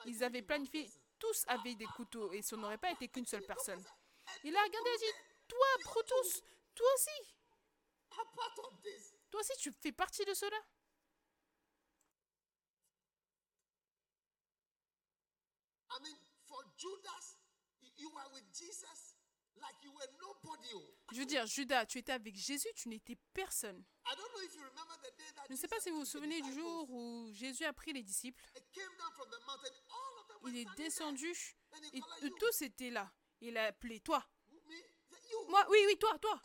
Ils 0.06 0.24
avaient 0.24 0.42
planifié, 0.42 0.90
tous 1.20 1.44
avaient 1.48 1.76
des 1.76 1.86
couteaux 1.86 2.32
et 2.32 2.42
ce 2.42 2.56
n'aurait 2.56 2.80
pas 2.80 2.92
été 2.92 3.08
qu'une 3.08 3.26
seule 3.28 3.46
personne. 3.46 3.84
Il 4.44 4.56
a 4.56 4.63
regardé 4.63 4.90
et 4.90 4.98
dit, 4.98 5.13
toi 5.48 5.68
Brutus, 5.84 6.42
toi 6.74 6.88
aussi, 6.96 7.36
toi 9.38 9.41
aussi 9.41 9.62
tu 9.62 9.71
fais 9.82 9.91
partie 9.91 10.26
de 10.26 10.34
cela. 10.34 10.58
I 15.91 16.00
mean, 16.02 16.17
for 16.45 16.63
Judas, 16.78 17.38
y- 17.82 17.91
you 17.97 18.10
were 18.13 18.30
with 18.34 18.45
Jesus 18.54 19.15
like 19.56 19.76
you 19.84 19.91
were 19.91 20.08
nobody. 20.21 20.69
oh. 20.76 20.93
Je 21.12 21.19
veux 21.19 21.26
dire, 21.26 21.45
Judas, 21.47 21.86
tu 21.86 21.97
étais 22.00 22.12
avec 22.12 22.36
Jésus, 22.36 22.67
tu 22.76 22.89
n'étais 22.89 23.17
personne. 23.34 23.84
Je 25.47 25.54
ne 25.54 25.58
sais 25.58 25.67
pas 25.67 25.80
si 25.80 25.89
vous 25.89 26.00
vous 26.00 26.06
souvenez 26.06 26.41
du 26.41 26.54
jour 26.54 26.89
où 26.89 27.32
Jésus 27.34 27.63
a 27.65 27.73
pris 27.73 27.93
les 27.93 28.04
disciples. 28.04 28.43
Il 30.45 30.58
est 30.58 30.76
descendu 30.76 31.34
et 31.93 32.30
tous 32.39 32.62
étaient 32.62 32.91
là. 32.91 33.12
Il 33.41 33.58
a 33.58 33.65
appelé 33.65 34.00
toi. 34.00 34.23
Moi, 35.50 35.65
oui, 35.69 35.80
oui, 35.88 35.97
toi, 35.97 36.17
toi. 36.19 36.39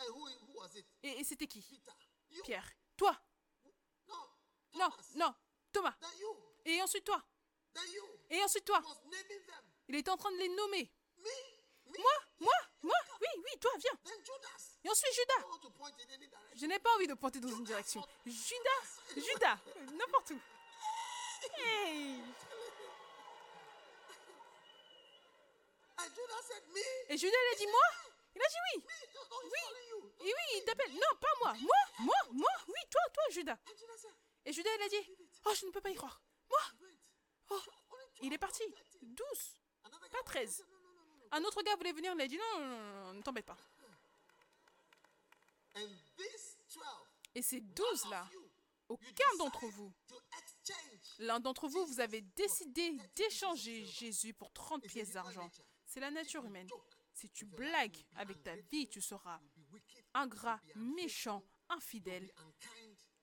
Et, 1.02 1.20
et 1.20 1.24
c'était 1.24 1.46
qui? 1.46 1.64
Pierre. 2.44 2.68
Toi. 3.03 3.17
No. 4.07 4.15
Non, 4.75 4.91
Thomas. 4.91 4.95
non, 5.17 5.35
Thomas. 5.73 5.95
Et 6.65 6.81
ensuite 6.81 7.05
toi. 7.05 7.21
Et 8.31 8.41
ensuite 8.45 8.65
toi. 8.65 8.81
Il 9.88 9.97
était 9.97 10.11
en 10.11 10.17
train 10.17 10.31
de 10.31 10.37
les 10.37 10.49
nommer. 10.49 10.88
Me? 11.19 11.25
Me? 11.87 11.99
Moi, 11.99 12.12
moi, 12.38 12.55
moi, 12.81 12.95
oui, 13.21 13.27
oui, 13.38 13.59
toi, 13.59 13.73
viens. 13.79 13.99
Et 14.85 14.88
ensuite 14.88 15.15
Judas. 15.15 15.45
Je 16.55 16.67
n'ai 16.67 16.79
pas 16.79 16.95
envie 16.95 17.09
de 17.09 17.15
pointer 17.15 17.41
dans 17.41 17.49
une 17.49 17.65
direction. 17.65 18.07
Judas, 18.25 19.01
Judas, 19.17 19.59
n'importe 19.95 20.31
où. 20.31 20.41
Hey. 21.59 22.23
Et 27.09 27.19
Judas, 27.19 27.37
il 27.51 27.55
a 27.55 27.59
dit 27.59 27.67
moi? 27.67 27.81
Il 28.37 28.43
a 28.43 28.49
dit 28.49 28.57
oui. 28.77 28.85
Oui. 29.43 29.83
Et 30.21 30.33
oui, 30.33 30.59
il 30.59 30.65
t'appelle. 30.65 30.93
Non, 30.93 31.17
pas 31.21 31.35
moi. 31.41 31.53
Moi, 31.61 31.77
moi, 31.99 32.17
moi, 32.31 32.51
Judas. 33.33 33.59
Said, 33.97 34.11
Et 34.45 34.53
Judas, 34.53 34.71
il 34.79 34.83
a 34.83 34.88
dit 34.88 35.11
Oh, 35.45 35.53
je 35.55 35.66
ne 35.66 35.71
peux 35.71 35.81
pas 35.81 35.90
y 35.90 35.95
croire. 35.95 36.21
Moi. 36.49 36.61
Oh, 37.51 37.61
il 38.23 38.29
12, 38.29 38.33
est 38.35 38.38
parti. 38.38 38.62
not 38.68 38.77
13. 38.77 38.99
12. 39.03 39.59
Another 39.85 40.09
guy 40.09 40.11
Pas 40.12 40.18
went, 40.18 40.25
13. 40.25 40.51
said, 40.57 40.66
No, 40.68 40.77
no, 40.79 40.83
no, 40.83 41.05
no, 41.05 41.16
no. 41.16 41.29
Un 41.33 41.45
autre 41.45 41.62
gars 41.62 41.77
voulait 41.77 41.92
venir, 41.92 42.12
il 42.14 42.21
a 42.21 42.29
dit 42.29 42.38
non, 42.38 42.61
non, 42.61 42.68
non, 42.68 43.05
non, 43.07 43.12
ne 43.14 43.23
t'embête 43.23 43.47
pas. 43.47 43.57
And 45.75 45.88
these 46.18 46.59
12, 46.75 46.85
Et 47.35 47.42
ces 47.42 47.61
none 47.61 47.73
12 47.75 48.05
of 48.05 48.11
là, 48.11 48.29
aucun 48.88 49.37
d'entre 49.38 49.66
vous, 49.68 49.92
l'un 51.18 51.40
d'entre 51.40 51.66
vous, 51.68 51.87
vous 51.87 52.01
avez 52.01 52.21
décidé 52.21 52.99
d'échanger 53.14 53.87
Jésus 53.87 54.35
pour 54.35 54.53
30 54.53 54.85
It's 54.85 54.90
a 54.90 54.92
pièces 54.92 55.12
d'argent. 55.12 55.51
C'est 55.87 56.01
la 56.01 56.11
nature 56.11 56.45
humaine. 56.45 56.68
Si 57.14 57.29
tu 57.31 57.45
blagues 57.47 58.05
avec 58.16 58.42
ta 58.42 58.55
vie, 58.57 58.88
tu 58.88 59.01
seras 59.01 59.40
ingrat, 60.14 60.61
méchant, 60.75 61.42
infidèle. 61.68 62.31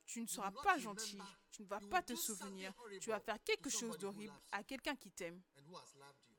Tu 0.10 0.22
ne 0.22 0.26
seras 0.26 0.50
pas 0.52 0.80
gentil. 0.80 1.20
Tu 1.52 1.62
ne 1.62 1.68
vas 1.68 1.80
pas 1.80 2.02
te 2.02 2.16
souvenir. 2.16 2.74
Tu 3.00 3.12
vas 3.12 3.20
faire 3.20 3.38
quelque 3.44 3.70
chose 3.70 3.96
d'horrible 4.00 4.34
à 4.52 4.64
quelqu'un 4.64 4.96
qui 4.96 5.12
t'aime 5.12 5.40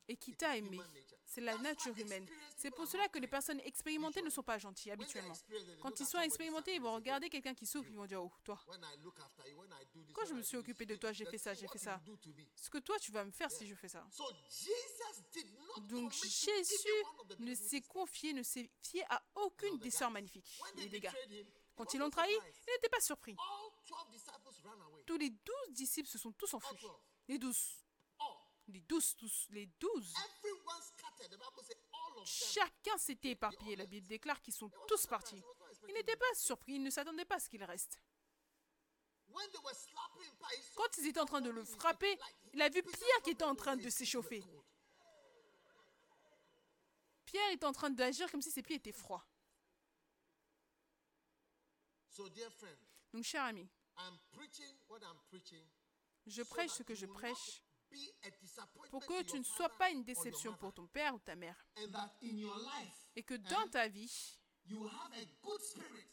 et 0.09 0.17
qui 0.17 0.35
t'a 0.35 0.57
aimé. 0.57 0.81
C'est 1.25 1.41
la 1.41 1.57
nature 1.59 1.97
humaine. 1.97 2.27
C'est 2.57 2.73
pour 2.73 2.89
cela 2.89 3.07
que 3.07 3.21
les 3.21 3.29
personnes 3.29 3.61
expérimentées 3.61 4.23
ne 4.23 4.31
sont 4.31 4.43
pas 4.43 4.59
gentilles 4.59 4.91
habituellement. 4.91 5.37
Quand 5.81 6.01
ils 6.01 6.07
sont 6.07 6.19
expérimentés, 6.19 6.75
ils 6.75 6.81
vont 6.81 6.97
regarder 6.97 7.29
quelqu'un 7.29 7.55
qui 7.55 7.65
souffre, 7.65 7.89
ils 7.89 7.97
vont 7.97 8.07
dire 8.07 8.21
Oh, 8.21 8.33
toi, 8.43 8.61
Quand 10.13 10.27
je 10.27 10.35
me 10.35 10.43
suis 10.43 10.57
occupé 10.57 10.85
de 10.85 10.97
toi, 10.97 11.13
j'ai 11.13 11.27
fait 11.27 11.39
ça, 11.39 11.55
j'ai 11.55 11.69
fait 11.69 11.79
ça. 11.79 12.03
ce 12.57 12.71
que 12.71 12.79
toi 12.79 12.99
tu 12.99 13.13
vas 13.13 13.25
me 13.25 13.31
faire 13.31 13.53
si 13.53 13.69
je 13.69 13.75
fais 13.77 13.89
ça. 13.89 14.05
Donc 15.83 16.13
Jésus 16.13 17.05
ne 17.39 17.55
s'est 17.55 17.83
confié, 17.83 18.33
ne 18.33 18.43
s'est 18.43 18.69
fié 18.83 19.05
à 19.09 19.23
aucune 19.37 19.79
des 19.79 19.93
sœurs 19.93 20.11
magnifiques. 20.11 20.61
When 20.61 20.85
Et 20.85 20.89
Quand 21.81 21.95
ils 21.95 21.99
l'ont 21.99 22.11
trahi, 22.11 22.31
surprised. 22.31 22.63
il 22.67 22.73
n'était 22.75 22.89
pas 22.91 23.01
surpris. 23.01 23.37
All 23.39 23.71
12 23.89 24.11
disciples 24.11 24.69
ran 24.69 24.81
away. 24.83 25.03
Tous 25.07 25.17
les 25.17 25.31
douze 25.31 25.71
disciples 25.71 26.09
se 26.11 26.19
sont 26.19 26.33
tous 26.33 26.53
enfuis. 26.53 26.77
Les 27.27 27.39
douze. 27.39 27.87
Les 28.69 28.83
douze, 28.83 29.17
tous. 29.17 29.47
Les 29.49 29.65
douze. 29.65 30.13
Chacun 32.27 32.99
s'était 32.99 33.31
éparpillé. 33.31 33.77
La 33.77 33.87
Bible 33.87 34.07
déclare 34.07 34.43
qu'ils 34.43 34.53
sont 34.53 34.71
tous 34.87 35.07
partis. 35.07 35.43
Il 35.89 35.95
n'était 35.95 36.17
pas 36.17 36.35
surpris, 36.35 36.75
il 36.75 36.83
ne 36.83 36.91
s'attendait 36.91 37.25
pas 37.25 37.37
à 37.37 37.41
ce 37.41 37.49
qu'il 37.49 37.65
reste. 37.65 37.99
Quand 40.77 40.99
ils 40.99 41.07
étaient 41.07 41.21
en 41.21 41.25
train 41.25 41.41
de 41.41 41.49
le 41.49 41.65
frapper, 41.65 42.19
il 42.53 42.61
a 42.61 42.69
vu 42.69 42.83
Pierre 42.83 43.23
qui 43.25 43.31
était 43.31 43.45
en 43.45 43.55
train 43.55 43.79
de 43.79 43.89
s'échauffer. 43.89 44.45
Pierre 47.25 47.53
était 47.53 47.65
en 47.65 47.73
train 47.73 47.89
d'agir 47.89 48.31
comme 48.31 48.43
si 48.43 48.51
ses 48.51 48.63
pieds 48.63 48.77
étaient 48.77 48.93
froids. 48.93 49.25
Donc, 53.13 53.25
cher 53.25 53.45
ami, 53.45 53.69
je 56.27 56.43
prêche 56.43 56.71
ce 56.71 56.83
que 56.83 56.95
je 56.95 57.07
prêche 57.07 57.63
pour 58.91 59.05
que 59.05 59.23
tu 59.23 59.39
ne 59.39 59.45
sois 59.45 59.69
pas 59.71 59.91
une 59.91 60.05
déception 60.05 60.55
pour 60.57 60.73
ton 60.73 60.87
père 60.87 61.15
ou 61.15 61.19
ta 61.19 61.35
mère. 61.35 61.67
Et 63.17 63.23
que 63.23 63.35
dans 63.35 63.69
ta 63.69 63.89
vie, 63.89 64.40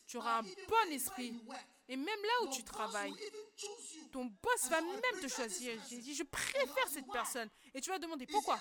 tu 0.08 0.18
auras 0.18 0.40
un 0.40 0.44
bon 0.44 0.92
esprit. 0.92 1.34
Et 1.90 1.96
même 1.96 2.22
là 2.22 2.44
où 2.44 2.50
tu 2.50 2.64
travailles, 2.64 3.14
ton 4.12 4.26
boss 4.26 4.70
va 4.70 4.82
même 4.82 5.22
te 5.22 5.28
choisir. 5.28 5.82
J'ai 5.90 6.00
dit, 6.00 6.14
je 6.14 6.24
préfère 6.24 6.88
cette 6.88 7.10
personne. 7.12 7.50
Et 7.74 7.80
tu 7.80 7.90
vas 7.90 8.00
demander 8.00 8.26
pourquoi? 8.28 8.60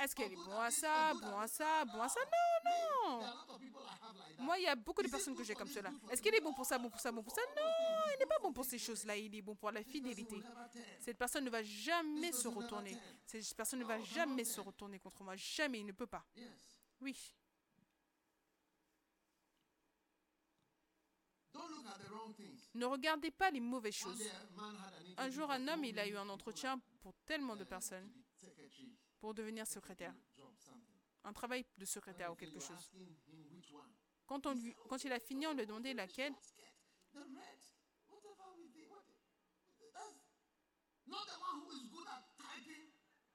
Est-ce 0.00 0.14
qu'elle 0.14 0.32
est 0.32 0.36
bon 0.36 0.60
à 0.60 0.70
ça, 0.70 1.14
bon 1.14 1.38
à 1.38 1.48
ça, 1.48 1.84
bon 1.86 2.00
à 2.00 2.08
ça? 2.08 2.20
Non, 2.24 3.20
non. 3.20 3.26
Moi, 4.38 4.58
il 4.58 4.64
y 4.64 4.68
a 4.68 4.74
beaucoup 4.74 5.02
de 5.02 5.08
personnes 5.08 5.36
que 5.36 5.44
j'ai 5.44 5.54
comme 5.54 5.68
cela. 5.68 5.90
Est-ce 6.10 6.22
qu'il 6.22 6.34
est 6.34 6.40
bon 6.40 6.52
pour 6.52 6.66
ça, 6.66 6.78
bon 6.78 6.90
pour 6.90 7.00
ça, 7.00 7.10
bon 7.10 7.22
pour 7.22 7.32
ça? 7.32 7.42
Non, 7.56 7.62
il 8.14 8.18
n'est 8.18 8.26
pas 8.26 8.38
bon 8.40 8.52
pour 8.52 8.64
ces 8.64 8.78
choses-là. 8.78 9.16
Il 9.16 9.34
est 9.34 9.42
bon 9.42 9.54
pour 9.56 9.70
la 9.70 9.82
fidélité. 9.82 10.36
Cette 11.00 11.18
personne 11.18 11.44
ne 11.44 11.50
va 11.50 11.62
jamais 11.62 12.32
se 12.32 12.48
retourner. 12.48 12.96
Cette 13.26 13.54
personne 13.54 13.80
ne 13.80 13.84
va 13.84 14.00
jamais 14.00 14.44
se 14.44 14.60
retourner 14.60 14.98
contre 14.98 15.22
moi. 15.22 15.34
Jamais, 15.36 15.80
il 15.80 15.86
ne 15.86 15.92
peut 15.92 16.06
pas. 16.06 16.24
Oui. 17.00 17.16
Don't 17.16 17.20
look 17.20 17.70
at 17.74 17.80
the 17.96 18.10
wrong 20.80 21.34
things. 21.34 21.41
Ne 22.74 22.86
regardez 22.86 23.30
pas 23.30 23.50
les 23.50 23.60
mauvaises 23.60 23.94
choses. 23.94 24.22
Un 25.16 25.30
jour, 25.30 25.50
un 25.50 25.68
homme, 25.68 25.84
il 25.84 25.98
a 25.98 26.06
eu 26.06 26.16
un 26.16 26.28
entretien 26.28 26.80
pour 27.00 27.14
tellement 27.26 27.56
de 27.56 27.64
personnes 27.64 28.10
pour 29.20 29.34
devenir 29.34 29.66
secrétaire. 29.66 30.14
Un 31.24 31.32
travail 31.32 31.64
de 31.78 31.84
secrétaire 31.84 32.32
ou 32.32 32.34
quelque 32.34 32.58
chose. 32.58 32.90
Quand, 34.26 34.46
on 34.46 34.54
lui, 34.54 34.74
quand 34.88 35.04
il 35.04 35.12
a 35.12 35.20
fini, 35.20 35.46
on 35.46 35.52
lui 35.52 35.62
a 35.62 35.66
demandé 35.66 35.94
laquelle. 35.94 36.34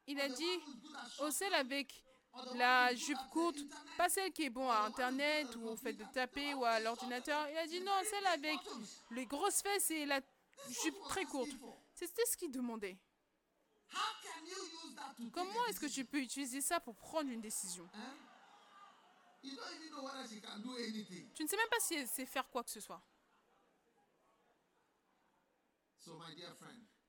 Il 0.07 0.19
a 0.19 0.29
dit 0.29 0.59
celle 1.31 1.53
avec 1.53 2.03
la 2.55 2.93
jupe 2.95 3.17
courte, 3.31 3.57
pas 3.97 4.09
celle 4.09 4.31
qui 4.31 4.43
est 4.43 4.49
bon 4.49 4.69
à 4.69 4.81
Internet 4.81 5.55
ou 5.55 5.69
au 5.69 5.75
fait 5.75 5.93
de 5.93 6.05
taper 6.13 6.53
ou 6.53 6.65
à 6.65 6.79
l'ordinateur. 6.79 7.47
Il 7.49 7.57
a 7.57 7.67
dit 7.67 7.81
non, 7.81 7.91
celle 8.09 8.27
avec 8.27 8.59
les 9.11 9.25
grosses 9.25 9.61
fesses 9.61 9.91
et 9.91 10.05
la 10.05 10.21
jupe 10.83 10.99
très 11.09 11.25
courte. 11.25 11.51
C'était 11.93 12.25
ce 12.25 12.37
qu'il 12.37 12.51
demandait. 12.51 12.97
Comment 15.31 15.65
est-ce 15.67 15.79
que 15.79 15.87
tu 15.87 16.05
peux 16.05 16.19
utiliser 16.19 16.61
ça 16.61 16.79
pour 16.79 16.95
prendre 16.95 17.29
une 17.29 17.41
décision? 17.41 17.87
Tu 19.41 21.43
ne 21.43 21.47
sais 21.47 21.57
même 21.57 21.69
pas 21.69 21.79
si 21.79 21.95
elle 21.95 22.07
sait 22.07 22.25
faire 22.25 22.49
quoi 22.49 22.63
que 22.63 22.69
ce 22.69 22.79
soit. 22.79 23.01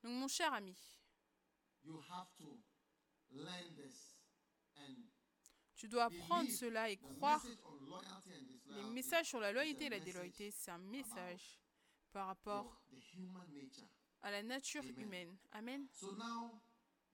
Donc 0.02 0.12
mon 0.12 0.28
cher 0.28 0.52
ami, 0.52 0.76
you 1.84 2.00
have 2.10 2.26
to 2.36 2.58
learn 3.30 3.74
this 3.76 4.16
and 4.76 4.96
tu 5.78 5.88
dois 5.88 6.04
apprendre 6.04 6.50
cela 6.50 6.90
et 6.90 6.96
croire. 6.96 7.42
les 8.68 8.90
messages 8.90 9.28
sur 9.28 9.40
la 9.40 9.52
loyauté 9.52 9.86
et 9.86 9.88
la 9.88 10.00
déloyauté, 10.00 10.50
c'est 10.50 10.72
un 10.72 10.78
message 10.78 11.58
par 12.12 12.26
rapport 12.26 12.82
à 14.20 14.30
la 14.30 14.42
nature 14.42 14.84
humaine. 14.96 15.34
Amen. 15.52 15.86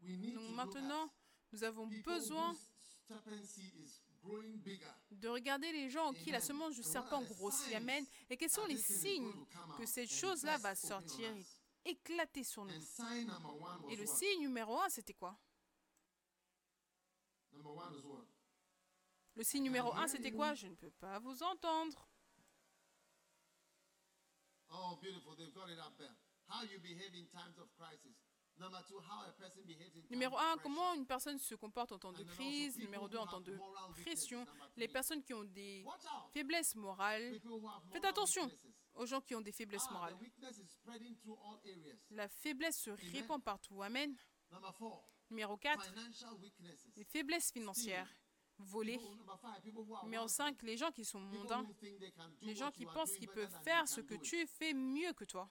Donc 0.00 0.50
maintenant, 0.54 1.10
Nous 1.52 1.62
avons 1.62 1.86
besoin 1.86 2.56
de 5.10 5.28
regarder 5.28 5.70
les 5.70 5.88
gens 5.90 6.06
en 6.06 6.12
qui 6.12 6.30
la 6.32 6.40
semence 6.40 6.74
du 6.74 6.82
serpent 6.82 7.22
grossit. 7.22 7.74
Amen. 7.74 8.04
Et 8.30 8.36
quels 8.36 8.50
sont 8.50 8.66
les 8.66 8.78
signes 8.78 9.30
que 9.78 9.86
cette 9.86 10.10
chose-là 10.10 10.56
va 10.58 10.74
sortir 10.74 11.32
et 11.84 11.90
éclater 11.90 12.42
sur 12.42 12.64
nous. 12.64 12.72
Et 13.90 13.96
le 13.96 14.06
signe 14.06 14.40
numéro 14.40 14.80
un, 14.80 14.88
c'était 14.88 15.14
quoi 15.14 15.38
Number 17.52 17.70
one 17.70 17.94
is 17.94 18.04
what? 18.04 18.26
Le 19.36 19.42
signe 19.42 19.64
numéro 19.64 19.92
un, 19.94 20.06
c'était 20.06 20.30
quoi? 20.30 20.54
Je 20.54 20.66
ne 20.68 20.74
peux 20.74 20.90
pas 20.92 21.18
vous 21.18 21.42
entendre. 21.42 22.08
Oh, 24.70 24.96
beautiful. 25.00 25.34
They've 25.36 25.52
got 25.52 25.68
it 25.68 25.78
up 25.78 25.96
there. 25.98 26.14
How 26.48 26.62
you 26.64 26.78
behave 26.80 27.14
in 27.14 27.26
times 27.26 27.58
of 27.58 27.68
crisis. 27.76 28.14
Number 28.56 28.80
two, 28.86 29.00
how 29.00 29.26
a 29.26 29.32
person 29.32 29.62
behaves 29.66 29.96
in 29.96 30.02
times 30.02 30.10
Numéro 30.10 30.34
of 30.36 30.40
1, 30.40 30.44
pressure. 30.56 30.62
comment 30.62 30.94
une 30.94 31.06
personne 31.06 31.38
se 31.38 31.54
comporte 31.56 31.90
en 31.92 31.98
temps 31.98 32.12
de 32.12 32.22
crise. 32.22 32.74
people 32.74 32.84
Numéro 32.86 33.04
who 33.06 33.08
2, 33.10 33.18
en 33.18 33.22
have 33.24 33.30
temps 33.30 33.40
de 33.40 33.54
moral 33.56 33.92
pression. 34.02 34.46
Les 34.76 34.86
personnes 34.88 35.22
qui 35.24 35.34
ont 35.34 35.42
des 35.44 35.84
faiblesses 36.32 36.76
morales. 36.76 37.32
People 37.32 37.50
who 37.52 37.68
have 37.68 37.82
Faites 37.90 38.02
moral 38.02 38.10
attention 38.10 38.42
weaknesses. 38.44 38.66
aux 38.94 39.06
gens 39.06 39.20
qui 39.20 39.34
ont 39.34 39.40
des 39.40 39.50
faiblesses 39.52 39.86
Ah, 39.88 39.92
morales. 39.92 40.16
La 42.10 42.28
faiblesse 42.28 42.78
se 42.78 42.90
répand 42.90 43.42
partout. 43.42 43.82
Amen. 43.82 44.14
Number 44.52 44.72
four, 44.74 45.04
Numéro 45.30 45.56
4, 45.56 45.82
financial 45.92 46.34
weaknesses. 46.34 46.86
les 46.94 47.04
faiblesses 47.04 47.50
financières. 47.50 48.08
Voler. 48.58 48.98
Numéro 50.02 50.24
wealthy. 50.24 50.34
5, 50.34 50.62
les 50.62 50.76
gens 50.76 50.90
qui 50.90 51.04
sont 51.04 51.20
mondains. 51.20 51.66
Les 52.40 52.54
gens 52.54 52.70
qui 52.70 52.86
pensent 52.86 53.16
qu'ils 53.16 53.28
peuvent 53.28 53.56
faire 53.62 53.86
ce 53.88 54.00
que 54.00 54.14
tu 54.14 54.46
fais 54.46 54.72
mieux 54.72 55.12
que 55.12 55.24
toi. 55.24 55.48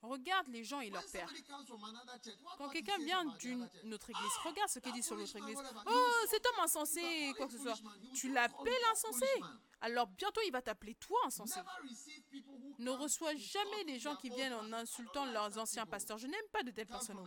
Regarde 0.00 0.46
les 0.48 0.62
gens 0.62 0.80
et 0.80 0.84
When 0.84 0.92
leur 0.94 1.04
père. 1.10 1.26
somebody 1.28 1.42
comes 1.44 1.66
from 1.66 1.82
another 1.82 2.20
church, 2.22 2.36
what- 2.44 2.54
Quand 2.56 2.68
quelqu'un 2.68 2.98
vient 2.98 3.24
d'une 3.24 3.68
autre 3.92 4.10
église, 4.10 4.30
Ah, 4.38 4.48
regarde 4.48 4.70
ce 4.70 4.78
qu'il 4.78 4.92
dit 4.92 5.02
sur 5.02 5.16
l'autre 5.16 5.34
église. 5.34 5.58
Oh, 5.86 6.10
cet 6.30 6.46
homme 6.46 6.60
insensé, 6.62 7.32
quoi 7.36 7.46
que 7.46 7.52
ce 7.52 7.58
it 7.58 7.62
soit. 7.64 7.78
Tu 8.14 8.32
l'appelles 8.32 8.84
insensé. 8.92 9.26
Alors 9.80 10.06
bientôt 10.06 10.40
il 10.46 10.52
va 10.52 10.62
t'appeler 10.62 10.94
toi 10.94 11.18
insensé. 11.24 11.58
Ne 12.78 12.90
reçois 12.90 13.34
jamais 13.34 13.82
les 13.88 13.98
gens 13.98 14.14
qui 14.14 14.30
viennent 14.30 14.54
en 14.54 14.72
insultant 14.72 15.24
leurs 15.26 15.58
anciens 15.58 15.84
pasteurs. 15.86 16.18
Je 16.18 16.28
n'aime 16.28 16.48
pas 16.52 16.62
de 16.62 16.70
telles 16.70 16.86
personnes. 16.86 17.18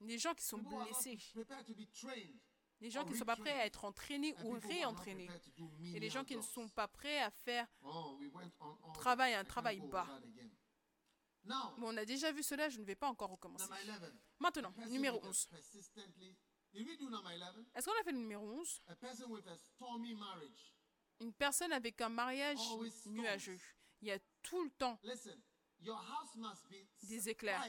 Les 0.01 0.19
gens 0.19 0.35
qui 0.35 0.45
sont 0.45 0.59
blessés, 0.59 1.19
les 2.81 2.91
gens 2.91 3.05
qui 3.05 3.13
ne 3.13 3.17
sont 3.17 3.25
pas 3.25 3.37
prêts 3.37 3.53
à 3.61 3.67
être 3.67 3.85
entraînés 3.85 4.35
ou 4.45 4.53
réentraînés, 4.53 5.29
et 5.95 6.01
les 6.01 6.11
gens 6.11 6.25
qui 6.25 6.37
ne 6.37 6.43
sont 6.43 6.69
pas 6.69 6.89
prêts 6.89 7.21
à 7.21 7.31
faire 7.31 7.67
Oh, 7.83 8.19
travail, 8.95 9.35
un 9.35 9.45
travail 9.45 9.81
bas. 9.81 10.07
Bon, 11.45 11.89
on 11.89 11.97
a 11.97 12.05
déjà 12.05 12.33
vu 12.33 12.43
cela, 12.43 12.69
je 12.69 12.79
ne 12.79 12.85
vais 12.85 12.95
pas 12.95 13.09
encore 13.09 13.31
recommencer. 13.31 13.69
number 13.87 14.03
11. 14.03 14.13
Maintenant, 14.39 14.75
numéro 14.89 15.17
with 15.17 15.25
a 15.25 15.29
11. 15.29 15.47
Persistently, 15.47 16.37
did 16.73 16.87
we 16.87 16.99
do 16.99 17.09
number 17.09 17.33
11? 17.33 17.67
Est-ce 17.75 17.87
qu'on 17.87 17.99
a 17.99 18.05
fait 18.05 18.13
le 18.13 18.19
numéro 18.19 18.47
11 18.47 18.83
A 18.89 18.95
person 18.97 19.31
with 19.31 19.47
a 19.47 19.57
stormy 19.57 20.15
marriage. 20.15 20.75
Une 21.21 21.33
personne 21.33 21.73
avec 21.73 22.01
un 22.01 22.09
mariage 22.09 22.59
nuageux. 23.07 23.59
Il 24.03 24.09
y 24.09 24.13
a 24.13 24.19
tout 24.43 24.63
le 24.65 24.71
temps 24.71 24.99
Des 27.03 27.29
éclairs. 27.29 27.65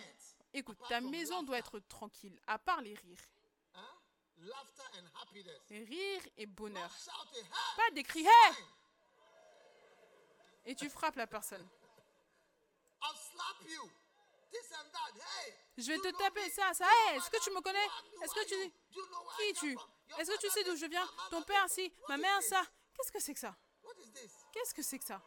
Écoute, 0.54 0.78
ta 0.90 1.00
maison 1.02 1.44
doit 1.44 1.58
être 1.58 1.80
tranquille, 1.80 2.40
à 2.48 2.60
part 2.60 2.82
les 2.82 2.94
rires. 2.94 3.30
Happiness. 5.22 5.62
Rire 5.70 6.28
et 6.38 6.46
bonheur. 6.46 6.92
Pas 7.78 7.92
des 7.92 8.04
cris, 8.04 8.26
Hey. 8.26 8.56
Et 10.66 10.76
tu 10.76 10.90
frappes 10.90 11.16
la 11.16 11.28
personne. 11.28 11.68
Je 15.78 15.88
vais 15.88 15.98
te 15.98 16.18
taper 16.18 16.50
ça, 16.50 16.74
ça. 16.74 16.86
Hey, 16.86 17.18
est-ce 17.18 17.30
que 17.30 17.42
tu 17.44 17.52
me 17.52 17.62
connais? 17.62 17.86
Est-ce 18.24 18.34
que 18.34 18.46
tu 18.46 18.72
Qui 19.38 19.44
es-tu? 19.50 19.78
Est-ce 20.18 20.32
que 20.32 20.38
tu 20.40 20.50
sais 20.50 20.64
d'où 20.64 20.76
je 20.76 20.86
viens? 20.86 21.08
Ton 21.30 21.42
père 21.44 21.70
si, 21.70 21.92
ma 22.10 22.18
mère 22.18 22.42
ça. 22.44 22.64
Qu'est-ce 22.94 23.12
que 23.12 23.20
c'est 23.20 23.34
que 23.34 23.40
ça? 23.40 23.56
Qu'est-ce 24.52 24.74
que 24.74 24.84
c'est 24.84 25.00
que 25.00 25.06
ça? 25.06 25.22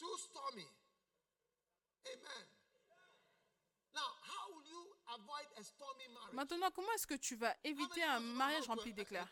Too 0.00 0.16
stormy. 0.16 0.66
Amen. 2.06 2.44
Now, 3.94 4.08
how 4.24 4.48
will 4.54 4.64
you 4.64 4.82
avoid 5.12 5.46
a 5.58 5.62
stormy 5.62 6.08
marriage? 6.08 6.32
Maintenant, 6.32 6.70
comment 6.70 6.90
est-ce 6.94 7.06
que 7.06 7.18
tu 7.18 7.36
vas 7.36 7.54
éviter 7.62 8.02
un 8.04 8.20
mariage 8.20 8.66
rempli 8.66 8.94
d'éclairs? 8.94 9.28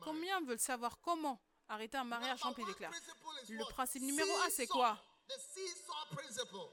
Combien 0.00 0.40
veulent 0.40 0.58
savoir 0.58 0.98
comment 1.00 1.40
arrêter 1.68 1.96
un 1.96 2.02
mariage 2.04 2.42
rempli 2.42 2.64
d'éclairs 2.64 2.90
Le 3.48 3.64
principe 3.72 4.02
numéro 4.02 4.36
un, 4.38 4.50
c'est 4.50 4.66
quoi? 4.66 4.98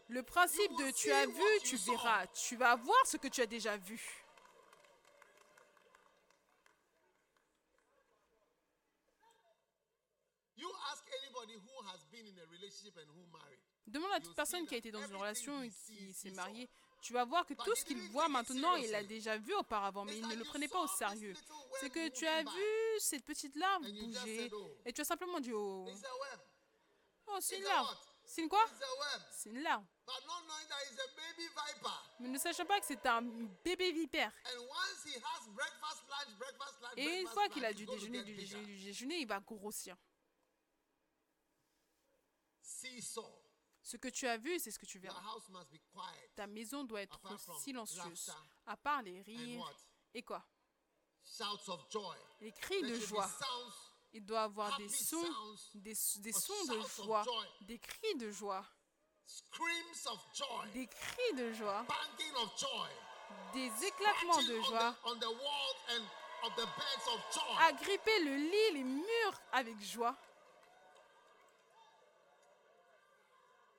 Le 0.08 0.24
principe 0.24 0.72
de 0.80 0.90
tu 0.90 1.12
as 1.12 1.28
vu, 1.28 1.60
tu 1.64 1.76
verras. 1.76 2.26
Tu 2.28 2.56
vas 2.56 2.76
voir 2.76 3.06
ce 3.06 3.18
que 3.18 3.28
tu 3.28 3.42
as 3.42 3.46
déjà 3.46 3.78
vu. 3.78 4.26
You 10.58 10.68
ask 10.92 11.06
anybody 11.24 11.54
who 11.56 11.72
has 11.88 12.04
been 12.12 12.28
in 12.28 12.36
a 12.36 12.46
relationship 12.52 12.58
and 12.58 12.58
who 12.58 12.58
married. 12.58 12.59
Demande 13.88 14.12
à 14.14 14.20
toute 14.20 14.36
personne 14.36 14.68
qui 14.68 14.76
a 14.76 14.78
été 14.78 14.92
dans 14.92 15.06
une 15.06 15.16
relation 15.16 15.64
et 15.64 15.72
qui 15.72 16.14
s'est 16.14 16.32
mariée. 16.32 16.70
Tu 17.02 17.14
vas 17.14 17.26
voir 17.26 17.46
que 17.46 17.54
tout 17.54 17.76
ce 17.76 17.86
qu'il 17.86 17.98
voit 18.10 18.28
maintenant, 18.28 18.76
il 18.76 18.92
l'a 18.92 19.04
déjà 19.04 19.38
vu 19.38 19.54
auauparavant, 19.54 20.06
mais 20.06 20.18
il 20.18 20.28
ne 20.28 20.36
le 20.36 20.44
prenait 20.44 20.68
pas 20.68 20.84
au 20.84 20.88
sérieux. 20.88 21.34
C'est 21.80 21.90
que 21.90 22.10
tu 22.10 22.28
as 22.28 22.44
vu 22.44 23.00
cette 23.00 23.24
petite 23.24 23.56
larve 23.56 23.84
bouger 23.84 24.52
et 24.86 24.94
tu 24.94 25.02
as 25.02 25.06
simplement 25.06 25.40
dit 25.40 25.54
Oh, 25.54 25.88
oh 27.28 27.38
c'est 27.40 27.58
une 27.58 27.64
larve. 27.64 27.98
C'est 28.26 28.44
une 28.44 28.50
quoi? 28.50 28.64
C'est 29.32 29.50
une 29.50 29.64
larve. 29.64 29.84
Mais 32.20 32.28
ne 32.28 32.38
sachant 32.38 32.66
pas 32.66 32.80
que 32.80 32.86
c'est 32.86 33.04
un 33.08 33.24
bébé 33.64 33.92
vipère. 33.92 34.32
Et 36.96 37.22
une 37.22 37.28
fois 37.28 37.50
qu'il 37.50 37.66
a 37.66 37.74
du 37.74 37.88
déjeuner, 37.88 38.24
du 38.24 38.36
déjeuner, 38.36 38.66
du 38.66 38.84
déjeuner, 38.84 39.18
il 39.22 39.28
va 39.28 39.40
grossir. 39.40 39.96
Ce 43.82 43.98
que 43.98 44.10
tu 44.10 44.28
as 44.28 44.38
vu, 44.38 44.60
c'est 44.60 44.72
ce 44.72 44.80
que 44.80 44.86
tu 44.86 45.00
verras. 45.00 45.22
Ta 46.36 46.48
maison 46.48 46.84
doit 46.84 47.02
être 47.02 47.20
silencieuse. 47.60 48.32
À 48.66 48.78
part 48.78 49.02
les 49.02 49.22
rires. 49.22 49.74
Et 50.14 50.22
quoi? 50.24 50.44
Shouts 51.24 51.70
of 51.70 51.90
joy. 51.92 52.18
Les 52.42 52.52
cris 52.52 52.82
de 52.82 52.96
joie. 52.96 53.30
Il 54.12 54.26
doit 54.26 54.44
avoir 54.44 54.76
des 54.78 54.90
sons, 54.90 55.24
des, 55.76 55.94
des 56.18 56.34
sons 56.34 56.66
de 56.66 56.82
joie, 57.04 57.24
des 57.62 57.78
cris 57.78 58.16
de 58.16 58.32
joie, 58.32 58.66
screams 59.24 60.08
of 60.08 60.20
joy, 60.34 60.72
des 60.74 60.88
cris 60.88 61.34
de 61.38 61.54
joie, 61.54 61.84
banging 61.84 62.36
of 62.38 62.58
joy, 62.60 62.90
des 63.54 63.68
éclatements 63.86 64.42
de 64.42 64.60
joie, 64.62 64.96
agripper 67.68 68.24
le 68.24 68.36
lit, 68.36 68.74
les 68.74 68.84
murs 68.84 69.42
avec 69.52 69.80
joie. 69.80 70.16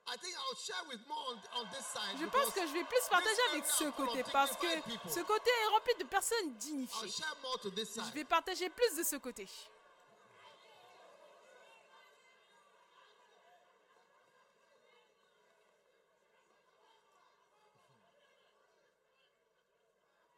Je 2.19 2.25
pense 2.25 2.53
que 2.53 2.67
je 2.67 2.73
vais 2.73 2.83
plus 2.83 3.01
partager 3.09 3.41
avec 3.51 3.65
ce 3.65 3.89
côté 3.91 4.23
parce 4.31 4.55
que 4.57 4.67
ce 5.09 5.21
côté 5.21 5.49
est 5.49 5.67
rempli 5.67 5.93
de 5.99 6.03
personnes 6.03 6.37
I'll 6.45 6.57
dignifiées. 6.57 7.07
Je 7.07 7.85
side. 7.85 8.13
vais 8.13 8.25
partager 8.25 8.69
plus 8.69 8.95
de 8.97 9.03
ce 9.03 9.15
côté. 9.15 9.47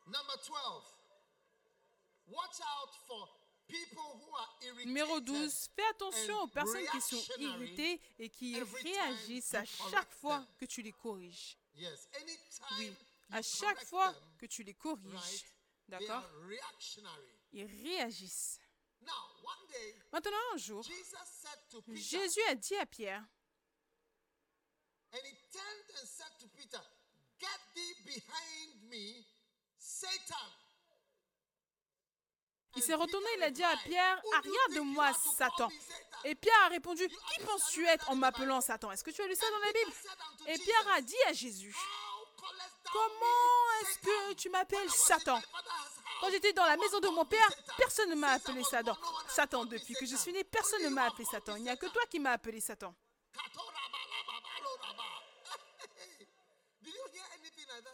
Number 0.06 0.38
12. 0.46 0.84
Watch 2.28 2.62
out 2.62 2.92
for 3.08 3.28
Numéro 4.86 5.20
12, 5.20 5.70
fais 5.76 5.86
attention 5.92 6.42
aux 6.42 6.48
personnes 6.48 6.86
qui 6.92 7.02
sont 7.02 7.24
irritées 7.38 8.00
et 8.20 8.30
qui 8.30 8.62
réagissent 8.62 9.54
à 9.54 9.66
chaque 9.66 10.12
fois 10.14 10.46
que 10.58 10.66
tu 10.66 10.82
les 10.82 10.92
corriges. 10.92 11.58
Oui, 12.78 12.94
à 13.32 13.42
chaque 13.42 13.84
fois 13.86 14.14
que 14.38 14.46
tu 14.46 14.64
les 14.64 14.74
corriges, 14.74 15.46
d'accord? 15.88 16.24
Ils 17.52 17.66
réagissent. 17.84 18.60
Now, 19.02 19.12
one 19.44 19.68
day, 19.70 19.96
Maintenant, 20.14 20.38
un 20.54 20.58
jour, 20.58 20.82
Jesus 20.84 21.28
said 21.42 21.60
to 21.70 21.82
Peter, 21.82 22.00
Jésus 22.00 22.42
a 22.48 22.56
dit 22.56 22.76
à 22.78 22.86
Pierre, 22.86 23.26
and 25.12 25.20
he 25.26 25.36
turned 25.52 25.90
and 26.00 26.08
said 26.08 26.32
to 26.40 26.48
Peter, 26.56 26.80
Get 27.38 27.60
thee 27.76 27.96
behind 28.06 28.90
me, 28.90 29.26
Satan. 29.78 30.18
Satan. 30.18 31.04
Il 32.76 32.82
s'est 32.82 32.96
retourné, 32.96 33.28
il 33.38 33.44
a 33.44 33.52
dit 33.52 33.64
à 33.64 33.76
Pierre, 33.86 34.22
arrière 34.38 34.70
de 34.76 34.80
moi, 34.80 35.12
Satan. 35.14 35.70
Et 36.24 36.36
Pierre 36.36 36.64
a 36.66 36.70
répondu, 36.70 37.08
qui 37.08 37.40
penses-tu 37.46 37.86
être 37.86 38.10
en 38.10 38.16
m'appelant 38.16 38.62
Satan? 38.62 38.92
Est-ce 38.92 39.04
que 39.04 39.12
tu 39.12 39.22
as 39.22 39.28
lu 39.28 39.36
ça 39.36 39.50
dans 39.52 39.60
la 39.60 39.72
Bible? 39.72 39.92
Et 40.48 40.58
Pierre 40.58 40.88
a 40.96 41.02
dit 41.02 41.24
à 41.28 41.34
Jésus, 41.34 41.76
comment 42.92 43.82
est-ce 43.82 44.00
que 44.00 44.34
tu 44.34 44.50
m'appelles 44.50 44.90
Satan? 44.90 45.40
Quand 46.20 46.32
j'étais 46.32 46.54
dans 46.54 46.66
la 46.66 46.78
maison 46.78 47.00
de 47.00 47.10
mon 47.10 47.26
père, 47.26 47.50
personne 47.78 48.10
ne 48.10 48.16
m'a 48.16 48.32
appelé 48.32 48.64
Satan. 48.64 48.98
Satan, 49.28 49.66
depuis 49.66 49.94
que 49.94 50.06
je 50.06 50.16
suis 50.16 50.32
né, 50.32 50.44
personne 50.44 50.82
ne 50.84 50.90
m'a 50.90 51.06
appelé 51.06 51.26
Satan. 51.26 51.56
Il 51.58 51.64
n'y 51.64 51.70
a 51.70 51.76
que 51.76 51.88
toi 51.88 52.02
qui 52.10 52.20
m'as 52.20 52.32
appelé 52.32 52.62
Satan. 52.62 52.96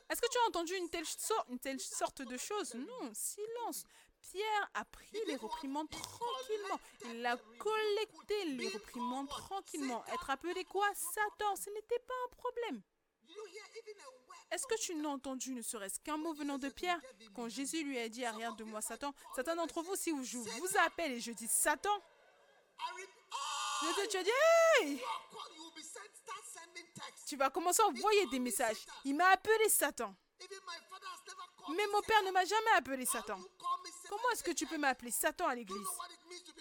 Est-ce 0.09 0.21
que 0.21 0.27
tu 0.27 0.37
as 0.37 0.47
entendu 0.47 0.75
une 0.75 0.89
telle, 0.89 1.05
une 1.49 1.59
telle 1.59 1.79
sorte 1.79 2.21
de 2.21 2.37
choses 2.37 2.73
Non, 2.75 3.11
silence. 3.13 3.85
Pierre 4.31 4.69
a 4.75 4.85
pris 4.85 5.17
les 5.27 5.35
réprimandes 5.35 5.89
tranquillement. 5.89 6.79
Il 7.05 7.25
a 7.25 7.37
collecté 7.57 8.45
les 8.45 8.67
réprimandes 8.67 9.27
tranquillement. 9.27 10.05
Être 10.07 10.29
appelé 10.29 10.63
quoi? 10.65 10.87
Satan, 10.93 11.55
ce 11.55 11.69
n'était 11.71 11.99
pas 11.99 12.13
un 12.25 12.35
problème. 12.35 12.81
Est-ce 14.51 14.65
que 14.65 14.79
tu 14.79 14.95
n'as 14.95 15.09
entendu 15.09 15.53
ne 15.53 15.61
serait-ce 15.61 15.99
qu'un 15.99 16.17
mot 16.17 16.33
venant 16.33 16.57
de 16.57 16.69
Pierre 16.69 16.99
Quand 17.35 17.49
Jésus 17.49 17.83
lui 17.83 17.99
a 17.99 18.09
dit 18.09 18.25
arrière 18.25 18.55
de 18.55 18.63
moi 18.63 18.81
Satan, 18.81 19.13
certains 19.35 19.55
d'entre 19.55 19.81
vous, 19.81 19.95
si 19.95 20.11
je 20.23 20.37
vous 20.37 20.77
appelle 20.85 21.13
et 21.13 21.19
je 21.19 21.31
dis 21.31 21.47
Satan, 21.47 21.89
oh, 22.79 23.85
je 24.01 24.07
te 24.07 24.23
dit 24.23 24.29
Hey. 24.81 25.01
Tu 27.27 27.35
vas 27.35 27.49
commencer 27.49 27.81
à 27.81 27.87
envoyer 27.87 28.25
des 28.27 28.39
messages. 28.39 28.85
Il 29.05 29.15
m'a 29.15 29.27
appelé 29.29 29.69
Satan. 29.69 30.15
Mais 31.75 31.87
mon 31.91 32.01
père 32.01 32.23
ne 32.23 32.31
m'a 32.31 32.45
jamais 32.45 32.71
appelé 32.77 33.05
Satan. 33.05 33.39
Comment 34.09 34.29
est-ce 34.33 34.43
que 34.43 34.51
tu 34.51 34.65
peux 34.65 34.77
m'appeler 34.77 35.11
Satan 35.11 35.47
à 35.47 35.55
l'église? 35.55 35.87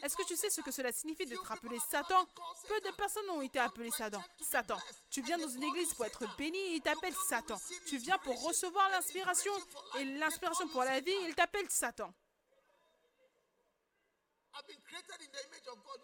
Est-ce 0.03 0.17
que 0.17 0.25
tu 0.25 0.37
sais 0.37 0.51
ce 0.51 0.61
que 0.61 0.71
cela 0.71 0.93
signifie 0.93 1.27
d'être 1.27 1.51
appelé 1.51 1.79
Satan? 1.91 2.27
Peu 2.69 2.81
de 2.81 2.91
personnes 2.95 3.29
ont 3.31 3.41
été 3.41 3.59
appelées 3.59 3.91
Satan. 3.91 4.23
Satan, 4.41 4.79
tu 5.11 5.23
viens 5.23 5.39
dans 5.39 5.49
une 5.49 5.63
église 5.63 5.95
pour 5.95 6.05
être 6.05 6.37
béni 6.37 6.59
et 6.59 6.75
il 6.75 6.81
t'appelle 6.83 7.15
Satan. 7.15 7.59
Tu 7.87 7.97
viens 7.99 8.19
pour 8.19 8.43
recevoir 8.43 8.89
l'inspiration 8.91 9.53
et 9.99 10.05
l'inspiration 10.05 10.69
pour 10.69 10.85
la 10.85 11.01
vie, 11.01 11.17
il 11.23 11.35
t'appelle 11.35 11.69
Satan. 11.71 12.13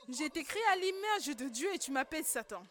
J'ai 0.09 0.27
été 0.27 0.45
créé 0.45 0.65
à 0.67 0.77
l'image 0.77 1.27
de 1.27 1.49
Dieu 1.49 1.75
et 1.75 1.79
tu 1.79 1.91
m'appelles 1.91 2.25
Satan. 2.25 2.63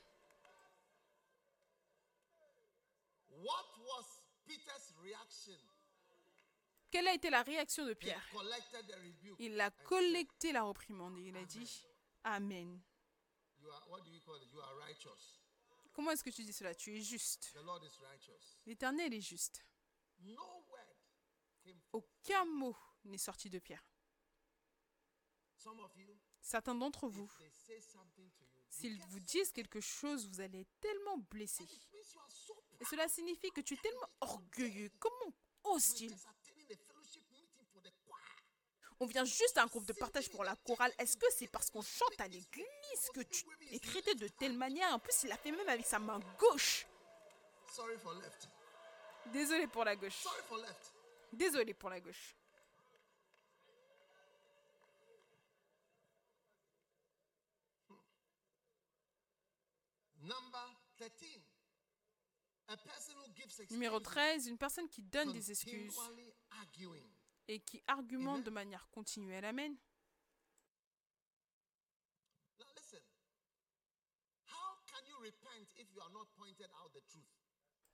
Quelle 6.93 7.07
a 7.07 7.13
été 7.15 7.31
la 7.31 7.41
réaction 7.41 7.87
de 7.87 7.95
Pierre? 7.95 8.23
Il 9.39 9.59
a 9.59 9.71
collecté 9.71 10.51
la 10.51 10.61
reprimande 10.61 11.17
et 11.17 11.23
il 11.23 11.35
a 11.35 11.43
dit 11.43 11.87
Amen. 12.23 12.79
Comment 15.91 16.11
est-ce 16.11 16.23
que 16.23 16.29
tu 16.29 16.43
dis 16.43 16.53
cela? 16.53 16.75
Tu 16.75 16.95
es 16.95 17.01
juste. 17.01 17.51
L'Éternel 18.67 19.11
est 19.11 19.21
juste. 19.21 19.65
Aucun 21.91 22.45
mot 22.45 22.77
n'est 23.05 23.17
sorti 23.17 23.49
de 23.49 23.57
Pierre. 23.57 23.83
Certains 26.41 26.75
d'entre 26.75 27.07
vous, 27.07 27.31
s'ils 28.69 29.01
vous 29.07 29.19
disent 29.21 29.51
quelque 29.51 29.81
chose, 29.81 30.27
vous 30.27 30.41
allez 30.41 30.59
être 30.59 30.79
tellement 30.79 31.17
blessé. 31.17 31.65
Et 32.79 32.85
cela 32.85 33.07
signifie 33.07 33.49
que 33.49 33.61
tu 33.61 33.73
es 33.73 33.77
tellement 33.77 34.09
orgueilleux. 34.21 34.91
Comment 34.99 35.33
ose-t-il 35.63 36.11
just 36.11 36.27
attending 36.27 36.53
a 36.73 36.77
fellowship 36.89 37.25
meeting 37.31 37.65
for 37.73 37.81
the 37.81 37.93
choir. 38.05 38.23
On 38.99 39.05
vient 39.05 39.25
juste 39.25 39.57
à 39.57 39.63
un 39.63 39.67
groupe 39.67 39.85
de 39.85 39.93
partage 39.93 40.29
pour 40.29 40.43
la 40.43 40.55
chorale. 40.55 40.93
Est-ce 40.97 41.17
que 41.17 41.25
c'est 41.35 41.47
parce 41.47 41.69
qu'on 41.69 41.81
chante 41.81 42.19
à 42.19 42.27
l'église 42.27 43.09
que 43.13 43.21
tu 43.21 43.45
es 43.71 43.79
traité 43.79 44.15
de 44.15 44.27
telle 44.27 44.57
manière? 44.57 44.93
En 44.93 44.99
plus, 44.99 45.23
il 45.23 45.31
a 45.31 45.37
fait 45.37 45.51
même 45.51 45.67
avec 45.69 45.85
sa 45.85 45.99
main 45.99 46.19
gauche. 46.37 46.85
Sorry 47.71 47.97
for 47.97 48.13
left. 48.13 48.47
Désolé 49.31 49.67
pour 49.67 49.83
la 49.83 49.95
gauche. 49.95 50.15
Sorry 50.15 50.41
for 50.47 50.57
left. 50.57 50.93
Désolé 51.31 51.73
pour 51.73 51.89
la 51.89 51.99
gauche. 51.99 52.35
Number 60.21 60.73
13. 60.97 61.41
A 62.69 62.77
person 62.77 63.13
who 63.17 63.27
gives 63.35 63.71
Numéro 63.71 63.97
excuses 63.97 64.13
13, 64.13 64.47
une 64.47 64.57
personne 64.57 64.87
qui 64.87 65.01
donne 65.01 65.33
des 65.33 65.51
excuses. 65.51 65.97
Et 67.47 67.59
qui 67.59 67.81
argumente 67.87 68.43
de 68.43 68.49
manière 68.49 68.87
continuelle. 68.89 69.45
Amen. 69.45 69.77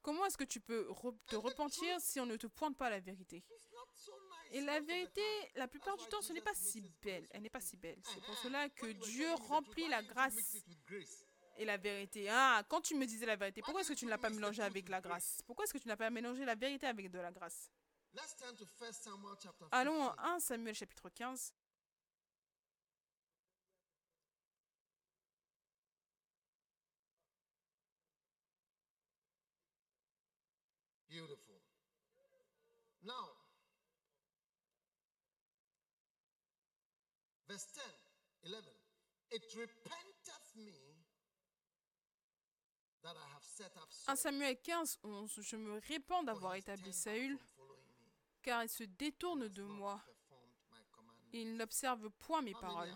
Comment 0.02 0.26
est-ce 0.26 0.38
que 0.38 0.43
tu 0.45 0.60
peux 0.60 0.88
te 1.28 1.36
repentir 1.36 2.00
si 2.00 2.20
on 2.20 2.26
ne 2.26 2.38
te 2.38 2.47
pointe 2.47 2.78
pas 2.78 2.89
la 2.89 3.00
vérité? 3.00 3.43
Et 4.52 4.62
la 4.62 4.80
vérité, 4.80 5.22
la 5.56 5.68
plupart 5.68 5.97
du 5.97 6.06
temps, 6.08 6.22
ce 6.22 6.34
n'est 6.34 6.41
pas 6.41 6.54
si 6.56 6.82
belle. 7.02 7.28
Elle 7.32 7.43
n'est 7.43 7.50
pas 7.50 7.62
si 7.62 7.78
belle. 7.78 8.02
C'est 8.04 8.22
pour 8.22 8.34
Uh-huh. 8.34 8.43
cela 8.43 8.70
que 8.70 8.88
Dieu 8.88 9.32
remplit 9.34 9.88
la 9.88 10.02
grâce 10.02 10.56
et 11.58 11.66
la 11.66 11.78
vérité. 11.78 12.30
Ah, 12.30 12.64
quand 12.68 12.82
tu 12.82 12.95
me 12.95 13.06
disais 13.06 13.26
la 13.26 13.36
vérité, 13.36 13.62
pourquoi 13.62 13.82
est-ce 13.82 13.89
que 13.89 13.97
tu 13.97 14.06
ne 14.06 14.10
l'as 14.10 14.18
pas 14.18 14.30
mélangé 14.30 14.64
avec 14.64 14.88
la 14.89 15.02
grâce? 15.02 15.41
Pourquoi 15.45 15.66
est-ce 15.66 15.74
que 15.74 15.78
tu 15.78 15.88
n'as 15.88 15.97
pas 15.97 16.10
mélangé 16.10 16.45
la 16.45 16.56
vérité 16.56 16.88
avec 16.88 17.12
de 17.12 17.20
la 17.20 17.32
grâce? 17.32 17.70
Let's 18.14 18.34
turn 18.36 18.55
to 18.55 18.66
1 18.66 18.93
Samuel 18.93 19.36
chapter 19.41 19.66
15. 19.66 19.80
Allons 19.80 20.01
en 20.01 20.36
1 20.36 20.39
Samuel 20.39 20.76
chapitre 20.76 21.10
15. 21.10 21.53
Beautiful. 31.10 31.55
Now, 33.03 33.14
verse 37.47 37.66
10, 37.74 37.84
11. 38.53 38.64
It 39.32 39.43
repenteth 39.55 40.55
me 40.55 40.74
that 43.03 43.16
I 43.16 43.28
have 43.34 43.43
set 43.43 43.72
up 43.78 43.89
1 44.07 44.18
Saul, 44.18 44.18
Samuel 44.18 44.55
15, 44.55 44.99
11. 45.03 45.41
Je 45.41 45.55
me 45.55 45.80
répands 45.88 46.24
d'avoir 46.24 46.55
établi 46.55 46.93
Saül, 46.93 47.38
car 48.42 48.64
il 48.64 48.70
se 48.70 48.84
détourne 48.84 49.44
has 49.44 49.50
de 49.50 49.64
moi. 49.64 50.02
performed 50.06 50.54
my 50.72 50.86
commandments. 50.92 51.30
et 51.34 51.42
Il 51.42 51.56
n'observe 51.56 52.10
point 52.12 52.42
mes 52.42 52.54
paroles. 52.54 52.94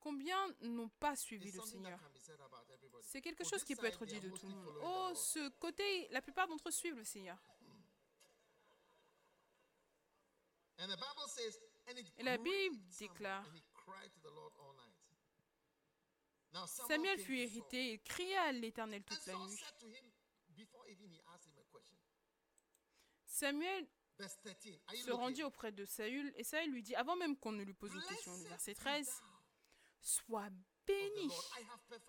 Combien 0.00 0.38
n'ont 0.60 0.88
pas 0.88 1.16
suivi 1.16 1.50
le 1.50 1.60
Seigneur? 1.62 1.98
C'est 3.02 3.20
quelque 3.20 3.44
chose 3.44 3.64
qui 3.64 3.74
peut 3.74 3.86
être 3.86 4.04
dit 4.06 4.20
de 4.20 4.30
tout 4.30 4.46
le 4.46 4.54
monde. 4.54 4.78
Oh, 4.82 5.12
ce 5.14 5.48
côté, 5.58 6.08
la 6.10 6.22
plupart 6.22 6.46
d'entre 6.46 6.68
eux 6.68 6.72
suivent 6.72 6.96
le 6.96 7.04
Seigneur. 7.04 7.38
Et 12.18 12.22
la 12.22 12.36
Bible 12.38 12.76
déclare, 12.98 13.44
Samuel 16.66 17.18
fut 17.18 17.36
irrité, 17.36 17.92
il 17.92 18.00
cria 18.02 18.42
à 18.44 18.52
l'Éternel 18.52 19.02
toute 19.04 19.26
la 19.26 19.34
nuit. 19.34 19.56
said 19.56 19.78
to 19.78 19.86
him, 19.88 20.04
before 20.54 20.86
even 20.88 21.08
he 21.10 21.20
asked 21.34 21.46
him 21.46 21.58
a 21.58 21.64
question, 21.64 21.98
Samuel 23.36 23.86
verse 24.18 24.38
13, 24.42 24.80
are 24.86 24.94
you 24.94 25.04
se 25.04 25.10
rendit 25.10 25.42
auprès 25.42 25.70
de 25.70 25.84
Saül 25.84 26.32
et 26.36 26.42
Saül 26.42 26.70
lui 26.70 26.82
dit, 26.82 26.94
avant 26.94 27.16
même 27.16 27.36
qu'on 27.36 27.52
ne 27.52 27.62
lui 27.62 27.74
pose 27.74 27.92
une 27.94 28.02
question, 28.02 28.34
le 28.38 28.44
verset 28.44 28.72
be 28.72 28.76
13, 28.78 29.06
thou. 29.06 29.26
Sois 30.00 30.48
béni 30.86 31.28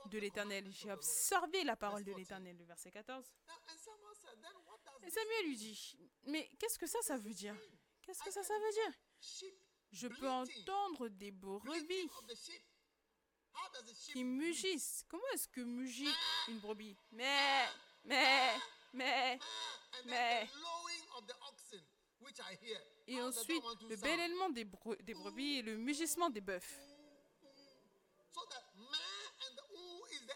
de 0.05 0.19
l'Éternel. 0.19 0.71
J'ai 0.71 0.89
observé 0.91 1.65
la 1.65 1.75
parole 1.75 2.05
de 2.05 2.11
Verse 2.11 2.19
14. 2.19 2.19
l'Éternel, 2.19 2.57
le 2.57 2.63
verset 2.63 2.91
14. 2.91 3.25
Now, 3.45 3.53
and 3.53 3.77
Samuel 3.77 4.15
said, 4.15 4.41
then 4.41 4.53
what 4.67 4.79
does 4.85 5.05
Et 5.05 5.09
Samuel 5.11 5.45
lui 5.47 5.57
dit, 5.57 5.97
mais 6.27 6.49
qu'est-ce 6.59 6.79
que 6.79 6.87
ça, 6.87 6.99
ça 7.01 7.17
veut 7.17 7.33
dire? 7.33 7.55
Qu'est-ce 8.03 8.23
que 8.23 8.31
ça, 8.31 8.43
ça 8.43 8.53
veut 8.57 8.71
dire? 8.71 8.99
Je 9.91 10.07
peux 10.07 10.29
entendre 10.29 11.09
des 11.09 11.31
brebis. 11.31 12.09
qui 14.13 14.23
mugissent. 14.23 15.03
Comment 15.09 15.27
est-ce 15.33 15.49
que 15.49 15.61
mugit 15.61 16.07
une 16.47 16.59
brebis? 16.59 16.95
Mais, 17.11 17.67
mais, 18.05 18.57
mais. 18.93 19.39
Ah, 19.41 19.77
and 19.97 20.09
Mais- 20.09 20.49
Et 23.07 23.21
ensuite, 23.21 23.63
le 23.89 23.95
bêlement 23.95 24.49
des, 24.49 24.65
bre- 24.65 25.01
des 25.03 25.13
brebis 25.13 25.57
et 25.57 25.61
le 25.61 25.77
mugissement 25.77 26.29
des 26.29 26.41
bœufs. 26.41 26.61
The 28.33 28.39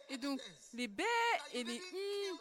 Et 0.10 0.18
donc, 0.18 0.42
les 0.74 0.88
baies 0.88 1.06
et 1.54 1.64
les 1.64 1.80
hum, 1.80 2.40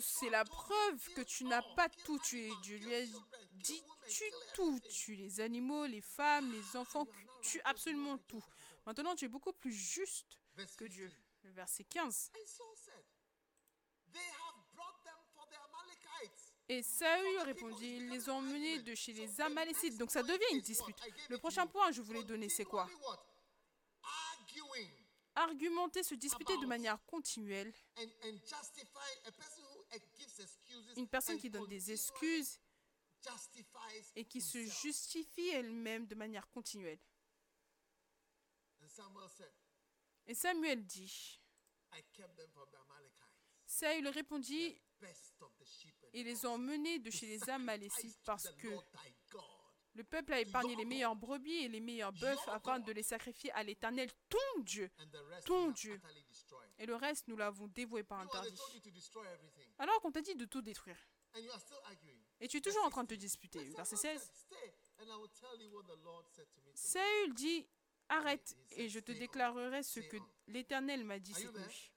c'est 0.00 0.30
la 0.30 0.44
preuve 0.44 1.12
que 1.14 1.22
tu 1.22 1.44
n'as 1.44 1.62
pas 1.74 1.88
tout 1.88 2.18
tué. 2.18 2.50
Dieu 2.62 2.78
lui 2.78 2.94
a 2.94 3.04
dit, 3.52 3.82
tue 4.08 4.30
tout. 4.54 4.80
Tue 4.80 5.16
les 5.16 5.40
animaux, 5.40 5.86
les 5.86 6.00
femmes, 6.00 6.52
les 6.52 6.76
enfants, 6.76 7.06
tue 7.42 7.60
absolument 7.64 8.18
tout. 8.18 8.44
Maintenant, 8.86 9.14
tu 9.14 9.26
es 9.26 9.28
beaucoup 9.28 9.52
plus 9.52 9.72
juste 9.72 10.40
que 10.76 10.84
Dieu. 10.86 11.08
15. 11.08 11.16
Le 11.44 11.50
verset 11.50 11.84
15. 11.84 12.30
And 12.34 12.46
Saul 12.46 12.76
said, 12.76 13.04
They 14.12 14.20
have 14.20 14.56
brought 14.74 15.02
them 15.04 15.18
for 15.34 15.46
the 15.50 15.56
Amalekites. 15.56 16.52
Et 16.70 16.82
Saül 16.82 17.38
répondit, 17.40 17.96
ils 17.96 18.08
les 18.10 18.28
ont 18.28 18.36
emmenés 18.36 18.80
de 18.80 18.94
chez 18.94 19.14
les 19.14 19.40
Amalécites. 19.40 19.96
Donc 19.96 20.10
ça 20.10 20.22
devient 20.22 20.52
une 20.52 20.60
dispute. 20.60 20.96
Le 21.30 21.38
prochain 21.38 21.66
point 21.66 21.88
que 21.88 21.94
je 21.94 22.02
voulais 22.02 22.24
donner, 22.24 22.48
c'est 22.48 22.66
quoi? 22.66 22.86
Argumenter, 25.34 26.02
se 26.02 26.14
disputer 26.14 26.56
de 26.58 26.66
manière 26.66 27.02
continuelle. 27.06 27.72
Une 30.96 31.08
personne 31.08 31.38
qui 31.38 31.48
donne 31.48 31.66
des 31.68 31.92
excuses 31.92 32.60
et 34.14 34.24
qui 34.24 34.40
se 34.40 34.58
justifie 34.58 35.48
elle-même 35.48 36.06
de 36.06 36.14
manière 36.14 36.48
continuelle. 36.50 36.98
Et 40.26 40.34
Samuel 40.34 40.84
dit, 40.84 41.40
Saül 43.64 44.08
répondit, 44.08 44.78
ils 46.14 46.24
les 46.24 46.46
ont 46.46 46.54
emmenés 46.54 46.98
de 46.98 47.10
chez 47.10 47.26
les 47.26 47.48
Amalécites 47.50 48.18
parce 48.24 48.48
que 48.50 48.68
le 49.94 50.04
peuple 50.04 50.32
a 50.32 50.40
épargné 50.40 50.76
les 50.76 50.84
meilleures 50.84 51.16
brebis 51.16 51.64
et 51.64 51.68
les 51.68 51.80
meilleurs 51.80 52.12
bœufs 52.12 52.38
afin 52.48 52.78
de 52.78 52.92
les 52.92 53.02
sacrifier 53.02 53.50
à 53.52 53.62
l'Éternel, 53.64 54.08
ton 54.28 54.60
Dieu. 54.60 54.90
Ton 55.44 55.70
Dieu. 55.70 56.00
Et 56.78 56.86
le 56.86 56.94
reste, 56.94 57.26
nous 57.26 57.36
l'avons 57.36 57.66
dévoué 57.66 58.04
par 58.04 58.20
interdit. 58.20 58.60
Alors 59.78 60.00
qu'on 60.00 60.12
t'a 60.12 60.20
dit 60.20 60.36
de 60.36 60.44
tout 60.44 60.62
détruire. 60.62 60.96
Et 62.40 62.46
tu 62.46 62.58
es 62.58 62.60
toujours 62.60 62.84
en 62.84 62.90
train 62.90 63.02
de 63.02 63.08
te 63.08 63.14
disputer. 63.14 63.64
Verset 63.70 63.96
Samuel 63.96 64.18
16. 64.20 64.28
said, 64.28 64.36
Stay, 64.36 64.74
and 65.00 65.06
I 65.06 65.16
will 65.20 65.28
tell 65.30 65.60
you 65.60 65.70
what 65.70 65.82
the 65.82 65.98
Lord 66.04 66.24
said 66.28 66.46
to 66.52 66.60
me. 66.60 66.72
tonight." 66.72 66.78
Saül 66.78 67.34
dit, 67.34 67.66
arrête 68.08 68.56
et 68.70 68.88
je 68.88 69.00
te 69.00 69.12
déklarerai 69.12 69.82
ce 69.82 70.00
que 70.00 70.16
l'Éternel 70.46 71.04
m'a 71.04 71.18
dit 71.18 71.34
cette 71.34 71.54
nuit. 71.54 71.92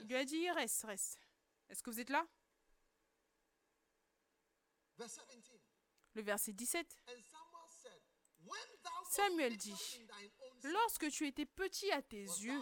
Il 0.00 0.08
lui 0.08 0.16
a 0.16 0.24
dit, 0.24 0.50
reste, 0.50 0.84
reste. 0.84 1.18
Est-ce 1.68 1.82
que 1.82 1.90
vous 1.90 2.00
êtes 2.00 2.10
là? 2.10 2.26
Verse 2.26 2.26
17. 2.26 2.37
Le 6.14 6.22
verset 6.22 6.52
17. 6.52 6.96
And 7.06 7.12
Samuel 9.10 9.56
dit, 9.56 9.74
Lorsque 10.64 11.10
tu 11.10 11.26
étais 11.26 11.46
petit 11.46 11.90
à 11.92 12.02
tes 12.02 12.22
yeux, 12.22 12.60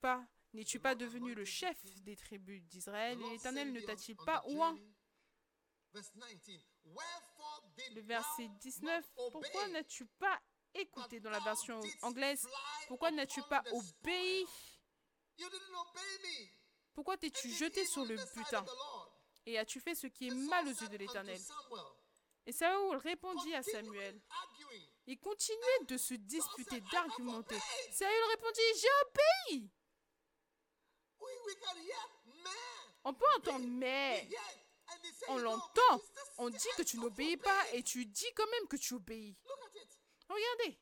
pas, 0.00 0.26
n'es-tu 0.52 0.80
pas 0.80 0.94
devenu 0.94 1.34
le 1.34 1.44
chef 1.44 1.76
des 2.02 2.16
tribus 2.16 2.62
d'Israël 2.64 3.20
et 3.20 3.30
l'Éternel 3.30 3.72
ne 3.72 3.80
t'a-t-il 3.80 4.16
pas 4.16 4.42
oint? 4.46 4.74
journey. 4.74 4.96
Verse 5.92 6.12
19. 6.14 6.62
Wherefore 6.84 7.62
did 7.76 7.94
Le 7.94 8.00
verset 8.02 8.48
thou 8.48 8.58
19. 8.60 9.04
not 9.16 9.30
Pourquoi 9.30 9.68
n'as-tu 9.68 10.06
pas 10.06 10.40
écouté 10.74 11.20
dans 11.20 11.30
la 11.30 11.40
version 11.40 11.80
anglaise? 12.02 12.46
Pourquoi 12.88 13.10
n'as-tu 13.10 13.42
pas 13.42 13.62
obéi? 13.72 14.46
Pourquoi 16.92 17.16
t'es-tu 17.16 17.50
jeté 17.50 17.84
sur 17.86 18.04
le 18.04 18.16
butin? 18.34 18.64
Et 19.46 19.58
as-tu 19.58 19.80
fait 19.80 19.94
ce 19.94 20.08
qui 20.08 20.28
est 20.28 20.34
mal 20.34 20.66
aux 20.66 20.72
yeux 20.72 20.88
de 20.88 20.96
l'Éternel 20.96 21.40
Et 22.46 22.52
Saül 22.52 22.96
répondit 22.96 23.54
à 23.54 23.62
Samuel. 23.62 24.20
arguing, 24.28 24.88
Il 25.06 25.18
continuait 25.20 25.84
de 25.86 25.96
se 25.96 26.14
disputer, 26.14 26.70
said, 26.70 26.82
"I 26.82 26.96
have 26.96 27.06
d'argumenter. 27.08 27.54
obeyed." 27.54 27.92
Saül 27.94 28.24
répondit, 28.30 28.60
j'ai 28.80 28.88
obéi. 29.06 29.70
On 33.04 33.14
peut 33.14 33.24
entendre, 33.36 33.66
mais 33.68 34.28
on 35.28 35.38
l'entend. 35.38 36.00
On 36.38 36.50
dit 36.50 36.68
que 36.76 36.82
tu 36.82 36.98
n'obéis 36.98 37.36
pas 37.36 37.72
et 37.72 37.82
tu 37.82 38.04
dis 38.04 38.32
quand 38.34 38.48
même 38.50 38.66
que 38.68 38.76
tu 38.76 38.94
obéis. 38.94 39.36
Regardez. 40.28 40.80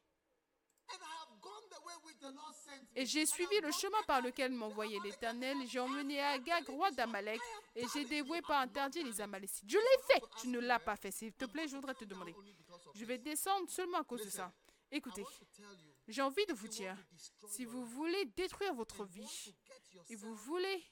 Et 2.97 3.07
j'ai 3.07 3.27
suivi 3.27 3.61
le 3.61 3.71
chemin 3.73 4.03
par 4.07 4.21
lequel 4.21 4.53
m'envoyait 4.53 5.01
l'Éternel. 5.03 5.57
J'ai 5.67 5.81
emmené 5.81 6.21
Agag, 6.21 6.67
roi 6.69 6.91
d'Amalek, 6.91 7.41
et 7.75 7.85
j'ai 7.93 8.05
dévoué 8.05 8.41
par 8.43 8.61
interdit 8.61 9.03
les 9.03 9.21
Amalécites. 9.21 9.69
Je 9.69 9.79
l'ai 9.79 10.03
fait. 10.07 10.23
Tu 10.41 10.49
ne 10.49 10.61
l'as 10.61 10.79
pas 10.79 10.97
fait. 10.97 11.11
S'il 11.11 11.33
te 11.33 11.45
plaît, 11.45 11.69
je 11.69 11.77
voudrais 11.77 11.95
te 11.95 12.05
demander. 12.05 12.35
Je 12.95 13.05
vais 13.05 13.19
descendre 13.19 13.69
seulement 13.69 13.99
à 13.99 14.05
cause 14.05 14.25
de 14.25 14.31
ça. 14.31 14.53
Écoutez, 14.91 15.25
j'ai 16.07 16.23
envie 16.23 16.47
de 16.47 16.53
vous 16.53 16.69
dire, 16.69 16.97
si 17.49 17.65
vous 17.65 17.85
voulez 17.85 18.27
détruire 18.37 18.75
votre 18.75 19.05
vie, 19.05 19.55
et 20.09 20.15
vous 20.15 20.35
voulez 20.35 20.85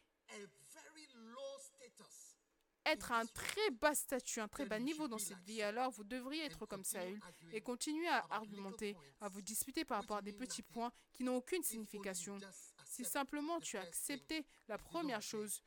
être 2.87 3.12
à 3.12 3.20
un 3.20 3.26
très 3.26 3.70
bas 3.70 3.95
statut, 3.95 4.41
un 4.41 4.49
très 4.49 4.66
bas 4.66 4.78
niveau 4.78 5.09
dans 5.09 5.18
cette 5.18 5.43
vie, 5.45 5.62
alors 5.62 5.91
vous 5.91 6.05
devriez 6.05 6.45
être 6.45 6.66
comme 6.66 6.85
Saül 6.85 7.20
et 7.53 7.61
continuer 7.61 8.09
à 8.09 8.24
argumenter, 8.30 8.97
à 9.20 9.28
vous 9.28 9.43
disputer 9.43 9.85
par 9.85 10.01
rapport 10.01 10.16
à 10.16 10.22
des 10.22 10.33
petits 10.33 10.62
points 10.62 10.93
qui 11.12 11.24
n'ont 11.24 11.37
aucune 11.37 11.62
signification. 11.62 12.39
Si 12.85 13.05
simplement 13.05 13.61
tu 13.61 13.76
accepté 13.78 14.45
la 14.68 14.78
première 14.78 15.22
chose, 15.22 15.62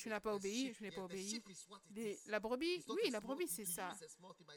tu 0.00 0.08
n'as 0.08 0.20
pas 0.20 0.34
obéi, 0.34 0.72
je 0.72 0.82
n'ai 0.82 0.90
pas 0.90 1.02
obéi. 1.02 1.42
La 2.26 2.40
brebis, 2.40 2.82
oui, 2.88 3.10
la 3.10 3.20
brebis, 3.20 3.48
c'est 3.48 3.66
ça. 3.66 3.92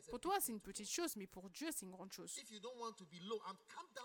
Pour 0.10 0.20
toi, 0.22 0.40
c'est 0.40 0.54
une 0.54 0.62
petite 0.62 0.90
chose, 0.90 1.18
mais 1.18 1.28
pour 1.28 1.50
Dieu, 1.50 1.68
c'est 1.72 1.86
une 1.86 1.92
grande 1.92 2.14
chose. 2.14 2.32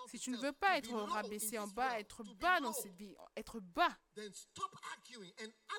Si 0.09 0.19
tu 0.19 0.31
ne 0.31 0.37
veux 0.37 0.53
pas 0.53 0.79
être 0.79 0.93
rabaissé 0.93 1.59
en 1.59 1.69
bas, 1.69 2.01
être 2.01 2.25
bas 2.41 2.61
dans 2.61 2.73
cette 2.73 2.95
vie, 2.95 3.15
être 3.37 3.61
bas, 3.61 3.97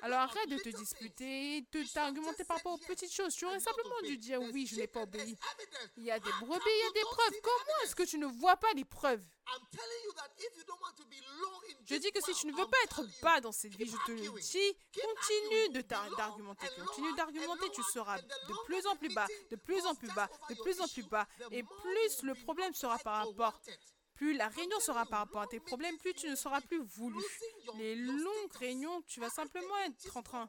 alors 0.02 0.20
arrête 0.20 0.48
de 0.48 0.56
te 0.56 0.70
disputer, 0.70 1.60
de 1.60 1.92
t'argumenter 1.92 2.44
par 2.44 2.56
rapport 2.56 2.74
aux 2.74 2.86
petites 2.86 3.12
choses. 3.12 3.34
Tu 3.34 3.44
aurais 3.44 3.60
simplement 3.60 4.00
dû 4.02 4.16
dire 4.16 4.40
oui, 4.40 4.66
je 4.66 4.76
n'ai 4.76 4.86
pas 4.86 5.02
obéi. 5.02 5.36
Il 5.98 6.04
y 6.04 6.10
a 6.10 6.18
des 6.18 6.32
brebis, 6.40 6.62
il 6.64 6.84
y 6.84 6.88
a 6.88 6.92
des 6.92 7.02
preuves. 7.02 7.40
Comment 7.42 7.84
est-ce 7.84 7.94
que 7.94 8.04
tu 8.04 8.18
ne 8.18 8.26
vois 8.26 8.56
pas 8.56 8.72
les 8.74 8.86
preuves? 8.86 9.26
Je 11.86 11.96
dis 11.96 12.12
que 12.12 12.20
si 12.20 12.32
tu 12.34 12.46
ne 12.46 12.52
veux 12.52 12.66
pas 12.66 12.76
être 12.84 13.02
bas 13.20 13.40
dans 13.40 13.52
cette 13.52 13.74
vie, 13.74 13.90
je 13.90 13.96
te 14.06 14.12
le 14.12 14.20
dis, 14.20 14.76
continue 14.94 15.68
de 15.70 15.80
d'argumenter. 16.16 16.68
Continue 16.86 17.14
d'argumenter, 17.14 17.70
tu 17.70 17.82
seras 17.82 18.18
de 18.20 18.64
plus 18.64 18.86
en 18.86 18.96
plus 18.96 19.12
bas, 19.12 19.26
de 19.50 19.56
plus 19.56 19.84
en 19.86 19.94
plus 19.94 20.08
bas, 20.14 20.28
de 20.48 20.54
plus 20.54 20.80
en 20.80 20.88
plus 20.88 21.02
bas. 21.02 21.26
Et 21.50 21.62
plus 21.62 22.22
le 22.22 22.34
problème 22.34 22.74
sera 22.74 22.98
par 22.98 23.26
rapport, 23.26 23.60
plus 24.14 24.34
la 24.34 24.48
réunion 24.48 24.78
sera 24.80 25.04
par 25.06 25.20
rapport 25.20 25.40
à 25.40 25.46
tes 25.46 25.60
problèmes, 25.60 25.96
plus 25.98 26.14
tu 26.14 26.28
ne 26.28 26.36
seras 26.36 26.60
plus 26.60 26.82
voulu. 26.84 27.24
Les 27.76 27.96
longues 27.96 28.52
réunions, 28.58 29.02
tu 29.02 29.18
vas 29.18 29.30
simplement 29.30 29.76
être 29.86 30.16
en 30.16 30.22
train 30.22 30.48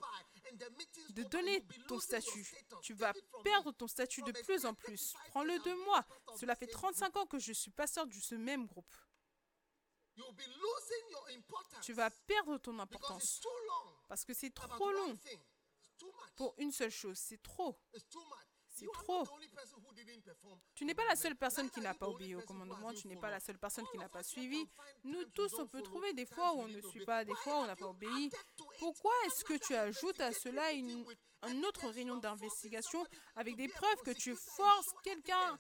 de 1.10 1.24
donner 1.24 1.66
ton 1.88 2.00
statut. 2.00 2.48
Tu 2.82 2.94
vas 2.94 3.14
perdre 3.44 3.72
ton 3.72 3.88
statut 3.88 4.22
de 4.22 4.32
plus 4.32 4.66
en 4.66 4.74
plus. 4.74 5.14
Prends-le 5.30 5.58
de 5.60 5.86
moi. 5.86 6.06
Cela 6.40 6.56
fait 6.56 6.68
35 6.68 7.18
ans 7.18 7.26
que 7.26 7.40
je 7.40 7.54
suis 7.54 7.72
pasteur 7.72 8.06
de 8.06 8.14
ce 8.14 8.36
même 8.36 8.66
groupe. 8.66 8.96
Tu 11.82 11.94
vas 11.94 12.10
perdre 12.28 12.58
ton 12.58 12.78
importance 12.80 13.42
parce 14.08 14.26
que 14.26 14.34
c'est 14.34 14.54
trop 14.54 14.92
long 14.92 15.18
pour 16.36 16.54
une 16.58 16.72
seule 16.72 16.92
chose. 16.92 17.18
C'est 17.18 17.42
trop. 17.42 17.80
C'est 18.74 18.88
trop. 18.94 19.28
Tu 20.76 20.86
n'es 20.86 20.96
pas 20.96 21.06
la 21.06 21.16
seule 21.16 21.36
personne 21.36 21.70
qui 21.70 21.82
n'a 21.82 21.94
pas 21.94 22.08
obéi 22.08 22.36
au 22.36 22.42
commandement, 22.42 22.94
tu 22.94 23.08
n'es 23.08 23.18
pas 23.18 23.30
la 23.30 23.40
seule 23.40 23.58
personne 23.58 23.86
qui 23.92 23.98
n'a 23.98 24.10
pas 24.10 24.24
suivi. 24.24 24.66
Nous 25.04 25.26
tous, 25.26 25.54
on 25.60 25.68
peut 25.68 25.82
trouver 25.82 26.14
des 26.14 26.26
fois 26.26 26.54
où 26.54 26.62
on 26.62 26.68
ne 26.68 26.82
suit 26.82 27.06
pas, 27.06 27.26
des 27.26 27.36
fois 27.36 27.60
où 27.60 27.64
on 27.64 27.68
n'a 27.68 27.76
pas 27.76 27.88
obéi. 27.88 28.32
Pourquoi 28.82 29.14
est-ce 29.28 29.44
que 29.44 29.54
tu 29.64 29.76
ajoutes 29.76 30.20
à 30.22 30.32
cela 30.34 30.72
une, 30.72 31.06
autre 31.68 31.88
réunion 31.90 32.18
d'investigation 32.18 33.06
avec 33.36 33.56
des 33.56 33.68
preuves 33.68 34.02
que 34.04 34.10
tu 34.10 34.36
forces 34.36 34.92
quelqu'un 35.04 35.56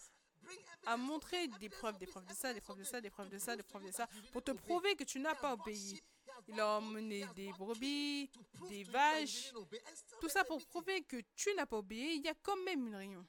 à 0.87 0.97
montrer 0.97 1.47
des 1.59 1.69
preuves, 1.69 1.99
des 1.99 2.07
preuves 2.07 2.25
de 2.25 2.33
ça, 2.33 2.51
des 2.51 2.61
preuves 2.61 2.79
de 2.79 2.83
ça, 2.83 2.99
des 2.99 3.11
preuves 3.11 3.29
de 3.29 3.37
ça, 3.37 3.55
des 3.55 3.61
preuves 3.61 3.85
de 3.85 3.91
ça, 3.91 4.07
pour 4.31 4.43
te 4.43 4.49
prouver 4.49 4.95
que 4.95 5.03
tu 5.03 5.19
n'as 5.19 5.35
pas 5.35 5.53
obéi? 5.53 6.01
Il 6.47 6.59
a 6.59 6.79
emmené 6.79 7.23
des 7.35 7.51
brebis, 7.51 8.31
des 8.67 8.85
vaches, 8.85 9.53
tout 10.19 10.29
ça 10.29 10.43
pour 10.43 10.59
prouver 10.65 11.03
que 11.03 11.21
tu 11.35 11.53
n'as 11.53 11.67
pas 11.67 11.77
obéi. 11.77 12.15
Il 12.15 12.25
y 12.25 12.27
a 12.27 12.33
quand 12.41 12.57
même 12.63 12.87
une 12.87 12.95
réunion. 12.95 13.27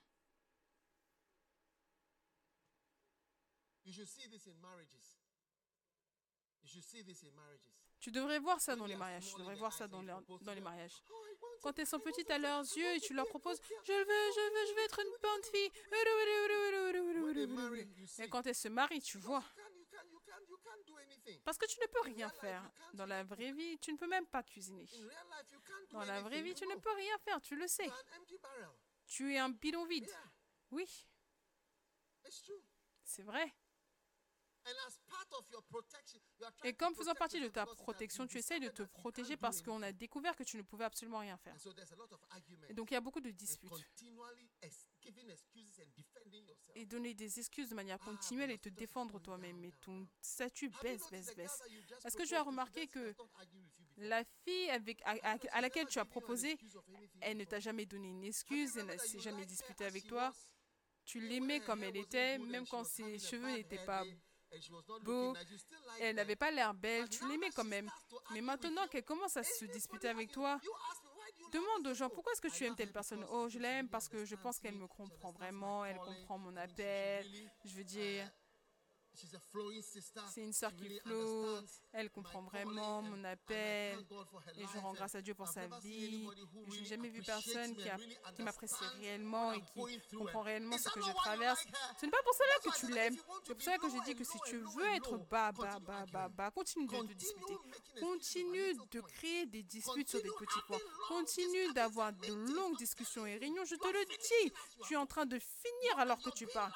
Tu 8.02 8.10
devrais 8.10 8.40
voir 8.40 8.60
ça 8.60 8.74
dans 8.74 8.84
les 8.86 8.96
mariages. 8.96 9.28
Tu 9.32 9.38
devrais 9.38 9.54
voir 9.54 9.72
ça 9.72 9.86
dans, 9.86 10.02
leur- 10.02 10.22
dans 10.22 10.52
les 10.54 10.60
mariages. 10.60 11.04
Quand 11.62 11.78
elles 11.78 11.86
sont 11.86 12.00
petites 12.00 12.28
à 12.32 12.38
leurs 12.38 12.62
yeux 12.76 12.94
et 12.96 13.00
tu 13.00 13.14
leur 13.14 13.28
proposes 13.28 13.60
Je 13.84 13.92
veux, 13.92 14.32
je 14.36 14.40
veux, 14.54 14.66
je 14.68 14.74
veux 14.74 14.82
être 14.82 15.00
une 15.00 15.16
bonne 15.22 15.42
fille. 15.44 15.70
Et 18.24 18.28
quand 18.28 18.44
elles 18.44 18.56
se 18.56 18.66
marient, 18.66 19.00
tu 19.00 19.18
vois. 19.18 19.44
Parce 21.44 21.56
que 21.56 21.66
tu 21.66 21.78
ne 21.80 21.86
peux 21.86 22.00
rien 22.00 22.28
faire. 22.28 22.68
Dans 22.94 23.06
la 23.06 23.22
vraie 23.22 23.52
vie, 23.52 23.78
tu 23.78 23.92
ne 23.92 23.98
peux 23.98 24.08
même 24.08 24.26
pas 24.26 24.42
cuisiner. 24.42 24.88
Dans 25.92 26.04
la 26.04 26.20
vraie 26.22 26.42
vie, 26.42 26.54
tu 26.54 26.66
ne 26.66 26.74
peux 26.74 26.92
rien 26.92 27.16
faire. 27.18 27.40
Tu 27.40 27.54
le 27.54 27.68
sais. 27.68 27.88
Tu 29.06 29.32
es 29.32 29.38
un 29.38 29.50
bidon 29.50 29.84
vide. 29.86 30.10
Oui, 30.72 31.06
c'est 33.04 33.22
vrai. 33.22 33.54
Et 36.64 36.72
comme 36.74 36.94
faisant 36.94 37.14
partie 37.14 37.40
de 37.40 37.48
ta 37.48 37.66
protection, 37.66 38.26
tu 38.26 38.38
essayes 38.38 38.60
de 38.60 38.68
te 38.68 38.82
protéger 38.82 39.36
parce 39.36 39.60
qu'on 39.62 39.82
a 39.82 39.92
découvert 39.92 40.36
que 40.36 40.44
tu 40.44 40.56
ne 40.56 40.62
pouvais 40.62 40.84
absolument 40.84 41.18
rien 41.18 41.36
faire. 41.36 41.56
Et 42.68 42.74
donc 42.74 42.90
il 42.90 42.94
y 42.94 42.96
a 42.96 43.00
beaucoup 43.00 43.20
de 43.20 43.30
disputes. 43.30 43.72
Et 46.74 46.86
donner 46.86 47.14
des 47.14 47.38
excuses 47.38 47.68
de 47.68 47.74
manière 47.74 47.98
Ah, 48.00 48.04
continuelle 48.04 48.50
et 48.50 48.58
te 48.58 48.68
défendre 48.68 49.20
toi-même. 49.20 49.58
Mais 49.58 49.72
ton 49.80 50.08
statut 50.20 50.70
baisse, 50.82 51.10
baisse, 51.10 51.34
baisse. 51.34 51.60
Est-ce 52.04 52.16
que 52.16 52.26
tu 52.26 52.34
as 52.34 52.42
remarqué 52.42 52.86
que? 52.86 53.14
La 53.98 54.24
fille 54.44 54.70
avec, 54.70 55.02
à, 55.04 55.16
à- 55.52 55.60
laquelle 55.60 55.86
tu 55.86 55.98
as 55.98 56.04
proposé, 56.04 56.56
elle 57.20 57.36
ne 57.36 57.44
t'a 57.44 57.60
jamais 57.60 57.84
donné 57.84 58.08
une 58.08 58.24
excuse, 58.24 58.76
elle 58.78 58.86
that 58.86 58.98
s'est 58.98 59.18
jamais 59.20 59.42
liked 59.42 59.50
her 59.50 59.54
disputé 59.54 59.84
as 59.84 59.88
avec 59.88 60.06
toi? 60.06 60.32
Tu 61.04 61.20
l'aimais 61.20 61.60
comme 61.60 61.82
elle 61.82 61.96
était, 61.96 62.38
même 62.38 62.66
quand 62.66 62.84
ses 62.84 63.18
cheveux 63.18 63.50
n'étaient 63.50 63.84
pas 63.84 64.04
liked 64.52 65.36
elle 66.00 66.16
n'avait 66.16 66.36
pas 66.36 66.50
l'air 66.50 66.74
belle, 66.74 67.08
tu 67.08 67.26
l'aimais 67.28 67.50
quand 67.54 67.64
même. 67.64 67.88
Mais 68.32 68.40
maintenant 68.40 68.86
qu'elle 68.88 69.04
commence 69.04 69.36
à 69.36 69.42
se 69.42 69.64
disputer 69.66 70.08
avec 70.08 70.30
toi, 70.32 70.58
demande 71.52 71.86
aux 71.86 71.94
gens 71.94 72.08
pourquoi 72.08 72.32
est-ce 72.32 72.40
que 72.40 72.48
tu 72.48 72.64
aimes 72.64 72.76
telle 72.76 72.92
personne? 72.92 73.24
Oh, 73.30 73.48
je 73.48 73.58
l'aime 73.58 73.88
parce 73.88 74.08
que 74.08 74.24
je 74.24 74.34
pense 74.36 74.58
qu'elle 74.58 74.74
me, 74.74 74.86
comprend 74.86 75.32
vraiment, 75.32 75.84
elle 75.84 75.98
comprend 75.98 76.38
mon 76.38 76.56
appel. 76.56 77.26
Je 77.64 77.74
veux 77.74 77.84
dire, 77.84 78.30
c'est 79.14 80.40
une 80.40 80.52
sœur 80.52 80.74
qui 80.74 80.84
understands 81.04 81.64
elle 81.92 82.10
comprend 82.10 82.42
vraiment 82.42 83.02
mon 83.02 83.22
appel. 83.24 83.98
Et 84.56 84.64
je 84.72 84.78
rends 84.78 84.92
grâce 84.94 85.14
à 85.14 85.20
Dieu 85.20 85.34
pour 85.34 85.46
sa 85.48 85.66
vie. 85.80 86.26
Je 86.68 86.78
n'ai 86.80 86.84
jamais 86.86 87.08
vu 87.10 87.22
personne 87.22 87.76
qui, 87.76 87.88
a- 87.88 87.98
m'apprécie 88.38 88.84
réellement 88.98 89.52
et 89.52 89.60
qui 89.62 90.16
comprend 90.16 90.40
réellement 90.42 90.78
ce 90.78 90.88
que 90.88 91.00
je 91.02 91.12
traverse. 91.12 91.64
Ce 92.00 92.06
n'est 92.06 92.10
pas 92.12 92.22
pour 92.22 92.34
cela 92.34 92.72
que 92.72 92.78
tu 92.78 92.92
l'aimes. 92.92 93.16
C'est 93.44 93.54
pour 93.54 93.62
cela 93.62 93.78
que 93.78 93.88
je 93.90 94.04
dis 94.04 94.14
que 94.14 94.24
si 94.24 94.38
tu 94.46 94.56
veux 94.58 94.86
être 94.94 95.18
bas, 95.28 95.52
bas, 95.52 95.78
continue 95.78 95.86
bas, 95.86 96.06
bas, 96.06 96.28
bas, 96.28 96.50
continue 96.50 96.86
de 96.86 97.12
excuses 97.12 97.34
over 97.48 98.00
Continue 98.00 98.74
de 98.90 99.00
créer 99.00 99.46
des 99.46 99.62
disputes 99.62 100.08
sur 100.08 100.22
des 100.22 100.30
petits 100.30 100.60
points. 100.66 100.78
Continue 101.08 101.72
d'avoir 101.74 102.12
de 102.12 102.32
longues 102.32 102.76
discussions 102.78 103.26
et 103.26 103.36
réunions. 103.36 103.64
Je 103.64 103.76
te 103.76 103.86
le 103.88 104.04
dis. 104.06 104.52
Tu 104.86 104.94
es 104.94 104.96
en 104.96 105.06
train 105.06 105.26
de 105.26 105.38
finir 105.38 105.98
alors 105.98 106.18
que 106.18 106.30
tu 106.30 106.46
parles. 106.46 106.72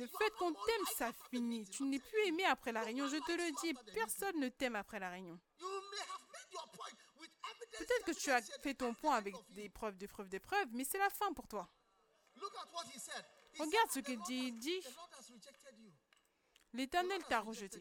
Le 0.00 0.06
fait 0.06 0.30
qu'on 0.38 0.52
t'aime, 0.52 0.86
ça 0.96 1.12
finit. 1.28 1.68
Tu 1.68 1.82
n'es 1.84 1.98
plus 1.98 2.26
aimé 2.26 2.44
après 2.46 2.72
la 2.72 2.80
réunion. 2.82 3.06
Je 3.06 3.18
te 3.18 3.32
le 3.32 3.50
dis. 3.60 3.74
Personne 3.92 4.40
ne 4.40 4.48
t'aime 4.48 4.76
après 4.76 4.98
la 4.98 5.10
réunion. 5.10 5.38
Peut-être 7.78 8.04
que 8.06 8.12
tu 8.12 8.30
as 8.30 8.40
fait 8.40 8.74
ton 8.74 8.94
point 8.94 9.16
avec 9.16 9.34
des 9.50 9.68
preuves, 9.68 9.96
des 9.98 10.08
preuves, 10.08 10.28
des 10.28 10.40
preuves, 10.40 10.68
mais 10.72 10.84
c'est 10.84 10.98
la 10.98 11.10
fin 11.10 11.32
pour 11.34 11.46
toi. 11.48 11.68
Regarde 13.58 13.90
ce 13.90 14.00
"The 14.00 14.04
qu'il 14.06 14.20
dit. 14.22 14.46
Il 14.48 14.58
dit, 14.58 14.80
l'Éternel 16.72 17.22
t'a 17.28 17.40
rejeté. 17.40 17.80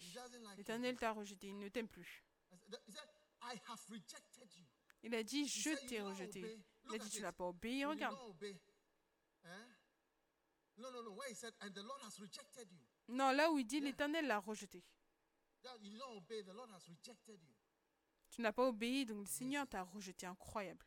L'Éternel 0.58 0.98
t'a 0.98 1.12
rejeté. 1.14 1.48
Il 1.48 1.58
ne 1.58 1.70
t'aime 1.70 1.88
plus. 1.88 2.26
Il 5.04 5.16
a 5.16 5.24
dit, 5.24 5.48
je 5.48 5.70
t'ai 5.88 6.02
rejeté. 6.02 6.60
Il 6.90 6.96
a 6.96 6.98
dit, 6.98 7.10
tu 7.10 7.22
n'as 7.22 7.32
pas 7.32 7.46
obéi. 7.46 7.86
Regarde. 7.86 8.18
Not 10.80 10.90
obey. 10.90 10.98
No, 10.98 11.02
no, 11.02 11.10
no. 11.10 11.12
Where 11.16 11.30
he 11.30 11.36
said, 11.36 11.54
and 11.62 11.74
the 11.74 11.84
Lord 11.84 12.02
has 12.04 12.20
rejected 12.20 12.72
you. 12.72 12.80
Non, 13.08 13.32
là 13.32 13.52
où 13.52 13.60
il 13.60 13.66
dit, 13.66 13.80
l'Éternel 13.80 14.28
l'a 14.28 14.40
rejeté. 14.40 14.84
That 15.64 15.78
you 15.82 15.90
did 15.92 16.00
not 16.00 16.16
obey, 16.16 16.42
the 16.44 16.54
Lord 16.54 16.70
has 16.72 16.88
rejected 16.88 17.42
you. 17.42 17.54
Tu 18.30 18.42
n'as 18.42 18.54
pas 18.54 18.68
obéi, 18.68 19.06
donc 19.06 19.20
le 19.20 19.26
Seigneur 19.26 19.68
t'a 19.68 19.84
rejeté. 19.84 20.26
Incroyable. 20.26 20.86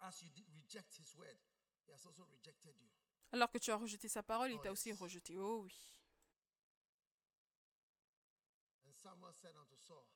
As 0.00 0.22
you 0.22 0.28
did 0.30 0.46
reject 0.54 0.94
his 0.98 1.14
word, 1.16 1.38
he 1.86 1.92
has 1.92 2.04
also 2.06 2.24
rejected 2.30 2.74
you. 2.78 2.88
Alors 3.32 3.50
que 3.50 3.58
tu 3.58 3.70
as 3.70 3.76
rejeté 3.76 4.08
sa 4.08 4.22
parole, 4.22 4.50
il 4.50 4.58
Oh, 4.58 4.62
t'a 4.62 4.70
aussi 4.72 4.92
rejeté. 4.92 5.36
Oh 5.36 5.62
oui. 5.64 5.72
And 8.84 8.94
Samuel 8.94 9.32
said 9.32 9.56
unto 9.56 9.76
Saul, 9.76 10.06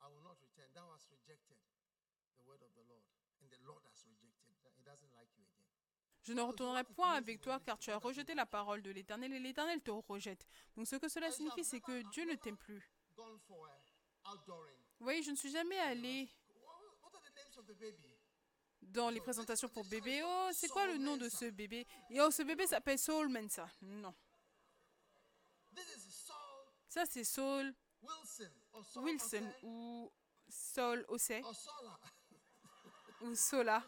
I 0.00 0.08
will 0.08 0.22
not 0.22 0.36
return. 0.42 0.68
Thou 0.74 0.90
hast 0.92 1.08
rejected 1.10 1.56
the 2.36 2.42
word 2.44 2.60
of 2.62 2.74
the 2.74 2.82
Lord, 2.88 3.04
and 3.40 3.48
the 3.50 3.58
Lord 3.64 3.82
has 3.86 4.04
rejected. 4.04 4.72
He 4.76 4.82
doesn't 4.82 5.14
like 5.14 5.30
you 5.38 5.44
again. 5.44 5.51
Je 6.22 6.32
ne 6.32 6.40
retournerai 6.40 6.84
point 6.84 7.12
avec 7.12 7.40
toi 7.40 7.58
car 7.60 7.78
tu 7.78 7.90
as 7.90 7.98
rejeté 7.98 8.34
la 8.34 8.46
parole 8.46 8.82
de 8.82 8.90
l'Éternel 8.90 9.32
et 9.32 9.38
l'Éternel 9.40 9.80
te 9.80 9.90
rejette. 9.90 10.46
Donc 10.76 10.86
ce 10.86 10.96
que 10.96 11.08
cela 11.08 11.30
signifie, 11.30 11.64
c'est 11.64 11.80
que 11.80 12.02
Dieu 12.10 12.24
ne 12.24 12.34
t'aime 12.36 12.56
plus. 12.56 12.92
Voyez, 15.00 15.22
je 15.22 15.32
ne 15.32 15.36
suis 15.36 15.50
jamais 15.50 15.78
baby? 17.62 18.16
dans 18.82 19.10
les 19.10 19.20
présentations 19.20 19.68
pour 19.68 19.84
bébé. 19.84 20.22
Oh, 20.24 20.48
c'est 20.52 20.68
quoi 20.68 20.86
le 20.86 20.98
nom 20.98 21.16
de 21.16 21.28
ce 21.28 21.50
bébé? 21.50 21.86
Et 22.10 22.20
oh, 22.20 22.30
ce 22.30 22.42
bébé 22.42 22.66
s'appelle 22.66 22.98
Saul 22.98 23.28
Mensa. 23.28 23.68
Non. 23.80 24.14
Ça, 26.88 27.06
c'est 27.06 27.24
Saul 27.24 27.74
Wilson 28.96 29.52
ou 29.62 30.12
Saul 30.48 31.06
Sola. 31.18 32.00
ou 33.22 33.34
Sola. 33.34 33.82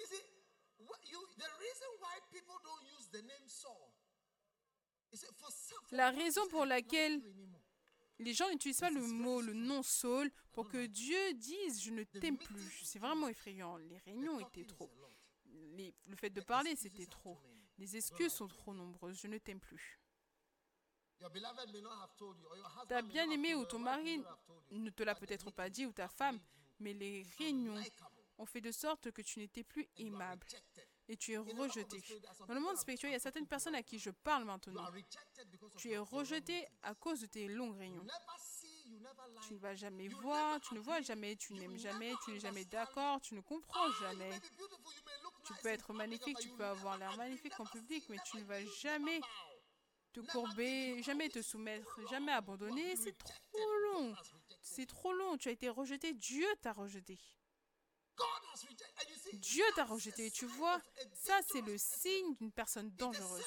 You 0.00 0.06
see, 0.06 0.22
what 0.88 0.98
you, 1.10 1.18
the 1.36 1.50
reason 1.60 1.88
why 2.00 2.16
people 2.32 2.56
don't 2.64 2.86
use 2.98 3.08
the 3.12 3.20
name 3.22 3.46
Saul 3.46 3.92
is 5.12 5.20
that 5.20 5.34
for 5.36 5.50
some 5.50 5.78
for 5.84 5.96
La 5.96 6.10
raison 6.10 6.46
pour 6.48 6.60
"I 6.64 6.68
don't 6.68 6.68
like 6.70 6.84
laquelle 6.86 7.18
you 7.20 7.28
anymore." 7.30 7.60
les 8.18 8.32
gens 8.34 8.48
n'utilisent 8.50 8.80
pas 8.80 8.90
le 8.90 9.02
mot, 9.02 9.40
le 9.42 9.52
nom 9.52 9.82
Saul 9.82 10.30
pour 10.52 10.68
que 10.68 10.86
Dieu 10.86 11.34
dise 11.34 11.82
je 11.82 11.90
ne 11.90 12.04
t'aime 12.04 12.38
plus. 12.38 12.80
C'est 12.84 12.98
vraiment 12.98 13.28
effrayant. 13.28 13.76
Les 13.76 13.98
réunions 13.98 14.40
étaient 14.40 14.64
trop. 14.64 14.90
Les- 15.76 15.94
le 16.06 16.16
fait 16.16 16.30
de 16.30 16.40
parler, 16.40 16.76
c'était 16.76 17.06
trop. 17.06 17.38
Les 17.78 17.96
excuses 17.96 18.32
sont 18.32 18.48
trop 18.48 18.72
nombreuses. 18.74 19.18
Je 19.20 19.26
ne 19.26 19.38
t'aime 19.38 19.60
plus. 19.60 19.98
Ta 22.88 23.02
bien-aimé 23.02 23.54
ou 23.54 23.64
ton 23.66 23.78
mari 23.78 24.22
ne 24.70 24.90
te 24.90 25.02
l'a 25.02 25.14
peut-être 25.14 25.50
pas 25.50 25.68
dit 25.68 25.84
ou 25.86 25.92
ta 25.92 26.08
femme, 26.08 26.40
mais 26.78 26.94
les 26.94 27.26
réunions 27.38 27.78
ont 28.40 28.46
fait 28.46 28.60
de 28.60 28.72
sorte 28.72 29.10
que 29.10 29.22
tu 29.22 29.38
n'étais 29.38 29.62
plus 29.62 29.88
aimable 29.98 30.46
et 31.08 31.16
tu 31.16 31.32
es 31.32 31.38
rejeté. 31.38 32.02
Dans 32.46 32.54
le 32.54 32.60
monde 32.60 32.76
spirituel, 32.76 33.10
il 33.10 33.14
y 33.14 33.16
a 33.16 33.20
certaines 33.20 33.46
personnes 33.46 33.74
à 33.74 33.82
qui 33.82 33.98
je 33.98 34.10
parle 34.10 34.44
maintenant. 34.44 34.86
Tu 35.76 35.90
es 35.90 35.98
rejeté 35.98 36.66
à 36.82 36.94
cause 36.94 37.20
de 37.20 37.26
tes 37.26 37.48
longues 37.48 37.76
réunions. 37.76 38.06
Tu 39.46 39.54
ne 39.54 39.58
vas 39.58 39.74
jamais 39.74 40.08
voir, 40.08 40.60
tu 40.60 40.74
ne 40.74 40.80
vois 40.80 41.00
jamais, 41.00 41.36
tu 41.36 41.52
n'aimes 41.54 41.78
jamais, 41.78 42.12
tu 42.24 42.32
n'es 42.32 42.40
jamais 42.40 42.64
d'accord, 42.64 43.20
tu 43.20 43.34
ne 43.34 43.40
comprends 43.40 43.88
Ah, 43.88 43.92
jamais. 44.00 44.30
Tu 45.44 45.52
peux 45.62 45.68
être 45.68 45.92
magnifique, 45.92 46.38
tu 46.38 46.48
peux 46.50 46.64
avoir 46.64 46.98
l'air 46.98 47.16
magnifique 47.16 47.58
en 47.58 47.66
public, 47.66 48.04
mais 48.08 48.18
tu 48.24 48.38
ne 48.38 48.44
vas 48.44 48.64
jamais 48.80 49.20
te 50.12 50.20
courber, 50.20 51.02
jamais 51.02 51.28
te 51.28 51.42
soumettre, 51.42 51.88
jamais 52.08 52.32
abandonner. 52.32 52.96
C'est 52.96 53.16
trop 53.16 53.74
long. 53.84 54.14
C'est 54.62 54.86
trop 54.86 55.12
long. 55.12 55.36
Tu 55.36 55.48
as 55.48 55.52
été 55.52 55.68
rejeté. 55.68 56.12
Dieu 56.14 56.46
t'a 56.60 56.72
rejeté. 56.72 57.18
Dieu 59.34 59.64
t'a 59.74 59.84
rejeté. 59.84 60.30
Tu 60.30 60.46
vois, 60.46 60.80
ça 61.14 61.40
c'est 61.50 61.60
le 61.62 61.76
signe 61.78 62.34
d'une 62.36 62.52
personne 62.52 62.90
dangereuse. 62.90 63.44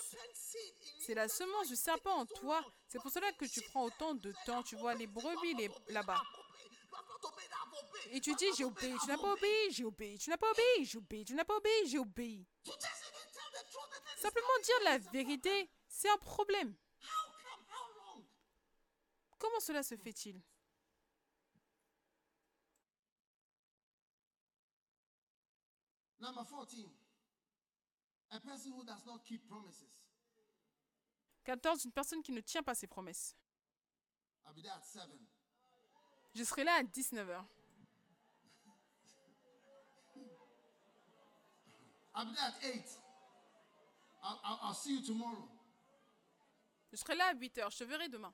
C'est 1.00 1.14
la 1.14 1.28
semence 1.28 1.68
du 1.68 1.76
serpent 1.76 2.16
en 2.22 2.26
toi. 2.26 2.64
C'est 2.88 3.00
pour 3.02 3.12
cela 3.12 3.32
que 3.34 3.46
tu 3.46 3.62
prends 3.62 3.84
autant 3.86 4.14
de 4.14 4.30
"I've 4.32 4.44
temps. 4.46 4.64
Tu 4.64 4.76
vois 4.76 4.96
les 4.96 5.08
brebis 5.08 5.54
les- 5.56 5.70
là-bas. 5.90 6.22
Et 8.12 8.20
tu 8.22 8.34
dis 8.36 8.46
j'ai 8.58 8.66
obéi, 8.66 8.96
tu 9.02 9.08
n'as 9.08 9.18
pas 9.18 9.32
obeyed." 9.34 9.44
obéi, 9.44 9.72
j'ai 9.72 9.84
obéi, 9.86 10.18
tu 10.18 10.30
n'as 10.30 10.38
pas 10.38 10.50
obéi, 10.52 10.86
j'ai 10.86 10.98
obéi, 10.98 11.26
tu 11.26 11.34
n'as 11.34 11.46
pas 11.46 11.56
obéi, 11.58 11.88
j'ai 11.88 12.00
obéi. 12.00 12.46
Simplement 14.18 14.60
dire 14.64 14.80
la 14.84 14.98
vérité, 15.00 15.70
c'est 15.88 16.10
un 16.10 16.18
problème. 16.18 16.76
Comment 19.40 19.60
cela 19.60 19.84
se 19.84 19.96
fait-il? 19.98 20.42
Number 26.24 26.46
14. 26.46 26.90
A 28.32 28.40
person 28.40 28.72
who 28.72 28.86
does 28.86 29.06
not 29.06 29.26
keep 29.26 29.46
promises. 29.50 29.92
14. 31.44 31.84
Une 31.84 31.92
personne 31.92 32.24
qui 32.24 32.32
ne 32.32 32.40
tient 32.40 32.64
pas 32.64 32.74
ses 32.74 32.88
promesses. 32.88 33.36
I'll 34.46 34.54
be 34.54 34.62
there 34.62 34.72
at 34.72 34.86
7. 34.86 35.04
Je 36.34 36.44
serai 36.46 36.64
là 36.64 36.76
à 36.76 36.84
19h. 36.84 37.44
I'll 42.16 42.26
be 42.26 42.36
there 42.36 42.48
at 42.48 42.64
8. 42.64 42.84
I'll, 44.24 44.40
I'll, 44.46 44.60
I'll 44.64 44.74
see 44.74 44.94
you 44.96 45.02
tomorrow. 45.06 45.50
Je 46.90 46.96
serai 46.96 47.16
là 47.16 47.26
à 47.28 47.34
8h. 47.34 47.70
Je 47.70 47.78
te 47.80 47.84
verrai 47.84 48.08
demain. 48.08 48.34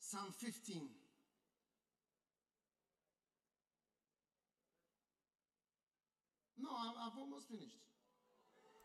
Psalm 0.00 0.32
15. 0.40 0.95
No, 6.66 6.72
I- 6.72 7.06
I've 7.08 7.18
almost 7.18 7.46
finished. 7.48 7.78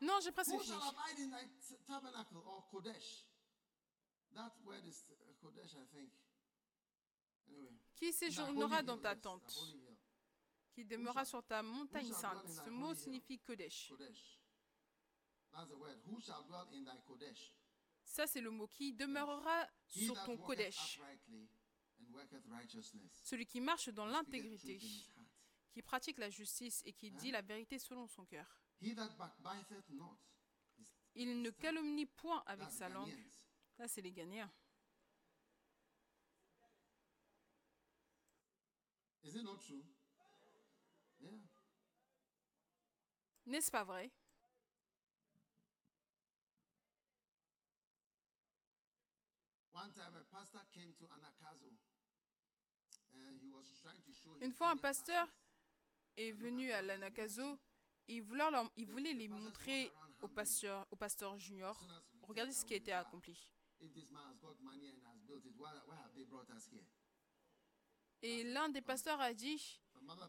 Non, 0.01 0.19
j'ai 0.21 0.31
presque 0.31 0.51
fini. 0.59 0.81
Qui 7.95 8.13
séjournera 8.13 8.81
dans 8.83 8.97
ta 8.97 9.15
tente. 9.15 9.59
Qui 10.73 10.85
demeurera 10.85 11.25
sur 11.25 11.43
ta 11.43 11.61
montagne 11.61 12.11
sainte. 12.13 12.47
Ce 12.65 12.69
mot 12.69 12.93
signifie 12.95 13.39
Kodesh. 13.39 13.91
Ça, 18.03 18.25
c'est 18.27 18.41
le 18.41 18.49
mot 18.51 18.67
qui 18.67 18.93
demeurera 18.93 19.67
sur 19.87 20.15
ton 20.25 20.37
Kodesh. 20.37 20.99
Celui 23.23 23.45
qui 23.45 23.59
marche 23.61 23.89
dans 23.89 24.05
l'intégrité, 24.05 24.79
qui 25.71 25.81
pratique 25.81 26.17
la 26.17 26.29
justice 26.29 26.81
et 26.85 26.93
qui 26.93 27.11
dit 27.11 27.31
la 27.31 27.41
vérité 27.41 27.79
selon 27.79 28.07
son 28.07 28.25
cœur. 28.25 28.61
Il 28.81 28.95
ne 31.41 31.49
calomnie 31.49 32.05
point 32.05 32.43
avec 32.45 32.69
sa 32.71 32.89
langue. 32.89 33.15
Ça, 33.77 33.87
c'est 33.87 34.01
les 34.01 34.11
Ghanéens. 34.11 34.51
Is 39.23 39.35
it 39.35 39.43
not 39.43 39.57
true? 39.57 39.83
Yeah. 41.19 41.39
N'est-ce 43.45 43.69
pas 43.71 43.83
vrai? 43.83 44.11
Une 54.41 54.53
fois, 54.53 54.69
un 54.71 54.77
pasteur 54.77 55.27
est 56.17 56.31
venu 56.31 56.71
à 56.71 56.81
l'Anakazo 56.81 57.59
il 58.07 58.21
voulait, 58.23 58.43
il 58.77 58.87
voulait 58.87 59.13
les 59.13 59.27
montrer 59.27 59.91
au 60.21 60.27
pasteur, 60.27 60.85
au 60.91 60.95
pasteur 60.95 61.37
junior. 61.37 61.79
Regardez 62.23 62.51
ce 62.51 62.65
qui 62.65 62.73
a 62.73 62.77
été 62.77 62.91
accompli. 62.91 63.37
Et 68.21 68.43
l'un 68.43 68.69
des 68.69 68.81
pasteurs 68.81 69.19
a 69.21 69.33
dit, 69.33 69.79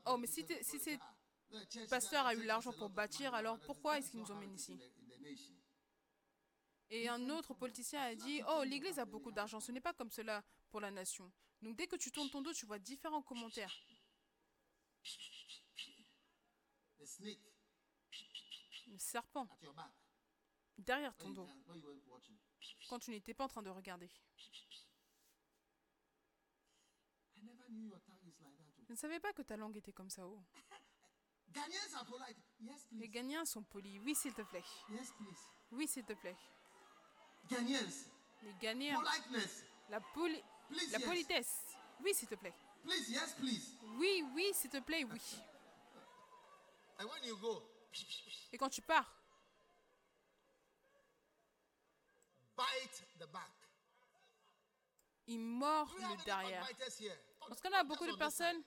Oh, 0.07 0.17
mais 0.17 0.27
si, 0.27 0.43
si 0.43 0.47
call 0.47 0.59
it, 0.61 0.65
c'est 0.83 0.99
"Ah, 1.01 1.15
the 1.51 1.71
church 1.73 1.89
pasteur 1.89 2.27
a 2.27 2.35
eu 2.35 2.45
l'argent 2.45 2.73
pour 2.73 2.89
bâtir, 2.91 3.35
alors 3.35 3.59
pourquoi 3.61 3.99
est-ce 3.99 4.11
qu'ils 4.11 4.21
nous 4.21 4.31
emmènent 4.31 4.55
ici? 4.55 4.73
In 4.73 4.77
the- 4.77 4.83
in 4.83 5.17
the 5.17 5.21
nation." 5.21 5.55
Et 6.91 7.09
un 7.09 7.31
autre 7.31 7.55
politicien 7.55 8.01
a 8.03 8.15
dit, 8.15 8.43
oh, 8.49 8.63
l'Église 8.65 8.99
a 8.99 9.05
beaucoup 9.07 9.33
d'argent, 9.33 9.61
ce 9.61 9.73
n'est 9.73 9.81
pas 9.81 9.95
comme 9.95 10.11
cela 10.11 10.45
pour 10.71 10.81
la 10.81 10.91
nation. 10.91 11.33
Donc 11.63 11.77
dès 11.77 11.87
que 11.87 11.97
tu 11.97 12.11
tournes 12.11 12.31
ton 12.31 12.43
dos, 12.43 12.53
tu 12.53 12.67
vois 12.67 12.79
différents 12.79 13.23
commentaires. 13.23 13.75
Le 18.89 18.99
serpent, 18.99 19.47
at 19.51 19.63
your 19.63 19.75
back. 19.75 19.91
derrière 20.79 21.17
ton 21.17 21.31
dos, 21.31 21.49
quand 22.89 22.99
tu 22.99 23.11
n'étais 23.11 23.35
pas 23.35 23.45
en 23.45 23.49
train 23.49 23.63
de 23.63 23.71
regarder. 23.71 24.11
Je 28.87 28.93
ne 28.93 28.97
savais 28.97 29.21
pas 29.21 29.33
que 29.33 29.43
ta 29.43 29.57
langue 29.57 29.77
était 29.77 29.93
comme 29.93 30.11
ça. 30.11 30.27
Oh. 30.27 30.43
Yes, 31.55 31.95
Les. 32.93 33.09
Ghanéens 33.09 33.45
sont 33.45 33.63
polis. 33.63 33.99
Oui, 34.01 34.15
s'il 34.15 34.33
te 34.33 34.41
plaît. 34.41 34.65
Yes, 34.89 35.11
please. 35.13 35.39
Oui, 35.73 35.87
s'il 35.87 36.03
te 36.05 36.15
plaît. 36.15 36.37
Les 37.51 38.55
Ghanéens, 38.61 39.03
la, 39.91 40.01
poli- 40.01 40.43
politesse. 41.05 41.77
Oui, 42.03 42.15
s'il 42.15 42.27
te 42.29 42.37
plaît. 42.37 42.55
Please, 42.83 43.11
yes, 43.11 43.35
please. 43.35 43.77
Oui, 43.99 44.25
oui, 44.35 44.51
s'il 44.55 44.71
te 44.71 44.81
plaît, 44.81 45.05
oui. 45.05 45.21
And 45.21 45.21
when 45.21 45.41
you 46.81 46.92
go, 46.92 46.92
Et 48.53 48.59
quand 48.59 48.69
tu 48.69 48.83
pars, 48.83 49.11
bite 52.57 53.05
the 53.19 53.27
back. 53.27 53.51
il 55.27 55.39
mord 55.39 55.95
le 55.99 56.25
derrière. 56.25 56.67
Parce 57.49 57.61
qu'on 57.61 57.73
a 57.73 57.85
beaucoup 57.85 58.07
de 58.07 58.17
personnes 58.17 58.63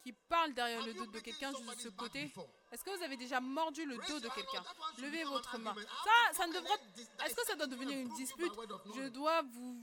qui 0.00 0.12
parlent 0.12 0.54
derrière 0.54 0.84
le 0.84 0.94
dos 0.94 1.06
de 1.06 1.20
quelqu'un 1.20 1.52
juste 1.52 1.76
de 1.76 1.80
ce 1.80 1.88
côté? 1.88 2.32
Est-ce 2.70 2.84
que 2.84 2.96
vous 2.96 3.02
avez 3.02 3.16
déjà 3.16 3.40
mordu 3.40 3.84
le 3.84 3.96
dos 3.96 4.20
de 4.20 4.28
quelqu'un? 4.28 4.62
Levez 4.98 5.24
votre 5.24 5.58
main. 5.58 5.74
Ça, 6.04 6.32
ça 6.34 6.46
ne 6.46 6.52
devrait... 6.52 6.78
Est-ce 7.24 7.34
que 7.34 7.44
ça 7.44 7.54
doit 7.56 7.66
devenir 7.66 7.98
une 7.98 8.14
dispute? 8.14 8.52
Je 8.94 9.08
dois 9.08 9.42
vous 9.42 9.82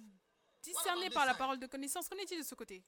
discerner 0.61 1.09
par 1.09 1.25
la 1.25 1.33
parole 1.33 1.59
de 1.59 1.67
connaissance. 1.67 2.07
Qu'en 2.07 2.17
est-il 2.17 2.39
de 2.39 2.45
ce 2.45 2.55
côté? 2.55 2.83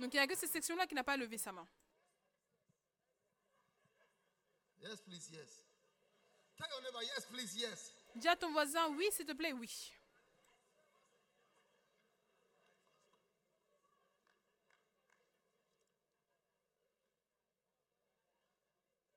Donc 0.00 0.12
il 0.12 0.16
n'y 0.16 0.22
a 0.22 0.26
que 0.26 0.34
cette 0.36 0.50
section-là 0.50 0.86
qui 0.86 0.94
n'a 0.94 1.04
pas 1.04 1.16
levé 1.16 1.38
sa 1.38 1.52
main. 1.52 1.66
Yes, 4.82 5.00
please, 5.00 5.30
yes. 5.32 5.64
Tell 6.58 6.68
your 6.68 6.82
neighbor, 6.82 7.02
yes, 7.02 7.26
please, 7.26 7.56
yes. 7.56 7.94
Dis 8.16 8.28
à 8.28 8.36
ton 8.36 8.52
voisin, 8.52 8.88
oui, 8.96 9.08
s'il 9.12 9.24
te 9.26 9.32
plaît, 9.32 9.52
oui. 9.52 9.92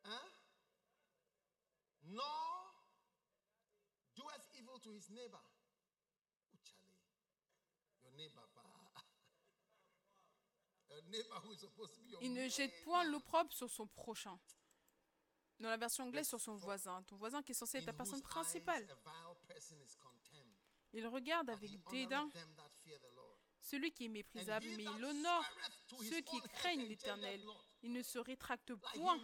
Huh? 0.03 0.29
Nor 2.05 2.73
doeth 4.15 4.47
evil 4.57 4.79
to 4.79 4.91
his 4.91 5.09
neighbor. 5.09 5.37
Oh, 6.55 6.59
Charlie. 6.63 6.95
Your 8.03 8.13
neighbor, 8.15 8.47
pa. 8.55 8.63
Your 10.89 10.96
neighbor 10.96 10.96
who 10.96 10.96
is 10.96 10.96
supposed 10.96 10.96
to 10.96 10.96
be 10.96 10.96
your 10.96 10.96
Il 12.21 12.33
ne 12.33 12.47
jette 12.47 12.83
point 12.83 13.03
l'opprobre 13.05 13.51
sur 13.53 13.69
son 13.69 13.87
prochain. 13.87 14.39
Dans 15.59 15.69
la 15.69 15.77
version 15.77 16.03
anglaise, 16.03 16.27
sur 16.27 16.39
son 16.39 16.55
voisin. 16.55 17.01
Ton 17.03 17.15
voisin 17.15 17.41
qui 17.41 17.51
est 17.51 17.55
censé 17.55 17.79
être 17.79 17.85
ta 17.85 17.93
personne 17.93 18.21
principale. 18.21 18.87
Il 20.93 21.07
regarde 21.07 21.49
avec 21.49 21.71
dédain 21.89 22.29
celui 23.61 23.91
qui 23.91 24.05
est 24.05 24.09
méprisable, 24.09 24.65
mais 24.77 24.83
il 24.83 25.05
honore 25.05 25.45
ceux 25.87 26.21
qui 26.21 26.39
craignent 26.53 26.87
l'Éternel. 26.87 27.43
Il 27.81 27.91
ne 27.91 28.01
se 28.01 28.19
rétracte 28.19 28.73
point 28.95 29.19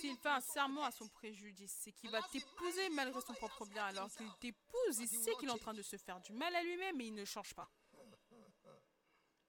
s'il 0.00 0.16
fait 0.16 0.28
un 0.28 0.40
serment 0.40 0.84
à 0.84 0.90
son 0.90 1.08
préjudice. 1.08 1.76
C'est 1.80 1.92
qu'il 1.92 2.10
va 2.10 2.22
t'épouser 2.22 2.88
malgré 2.90 3.20
son 3.20 3.34
propre 3.34 3.66
bien. 3.66 3.84
Alors 3.84 4.10
qu'il 4.12 4.30
t'épouse, 4.40 4.98
il 4.98 5.08
sait 5.08 5.34
qu'il 5.36 5.48
est 5.48 5.52
en 5.52 5.58
train 5.58 5.74
de 5.74 5.82
se 5.82 5.96
faire 5.96 6.20
du 6.20 6.32
mal 6.32 6.54
à 6.54 6.62
lui-même, 6.62 6.96
mais 6.96 7.06
il 7.06 7.14
ne 7.14 7.24
change 7.24 7.54
pas. 7.54 7.70
It's 7.94 8.12
a 8.12 8.16
promise 8.16 8.52
keeper. 8.62 8.80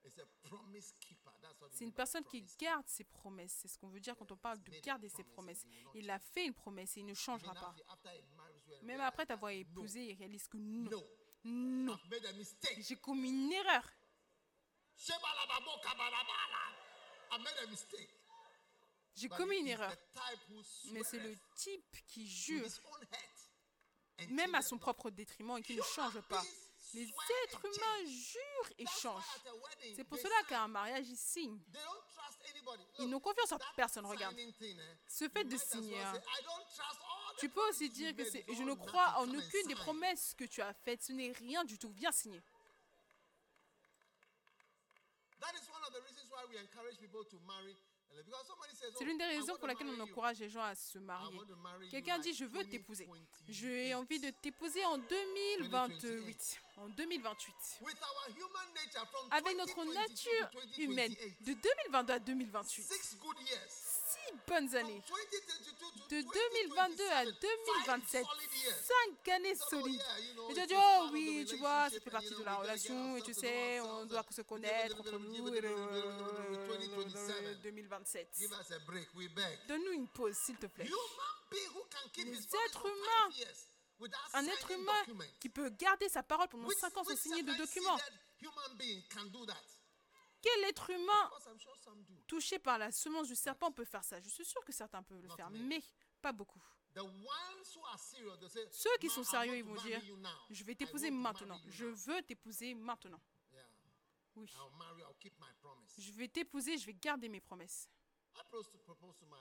That's 0.04 0.18
what 0.18 0.28
we 0.28 0.35
C'est 1.72 1.84
une 1.84 1.94
personne 1.94 2.24
qui 2.24 2.44
garde 2.60 2.88
ses 2.88 3.04
promesses. 3.04 3.60
C'est 3.62 3.68
ce 3.68 3.78
qu'on 3.78 3.90
veut 3.90 4.00
dire 4.00 4.16
quand 4.16 4.32
on 4.32 4.38
parle 4.38 4.62
de 4.64 4.72
garder 4.82 5.10
ses 5.10 5.24
promesses. 5.24 5.66
Il 5.94 6.10
a 6.10 6.20
fait 6.20 6.46
une 6.46 6.54
promesse 6.54 6.98
et 6.98 7.02
il 7.02 7.06
ne 7.06 7.14
changera 7.14 7.54
pas. 7.54 7.76
Même 8.84 9.02
après 9.02 9.26
t'avoir 9.26 9.52
épousé, 9.52 10.06
il 10.06 10.14
réalise 10.16 10.48
que 10.48 10.58
non, 10.58 10.90
No, 11.48 11.96
non, 11.96 12.00
j'ai 12.80 12.96
commis 12.96 13.30
une 13.30 13.52
erreur. 13.52 13.88
J'ai 19.16 19.30
commis 19.30 19.60
une 19.60 19.68
erreur. 19.68 19.96
Mais 20.92 21.04
c'est 21.04 21.20
le 21.20 21.36
type 21.56 22.06
qui 22.08 22.28
jure, 22.28 22.68
même 24.30 24.56
à 24.56 24.62
son 24.62 24.78
propre 24.78 25.12
détriment, 25.12 25.58
et 25.58 25.62
qui 25.62 25.76
ne 25.76 25.84
change 25.84 26.20
pas. 26.22 26.44
Les 26.94 27.04
êtres 27.44 27.66
humains 27.66 28.06
jurent 28.06 28.72
et 28.78 28.86
changent. 28.86 29.24
C'est 29.96 30.04
pour 30.04 30.18
cela 30.18 30.36
qu'à 30.48 30.64
un 30.64 30.68
mariage, 30.68 31.08
ils 31.10 31.18
signent. 31.18 31.60
Ils 33.00 33.10
n'ont 33.10 33.20
confiance 33.20 33.52
en 33.52 33.58
personne, 33.76 34.06
regarde. 34.06 34.36
eh, 34.40 34.54
Ce 35.08 35.28
fait 35.28 35.44
de 35.44 35.58
signer, 35.58 36.02
hein. 36.02 36.22
Tu 37.40 37.50
peux 37.50 37.68
aussi 37.70 37.90
dire 37.90 38.16
que 38.16 38.24
je 38.24 38.64
ne 38.64 38.74
crois 38.76 39.16
en 39.18 39.28
aucune 39.28 39.68
des 39.68 39.74
sign." 39.74 39.76
promesses 39.76 40.34
que 40.38 40.46
tu 40.46 40.62
as 40.62 40.74
faites. 40.74 41.04
Ce 41.04 41.12
n'est 41.12 41.32
rien 41.34 41.66
du 41.66 41.78
tout. 41.78 41.90
Viens 41.90 42.12
signer. 42.14 42.42
That 45.42 45.54
is 45.54 45.68
one 45.70 45.84
of 45.84 45.94
the 45.94 46.02
reasons 46.08 46.30
why 46.32 46.46
we 46.50 46.58
encourage 46.58 46.98
people 46.98 47.26
to 47.26 47.40
marry. 47.42 47.76
Says, 48.24 48.92
C'est 48.98 49.02
"Oh, 49.02 49.04
l'une 49.06 49.18
des 49.18 49.26
raisons 49.26 49.56
pour 49.58 49.68
laquelle 49.68 49.88
on 49.88 50.00
encourage 50.00 50.40
les 50.40 50.50
gens 50.50 50.64
à 50.64 50.76
se 50.76 50.98
marier. 51.00 51.38
Quelqu'un 51.92 52.20
dit 52.20 52.34
je 52.34 52.46
veux 52.46 52.64
t'épouser. 52.66 53.06
2028. 53.06 53.46
J'ai 53.50 53.94
envie 53.94 54.20
de 54.20 54.30
t'épouser 54.30 54.84
en 54.86 54.98
2028. 54.98 56.62
En 56.78 56.90
2028. 56.90 57.56
With 57.82 57.96
our 58.02 58.36
human 58.36 58.74
nature 58.74 59.08
from 59.10 59.28
Avec 59.32 59.58
notre 59.58 59.76
2022 59.76 59.94
nature 60.10 60.50
humaine 60.80 61.14
2028. 61.14 61.44
de 61.46 61.54
2022 61.62 62.14
à 62.14 62.20
2028. 62.20 62.84
Bonnes 64.48 64.76
années. 64.76 65.02
2022 65.08 65.72
to 65.74 65.86
De 66.10 66.22
2022 66.22 67.04
à 67.12 67.26
2027, 67.26 67.42
2027. 67.42 68.24
five 68.24 68.26
solid 68.26 68.54
years. 68.64 68.86
Cinq 68.86 69.28
années 69.30 69.56
So, 69.56 69.70
solides. 69.70 70.02
Et 70.50 70.54
tu 70.54 70.60
as 70.60 70.66
dit, 70.68 70.74
oh 70.78 71.10
oui, 71.12 71.46
tu 71.48 71.58
vois, 71.58 71.90
ça 71.90 72.00
fait 72.00 72.10
partie 72.10 72.30
de 72.36 72.44
la 72.44 72.56
relation 72.56 73.18
et 73.18 73.22
tu 73.22 73.34
sais, 73.34 73.80
on 73.82 74.06
doit 74.06 74.24
se 74.32 74.42
connaître 74.44 75.00
entre 75.00 75.18
nous. 75.18 75.32
bit, 75.32 75.42
2027. 75.44 77.62
2027. 77.64 78.30
Give 78.38 78.52
us 78.52 78.72
a 78.72 78.80
break, 78.86 79.08
we 79.16 79.28
beg. 79.30 79.60
Donne-nous 79.68 79.92
une 79.94 80.08
pause, 80.08 80.36
s'il 80.46 80.58
te 80.58 80.68
plaît. 80.68 80.88
Les 82.18 82.48
êtres 82.68 82.86
humains, 82.86 83.30
Un 84.34 84.46
être 84.48 84.72
humain 84.72 85.04
qui 85.40 85.50
peut 85.50 85.70
garder 85.70 86.10
sa 86.10 86.22
parole 86.24 86.48
pendant 86.50 86.68
Which- 86.68 86.78
5 86.80 86.98
ans 86.98 87.04
sans 87.04 87.16
signer 87.16 87.44
de 87.44 87.54
documents. 87.54 87.98
Quel 90.46 90.64
être 90.66 90.92
humain 90.92 91.32
touché 92.28 92.60
par 92.60 92.78
la 92.78 92.92
semence 92.92 93.28
du 93.28 93.36
serpent 93.36 93.72
peut 93.72 93.84
faire 93.84 94.04
ça? 94.04 94.20
Je 94.20 94.30
suis 94.30 94.46
sûr 94.46 94.64
que 94.64 94.72
certains 94.72 95.02
peuvent 95.02 95.22
le 95.24 95.30
faire, 95.30 95.50
mais 95.50 95.82
pas 96.22 96.32
beaucoup. 96.32 96.62
Ceux 98.72 98.98
qui 99.00 99.08
"Ma, 99.08 99.14
sont 99.14 99.24
sérieux, 99.24 99.58
ils 99.58 99.64
vont 99.64 99.74
dire. 99.82 100.00
Je 100.52 100.64
vais 100.64 100.76
t'épouser 100.76 101.10
maintenant. 101.10 101.60
Je 101.68 101.86
now." 101.88 101.96
veux 101.96 102.22
t'épouser 102.22 102.76
maintenant. 102.76 103.20
Oui. 104.36 104.48
Je 105.98 106.12
vais 106.12 106.28
t'épouser, 106.28 106.78
je 106.78 106.86
vais 106.86 106.94
garder 106.94 107.28
mes 107.28 107.42
promesses. 107.42 107.90
I 108.36 108.44
propose 108.44 108.70
to 108.70 108.78
propose 108.78 109.18
to 109.18 109.26
my 109.26 109.40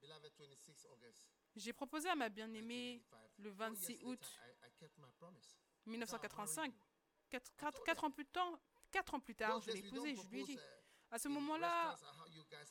beloved 0.00 0.32
26 0.38 0.86
August. 0.86 1.26
J'ai 1.54 1.72
proposé 1.74 2.08
à 2.08 2.14
ma 2.14 2.28
bien-aimée 2.30 3.02
1985. 3.38 3.44
le 3.44 3.50
Four 3.50 3.58
26 3.58 3.92
years 3.92 4.04
août 4.04 4.20
later, 4.20 4.64
I, 4.64 4.66
I 4.66 4.70
kept 4.78 4.98
my 4.98 5.10
promise. 5.18 5.58
1985, 5.86 6.72
4, 7.28 8.04
ans 8.04 8.10
plus 8.10 8.26
tard, 8.26 8.58
quatre 8.90 9.14
ans 9.14 9.20
plus 9.20 9.34
tard, 9.34 9.60
je 9.60 9.70
l'ai 9.72 9.82
don't 9.82 10.04
Je 10.04 10.28
lui 10.30 10.40
ai 10.40 10.44
dit, 10.44 10.54
propose, 10.54 10.54
uh, 10.54 11.14
à 11.14 11.18
ce 11.18 11.28
moment-là, 11.28 11.96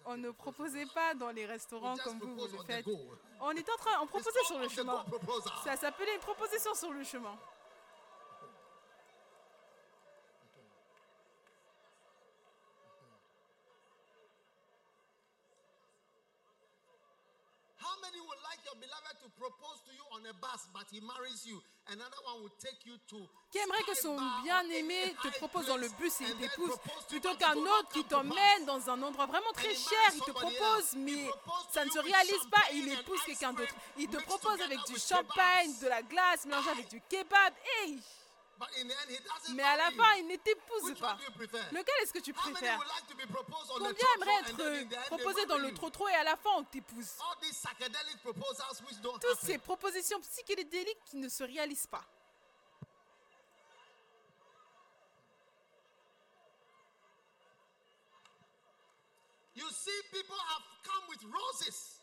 on 0.05 0.17
ne 0.17 0.31
proposait 0.31 0.85
pas 0.87 1.13
dans 1.13 1.31
les 1.31 1.45
restaurants 1.45 1.95
comme 1.97 2.19
vous, 2.19 2.35
vous 2.35 2.57
le 2.57 2.63
faites. 2.63 2.85
On 3.39 3.51
est 3.51 3.69
en 3.69 3.77
train, 3.77 4.01
on 4.01 4.07
proposait 4.07 4.43
sur 4.45 4.59
le 4.59 4.69
chemin. 4.69 5.05
Ça 5.63 5.75
s'appelait 5.77 6.15
une 6.15 6.21
proposition 6.21 6.73
sur 6.75 6.91
le 6.91 7.03
chemin. 7.03 7.37
How 17.77 18.01
many 18.01 18.19
would 18.19 18.41
like 18.43 18.59
your 18.65 18.75
beloved 18.75 19.19
to 19.21 19.29
propose 19.45 19.77
to 19.85 19.91
you 19.93 20.05
on 20.11 20.25
a 20.25 20.33
bus, 20.41 20.67
but 20.73 20.85
he 20.89 20.99
marries 21.01 21.45
you? 21.45 21.61
Another 21.87 22.17
one 22.25 22.41
will 22.41 22.55
take 22.57 22.81
you 22.85 22.97
to. 23.09 23.29
Qui 23.51 23.59
aimerait 23.59 23.83
que 23.83 23.93
son 23.93 24.17
bien-aimé 24.43 25.15
te 25.21 25.27
propose 25.37 25.67
dans 25.67 25.77
le 25.77 25.87
bus 25.99 26.19
et 26.21 26.25
il 26.25 26.35
t'épouse, 26.35 26.75
plutôt 27.07 27.35
qu'un 27.35 27.55
autre 27.55 27.89
qui 27.93 28.03
t'emmène 28.05 28.65
dans 28.65 28.89
un 28.89 29.01
endroit 29.03 29.27
vraiment 29.27 29.51
très 29.53 29.73
he 29.73 29.77
cher, 29.77 30.11
il 30.15 30.21
te 30.21 30.31
propose, 30.31 30.95
mais 30.95 31.29
ça 31.71 31.85
ne 31.85 31.91
se 31.91 31.99
réalise 31.99 32.45
pas, 32.49 32.73
il 32.73 32.91
épouse 32.91 33.21
quelqu'un 33.25 33.53
d'autre. 33.53 33.75
Il 33.97 34.07
te 34.07 34.17
propose 34.23 34.59
avec 34.61 34.79
du 34.87 34.97
champagne, 34.97 35.77
de 35.79 35.87
la 35.87 36.01
glace, 36.01 36.45
mélangée 36.45 36.71
avec 36.71 36.89
du 36.89 37.01
kebab. 37.01 37.53
Hey 37.77 37.99
Mais 39.49 39.63
à 39.63 39.75
la 39.77 39.91
fin, 39.91 40.13
il 40.17 40.27
ne 40.27 40.35
t'épouse 40.37 40.97
pas. 40.99 41.17
Lequel 41.71 41.95
est-ce 42.01 42.13
que 42.13 42.19
tu 42.19 42.33
préfères? 42.33 42.79
Combien 43.67 44.07
aimerait 44.15 44.39
être 44.41 45.05
proposé 45.07 45.45
dans 45.45 45.57
le 45.57 45.73
trottoir 45.73 46.09
et 46.09 46.15
à 46.15 46.23
la 46.23 46.35
fin 46.37 46.51
on 46.57 46.63
t'épouse? 46.63 47.11
Toutes 49.21 49.39
ces 49.41 49.57
propositions 49.57 50.19
psychédéliques 50.21 51.03
qui 51.05 51.17
ne 51.17 51.29
se 51.29 51.43
réalisent 51.43 51.87
pas. 51.87 52.03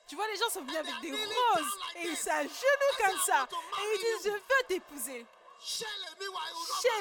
Tu 0.08 0.16
vois, 0.16 0.26
les 0.28 0.36
gens 0.36 0.50
sont 0.50 0.60
venus 0.62 0.76
avec 0.76 1.00
des 1.00 1.12
roses 1.12 1.78
et 1.96 2.08
ils 2.08 2.16
s'agenouillent 2.16 2.98
comme 3.06 3.18
ça. 3.20 3.48
"I 3.50 3.54
want 3.54 3.60
to 3.70 3.80
Et 3.80 3.94
ils 3.94 3.98
disent, 4.00 4.24
je 4.24 4.28
you." 4.28 4.34
veux 4.34 4.66
t'épouser. 4.68 5.26
Chez 5.64 5.84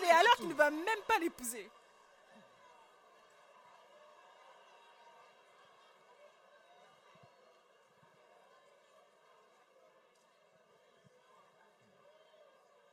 les, 0.02 0.10
alors 0.10 0.24
you 0.32 0.36
qu'il 0.38 0.48
ne 0.48 0.52
too. 0.54 0.58
va 0.58 0.70
même 0.70 1.02
pas 1.08 1.18
l'épouser. 1.18 1.70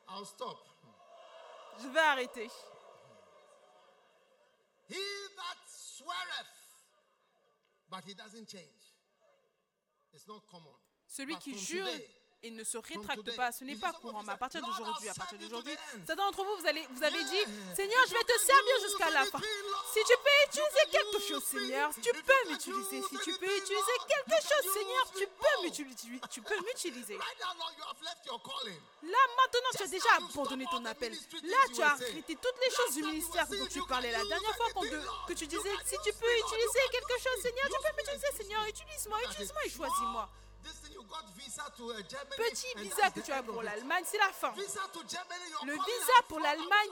I'll 0.08 0.24
stop. 0.24 0.58
Je 1.80 1.88
vais 1.88 2.00
arrêter. 2.00 2.50
He 4.88 4.96
that 5.36 5.58
sweareth, 5.68 6.86
but 7.90 8.04
he 8.04 8.14
doesn't 8.14 8.48
change. 8.48 8.94
It's 10.14 10.26
not 10.26 10.40
common. 10.50 10.74
Celui 11.06 11.34
But 11.34 11.42
qui 11.42 11.58
jure 11.58 11.86
today, 11.86 12.08
et 12.42 12.50
ne 12.50 12.62
se 12.62 12.78
rétracte 12.78 13.34
pas, 13.36 13.50
ce 13.50 13.64
n'est 13.64 13.76
pas 13.76 13.92
courant. 13.92 14.22
Mais 14.22 14.32
à 14.32 14.36
partir 14.36 14.60
"Lord, 14.60 14.70
d'aujourd'hui, 14.70 15.08
à 15.08 15.14
partir 15.14 15.38
d'aujourd'hui, 15.38 15.74
the 15.74 15.78
end." 15.78 16.02
certains 16.06 16.24
d'entre 16.24 16.44
vous, 16.44 16.56
vous, 16.60 16.66
allez, 16.66 16.86
vous 16.90 17.02
avez 17.02 17.24
dit. 17.24 17.44
Seigneur, 17.74 17.98
je 18.08 18.14
vais 18.14 18.24
te 18.24 18.38
servir 18.38 18.74
jusqu'à 18.82 19.10
la 19.10 19.24
fin. 19.24 19.40
Si 19.92 20.00
tu 20.04 20.14
peux 20.22 20.38
utiliser 20.46 20.84
quelque 20.90 21.20
chose. 21.26 21.44
Seigneur, 21.44 21.90
tu 21.94 22.12
peux 22.12 22.48
m'utiliser. 22.48 23.02
Si 23.02 23.18
tu 23.24 23.32
peux 23.38 23.56
utiliser 23.56 23.96
quelque 24.06 24.40
chose, 24.42 24.72
Seigneur, 24.72 25.12
tu 25.16 25.26
peux 25.26 25.62
m'utiliser. 25.62 26.20
Tu 26.30 26.42
peux 26.42 26.60
m'utiliser. 26.60 27.18
Là, 29.02 29.18
maintenant, 29.36 29.70
tu 29.76 29.82
as 29.82 29.86
déjà 29.88 30.08
abandonné 30.16 30.64
ton 30.70 30.84
appel. 30.84 31.12
Là, 31.42 31.56
tu 31.74 31.82
as 31.82 31.92
arrêté 31.92 32.36
toutes 32.36 32.60
les 32.62 32.70
choses 32.74 32.94
du 32.94 33.02
ministère 33.02 33.46
dont 33.48 33.66
tu 33.66 33.82
parlais. 33.86 34.12
La 34.12 34.24
dernière 34.24 34.56
fois 34.56 34.68
que 35.26 35.32
tu 35.32 35.46
disais, 35.46 35.74
si 35.84 35.96
tu 36.04 36.12
peux 36.12 36.38
utiliser 36.38 36.80
quelque 36.92 37.18
chose. 37.18 37.42
Seigneur, 37.42 37.66
tu 37.66 37.78
peux 37.82 37.96
m'utiliser, 37.96 38.26
Seigneur. 38.36 38.64
Utilise-moi, 38.66 39.18
utilise-moi 39.24 39.64
et 39.64 39.70
choisis-moi. 39.70 40.28
Petit 42.36 42.66
and 42.76 42.80
visa 42.80 43.10
que 43.10 43.20
tu 43.20 43.32
as 43.32 43.42
pour 43.42 43.62
l'Allemagne, 43.62 44.04
c'est 44.06 44.18
la 44.18 44.32
fin. 44.32 44.52
Le 44.56 45.72
visa 45.72 46.22
pour 46.28 46.40
l'Allemagne, 46.40 46.88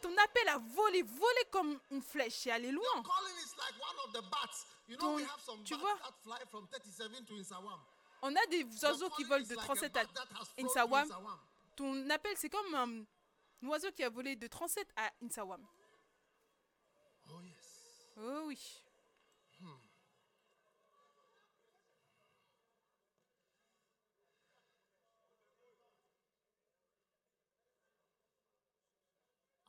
Ton, 0.00 0.16
appel 0.18 0.48
a 0.48 0.58
volé, 0.58 1.02
volé 1.02 1.44
comme 1.50 1.78
une 1.90 2.02
flèche 2.02 2.46
et 2.46 2.52
aller 2.52 2.70
loin. 2.70 3.02
Ton- 4.98 5.18
tu 5.64 5.74
vois? 5.76 5.96
that 5.98 6.12
fly 6.22 6.38
from 6.50 6.66
37 6.68 7.24
to 7.26 7.34
Insawam. 7.34 7.80
On 8.20 8.36
a 8.36 8.46
des 8.46 8.64
oiseaux 8.84 9.10
qui 9.10 9.24
volent 9.24 9.44
de 9.44 9.54
like 9.54 9.58
a 9.58 9.66
37 9.66 9.96
à 9.96 10.04
Insawam. 10.58 11.08
Ton 11.76 12.10
appel, 12.10 12.36
c'est 12.36 12.50
comme 12.50 12.74
un, 12.74 13.68
oiseau 13.68 13.90
qui 13.92 14.04
a 14.04 14.10
volé 14.10 14.36
de 14.36 14.46
37 14.46 14.88
à 14.96 15.10
Insawam. 15.22 15.66
Oh. 17.30 17.40
Oh 18.18 18.42
oui. 18.46 18.58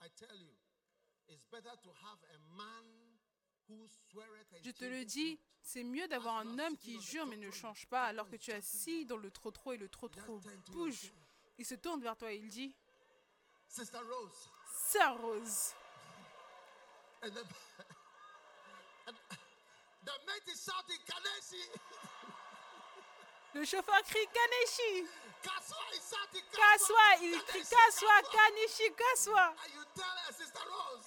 I 0.03 0.07
tell 0.19 0.35
you, 0.35 0.51
it's 0.51 0.59
better 0.63 0.67
to 0.67 0.71
have 0.75 0.91
a 0.91 1.31
man 1.31 1.31
who 1.31 1.39
sweareth 1.39 1.39
and 1.39 1.39
Je 4.63 4.71
te 4.71 4.85
le 4.85 5.05
dis, 5.05 5.39
c'est 5.61 5.83
mieux 5.83 6.07
d'avoir 6.07 6.37
un 6.37 6.59
homme 6.59 6.77
qui 6.77 6.99
jure 7.01 7.25
mais 7.25 7.37
ne 7.37 7.51
change 7.51 7.87
pas 7.87 8.03
alors 8.03 8.29
que 8.29 8.35
tu 8.35 8.51
es 8.51 8.55
assis 8.55 9.05
dans 9.05 9.17
le 9.17 9.31
trottoir 9.31 9.75
et 9.75 9.77
le 9.77 9.89
trottoir 9.89 10.25
bouge. 10.71 11.13
Il 11.57 11.65
se 11.65 11.75
tourne 11.75 12.01
vers 12.01 12.17
toi 12.17 12.31
et 12.31 12.37
il 12.37 12.49
dit 12.49 12.75
Sister 13.67 13.97
Rose. 13.97 14.49
Sœur 14.89 15.21
Rose. 15.21 15.73
And 17.23 17.31
the, 17.31 17.39
and 19.07 19.15
the 20.05 20.11
mate 20.27 20.47
is 20.51 20.59
shouting, 20.63 20.99
Kaneshi. 21.07 21.63
Le 23.53 23.65
chauffeur 23.65 24.01
crie 24.03 24.27
Kaneshi. 24.27 25.07
Kaswa. 25.43 25.77
Il 27.21 27.43
crie 27.43 27.63
Kaneshi, 27.63 27.75
Kaswa, 27.75 28.21
Kanishi, 28.31 28.93
Kaswa. 28.93 29.53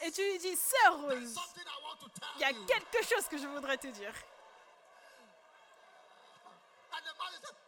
Et 0.03 0.13
tu 0.13 0.23
lui 0.23 0.39
dis 0.39 0.57
Sœur 0.57 1.01
Rose. 1.01 1.37
Il 2.37 2.41
y 2.41 2.45
a 2.45 2.53
quelque 2.53 3.03
chose 3.05 3.27
que 3.29 3.39
je 3.39 3.47
voudrais 3.47 3.79
te 3.79 3.89
dire. 3.89 4.13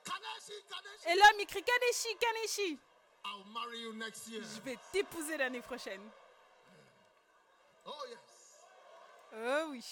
Kaneshi, 0.05 0.63
Kaneshi, 0.65 1.09
Et 1.09 1.15
l'homme 1.15 1.41
il 1.41 1.47
crie 1.47 1.63
Kaneshi, 1.63 2.17
Kaneshi. 2.19 2.79
Je 4.27 4.61
vais 4.61 4.79
t'épouser 4.93 5.37
l'année 5.37 5.61
prochaine. 5.61 6.09
Oh. 7.85 7.93
Oh 9.33 9.67
oui. 9.71 9.85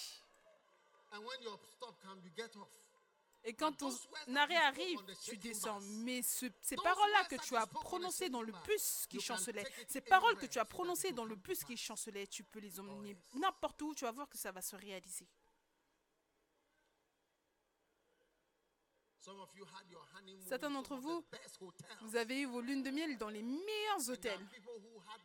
Et 3.48 3.54
quand 3.54 3.72
ton 3.72 3.90
arrêt 4.34 4.56
arrive, 4.56 4.98
tu 5.22 5.36
descends. 5.36 5.78
Mais 5.80 6.20
ce- 6.22 6.46
ces 6.62 6.74
paroles-là 6.74 7.24
que 7.26 7.36
tu 7.36 7.54
as 7.54 7.64
prononcées 7.66 8.28
dans 8.28 8.42
le 8.42 8.52
bus 8.64 9.06
qui 9.08 9.20
chancelait, 9.20 9.64
ces 9.86 10.00
paroles 10.00 10.36
que 10.36 10.46
tu 10.46 10.58
as 10.58 10.64
prononcées 10.64 11.12
dans 11.12 11.24
le 11.24 11.36
bus 11.36 11.62
qui 11.62 11.76
chancelait, 11.76 12.26
tu 12.26 12.42
peux 12.42 12.58
les 12.58 12.80
emmener 12.80 13.16
n'importe 13.34 13.80
où, 13.82 13.94
tu 13.94 14.04
vas 14.04 14.10
voir 14.10 14.28
que 14.28 14.36
ça 14.36 14.50
va 14.50 14.60
se 14.62 14.74
réaliser. 14.74 15.28
Some 19.20 19.40
of 19.40 19.48
you 19.56 19.64
had 19.64 19.88
your 19.90 20.06
honeymoon 20.14 20.42
in 20.44 20.48
Certains 20.48 20.70
d'entre 20.70 20.96
vous. 20.96 21.24
Vous 22.02 22.16
avez 22.16 22.40
eu 22.42 22.46
vos 22.46 22.60
lunes 22.60 22.82
de 22.82 22.90
miel 22.90 23.16
dans 23.18 23.28
les 23.28 23.42
meilleurs 23.42 23.98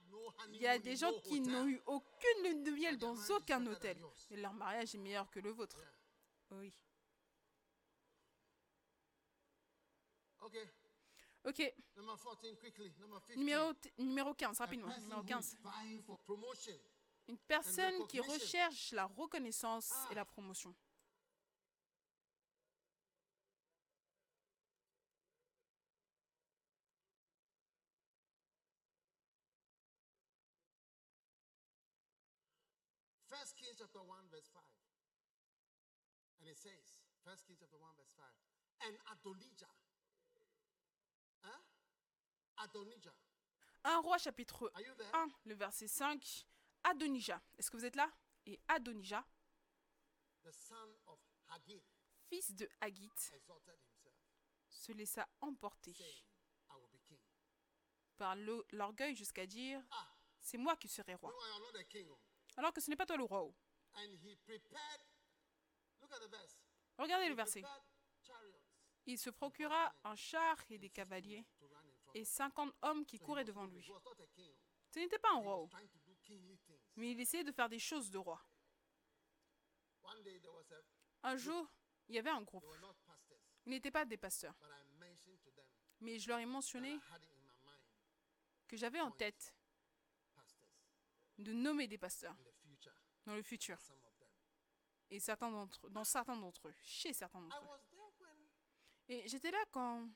no 0.09 0.33
Il 0.49 0.61
y 0.61 0.67
a 0.67 0.77
des 0.79 0.95
gens 0.95 1.11
qui 1.23 1.39
n'ont 1.41 1.67
eu 1.67 1.79
aucune 1.87 2.43
lune 2.43 2.63
de 2.63 2.71
miel 2.71 2.97
dans 2.99 3.15
aucun 3.31 3.65
hôtel. 3.65 3.97
Et 4.29 4.37
leur 4.37 4.53
mariage 4.53 4.93
est 4.95 4.99
meilleur 4.99 5.29
que 5.29 5.39
le 5.39 5.51
vôtre. 5.51 5.77
Oui. 6.51 6.71
Okay. 10.41 10.67
Ok, 11.43 11.73
Number 11.95 12.15
14, 12.17 12.55
quickly. 12.57 12.93
Number 12.99 13.19
15. 13.19 13.37
numéro, 13.39 13.73
numéro 13.97 14.33
15, 14.33 14.59
A 14.59 14.63
rapidement. 14.63 14.95
Numéro 14.99 15.21
who 15.21 15.27
15. 15.27 15.39
is 15.53 15.57
vying 15.63 16.01
for 16.03 16.17
promotion? 16.19 16.73
Une 17.27 17.37
personne 17.37 18.05
qui 18.07 18.19
recherche 18.19 18.91
la 18.93 19.05
reconnaissance 19.05 19.91
Ah. 19.91 20.07
et 20.11 20.15
la 20.15 20.25
promotion. 20.25 20.75
First 33.29 33.55
Kings 33.57 33.77
chapter 33.79 34.03
1, 34.03 34.27
verse 34.29 34.49
5. 34.51 34.61
And 36.41 36.49
it 36.49 36.57
says, 36.59 36.83
First 37.23 37.47
Kings 37.47 37.59
chapter 37.61 37.79
1, 37.79 37.95
verse 37.97 38.13
5. 38.17 38.25
And 38.89 38.93
Adonijah. 39.13 39.71
Huh? 42.61 42.63
Adonijah. 42.63 43.13
1 43.83 43.99
roi 44.01 44.17
chapitre 44.19 44.71
Are 44.75 44.81
you 44.83 44.93
there? 44.95 45.09
1, 45.13 45.27
le 45.45 45.55
verset 45.55 45.87
5. 45.87 46.45
Adonijah. 46.83 47.41
Est-ce 47.57 47.71
que 47.71 47.77
vous 47.77 47.85
êtes 47.85 47.95
là? 47.95 48.09
Et 48.45 48.59
Haggith. 51.49 51.83
fils 52.29 52.53
de 52.55 52.69
himself, 52.81 53.43
se 54.69 54.91
laissa 54.93 55.27
emporter 55.41 55.93
par 58.17 58.35
l'o- 58.35 58.65
l'orgueil 58.71 59.15
jusqu'à 59.15 59.45
dire 59.45 59.83
Ah, 59.91 60.07
C'est 60.39 60.57
moi 60.57 60.75
qui 60.77 60.87
serai 60.87 61.15
roi. 61.15 61.33
Oh. 61.35 61.41
Alors 62.57 62.73
que 62.73 62.81
ce 62.81 62.89
n'est 62.89 62.95
pas 62.95 63.05
toi 63.05 63.17
le 63.17 63.23
roi. 63.23 63.43
oh. 63.43 63.55
Regardez 66.97 67.29
le 67.29 67.35
verset. 67.35 67.63
Il 69.05 69.17
se 69.17 69.29
procura 69.31 69.93
un 70.03 70.15
char 70.15 70.57
et 70.69 70.77
des 70.77 70.89
cavaliers 70.89 71.45
et 72.13 72.21
of 72.21 72.27
50 72.27 72.73
hommes 72.81 73.05
qui 73.05 73.19
couraient 73.19 73.45
devant 73.45 73.65
lui. 73.65 73.89
Ce 74.89 74.99
n'était 74.99 75.19
pas 75.19 75.31
un 75.31 75.39
roi, 75.39 75.69
mais 76.95 77.11
il 77.11 77.19
essayait 77.19 77.43
de 77.43 77.51
faire 77.51 77.69
des 77.69 77.79
choses 77.79 78.09
de 78.09 78.17
roi. 78.17 78.43
Un 81.23 81.37
jour, 81.37 81.71
il 82.07 82.15
y 82.15 82.19
avait 82.19 82.29
un 82.29 82.41
groupe. 82.41 82.65
Ils 83.65 83.69
n'étaient 83.69 83.91
pas 83.91 84.05
des 84.05 84.17
pasteurs, 84.17 84.55
mais 85.99 86.19
je 86.19 86.27
leur 86.27 86.39
ai 86.39 86.45
mentionné 86.45 86.99
que 88.67 88.75
j'avais 88.75 89.01
en 89.01 89.11
tête 89.11 89.55
de 91.37 91.53
nommer 91.53 91.87
des 91.87 91.97
pasteurs 91.97 92.35
dans 93.25 93.35
le 93.35 93.43
futur, 93.43 93.77
et 95.09 95.19
certains 95.19 95.51
d'entre, 95.51 95.89
dans 95.89 96.03
certains 96.03 96.35
d'entre 96.35 96.67
eux, 96.67 96.75
chez 96.81 97.13
certains 97.13 97.41
d'entre 97.41 97.61
eux. 97.63 97.79
Et 99.07 99.27
j'étais 99.27 99.51
là 99.51 99.63
quand 99.71 100.09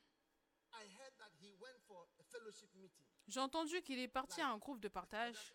j'ai 3.28 3.40
entendu 3.40 3.82
qu'il 3.82 3.98
est 3.98 4.08
parti 4.08 4.40
à 4.40 4.48
un 4.48 4.58
groupe 4.58 4.80
de 4.80 4.88
partage. 4.88 5.52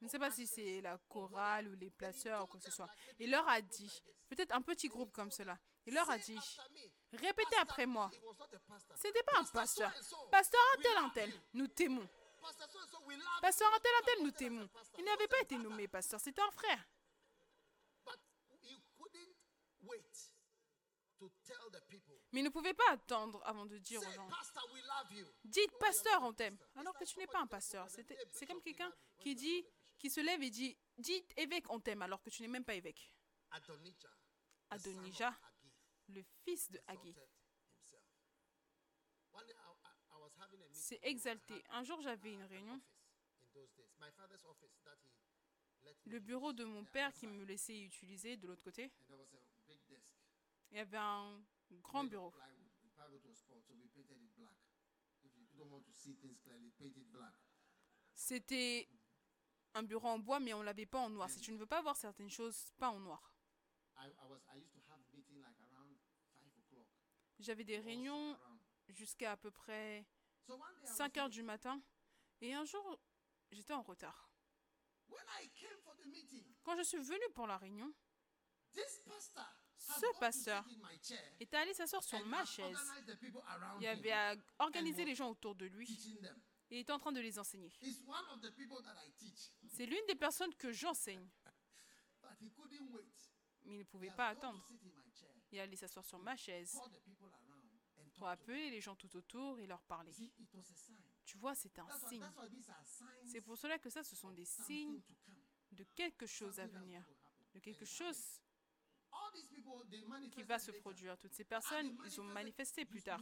Je 0.00 0.04
ne 0.06 0.10
sais 0.10 0.18
pas 0.18 0.30
si 0.30 0.46
c'est 0.46 0.80
la 0.80 0.98
chorale 1.08 1.68
ou 1.68 1.74
les 1.76 1.90
placeurs 1.90 2.44
ou 2.44 2.46
quoi 2.46 2.58
que 2.58 2.66
ce 2.66 2.72
soit. 2.72 2.88
Il 3.18 3.30
leur 3.30 3.48
a 3.48 3.60
dit, 3.60 4.02
peut-être 4.28 4.52
un 4.52 4.60
petit 4.60 4.88
groupe 4.88 5.12
comme 5.12 5.30
cela, 5.30 5.58
il 5.86 5.94
leur 5.94 6.10
a 6.10 6.18
dit, 6.18 6.38
répétez 7.12 7.56
après 7.60 7.86
moi. 7.86 8.10
Pastor. 8.66 8.96
C'était 8.96 9.22
pas 9.22 9.38
un 9.38 9.44
pasteur. 9.44 9.92
Pasteur 10.30 10.60
un 10.76 10.82
tel, 10.82 10.96
un 10.98 11.08
tel, 11.10 11.32
nous 11.54 11.68
t'aimons. 11.68 12.08
Pasteur 13.40 13.72
un 13.72 13.78
tel, 13.78 13.92
un 14.00 14.04
tel, 14.04 14.24
nous 14.24 14.30
t'aimons. 14.32 14.68
Il 14.98 15.04
n'avait 15.04 15.28
pas 15.28 15.40
été 15.40 15.56
nommé 15.56 15.86
pasteur, 15.88 16.20
c'était 16.20 16.42
un 16.42 16.50
frère. 16.50 16.84
Mais 22.32 22.40
il 22.40 22.44
ne 22.44 22.48
pouvait 22.48 22.72
pas 22.74 22.90
attendre 22.90 23.42
avant 23.44 23.66
de 23.66 23.76
dire 23.78 24.00
aux 24.00 24.04
gens, 24.12 24.26
dites 25.44 25.70
pasteur, 25.78 26.22
on 26.22 26.32
t'aime. 26.32 26.56
Alors 26.76 26.94
que 26.96 27.04
tu 27.04 27.18
n'es 27.18 27.26
pas 27.26 27.40
un 27.40 27.46
pasteur. 27.46 27.86
C'est 28.32 28.46
comme 28.46 28.62
quelqu'un 28.62 28.92
qui 29.18 29.34
dit, 29.34 29.64
qui 29.98 30.08
se 30.10 30.20
lève 30.20 30.42
et 30.42 30.50
dit, 30.50 30.76
dites 30.98 31.32
évêque, 31.36 31.66
on 31.70 31.78
t'aime, 31.80 32.00
alors 32.02 32.22
que 32.22 32.30
tu 32.30 32.42
n'es 32.42 32.48
même 32.48 32.64
pas 32.64 32.74
évêque. 32.74 33.12
Haggith, 34.70 35.22
le 36.08 36.22
fils 36.44 36.70
de 36.70 36.80
Haggai, 36.86 37.10
exalted 37.10 37.28
himself. 37.76 38.02
One 39.32 39.46
day 39.46 39.52
I, 39.52 39.56
I- 39.58 40.14
I 40.16 40.20
was 40.20 40.30
having 40.40 40.62
a 40.62 40.66
meeting 40.66 40.74
s'est 40.82 41.00
exalté. 41.02 41.62
Un 41.70 41.84
jour, 41.84 42.00
j'avais 42.00 42.32
une 42.32 42.44
réunion. 42.44 42.80
Le 46.06 46.18
bureau 46.20 46.52
de 46.54 46.64
mon 46.64 46.84
père 46.84 47.12
qui 47.12 47.26
me 47.26 47.44
laissait 47.44 47.78
utiliser 47.82 48.36
de 48.38 48.46
l'autre 48.46 48.62
côté. 48.62 48.90
Il 50.70 50.76
y 50.78 50.80
avait 50.80 50.96
un 50.96 51.42
grand 51.78 52.04
bureau. 52.04 52.32
C'était 58.14 58.88
un 59.74 59.82
bureau 59.82 60.08
en 60.08 60.18
bois, 60.18 60.40
mais 60.40 60.52
on 60.54 60.62
l'avait 60.62 60.86
pas 60.86 61.00
en 61.00 61.10
noir. 61.10 61.30
Si 61.30 61.40
tu 61.40 61.52
ne 61.52 61.58
veux 61.58 61.66
pas 61.66 61.82
voir 61.82 61.96
certaines 61.96 62.30
choses, 62.30 62.72
pas 62.78 62.90
en 62.90 63.00
noir. 63.00 63.34
J'avais 67.38 67.64
des 67.64 67.78
réunions 67.78 68.38
jusqu'à 68.88 69.32
à 69.32 69.36
peu 69.36 69.50
près 69.50 70.06
So 70.46 70.54
one 70.54 70.74
day 70.74 70.80
I 70.80 70.90
was 70.90 70.96
5 70.96 71.16
heures 71.18 71.28
du 71.30 71.42
matin. 71.42 71.80
Et 72.40 72.52
un 72.54 72.64
jour, 72.64 72.98
j'étais 73.50 73.72
en 73.72 73.82
retard. 73.82 74.30
Quand 76.64 76.76
je 76.76 76.82
suis 76.82 76.98
venue 76.98 77.30
pour 77.34 77.46
la 77.46 77.58
réunion, 77.58 77.92
Ce 79.82 80.18
pasteur 80.20 80.64
était 81.40 81.56
allé 81.56 81.74
s'asseoir 81.74 82.02
sur 82.02 82.24
ma 82.26 82.44
chaise. 82.44 82.78
Il 83.80 83.86
avait 83.86 84.12
was 84.58 85.04
les 85.04 85.14
gens 85.14 85.30
autour 85.30 85.54
de 85.54 85.66
lui. 85.66 85.88
il 86.70 86.78
était 86.78 86.92
en 86.92 86.98
train 86.98 87.12
de 87.12 87.20
les 87.20 87.38
enseigner. 87.38 87.72
C'est 89.68 89.86
l'une 89.86 90.06
des 90.06 90.14
personnes 90.14 90.54
que 90.54 90.72
j'enseigne, 90.72 91.28
mais 93.64 93.74
il 93.74 93.78
ne 93.78 93.84
pouvait 93.84 94.10
pas 94.10 94.28
attendre. 94.28 94.64
Il 95.50 95.58
allait 95.58 95.76
s'asseoir 95.76 96.04
sur 96.04 96.18
ma 96.18 96.36
chaise 96.36 96.80
pour 98.14 98.28
appeler 98.28 98.70
les 98.70 98.80
gens 98.80 98.94
tout 98.94 99.14
autour 99.16 99.58
et 99.58 99.66
leur 99.66 99.82
parler. 99.82 100.12
Tu 101.24 101.36
vois, 101.38 101.54
c'est 101.54 101.76
un 101.78 101.88
signe. 102.08 102.24
C'est 103.26 103.40
pour 103.40 103.58
cela 103.58 103.78
que 103.78 103.90
ça, 103.90 104.02
ce 104.04 104.14
sont 104.14 104.30
des 104.30 104.44
signes 104.44 105.00
de 105.72 105.84
quelque 105.94 106.26
chose 106.26 106.60
à 106.60 106.66
venir, 106.66 107.04
de 107.54 107.58
quelque 107.58 107.84
chose 107.84 108.40
qui 110.30 110.42
va 110.42 110.58
se 110.58 110.70
produire? 110.70 111.16
Toutes 111.18 111.34
ces 111.34 111.44
personnes, 111.44 111.96
ils 112.04 112.20
ont 112.20 112.24
manifesté 112.24 112.84
plus 112.84 113.02
tard. 113.02 113.20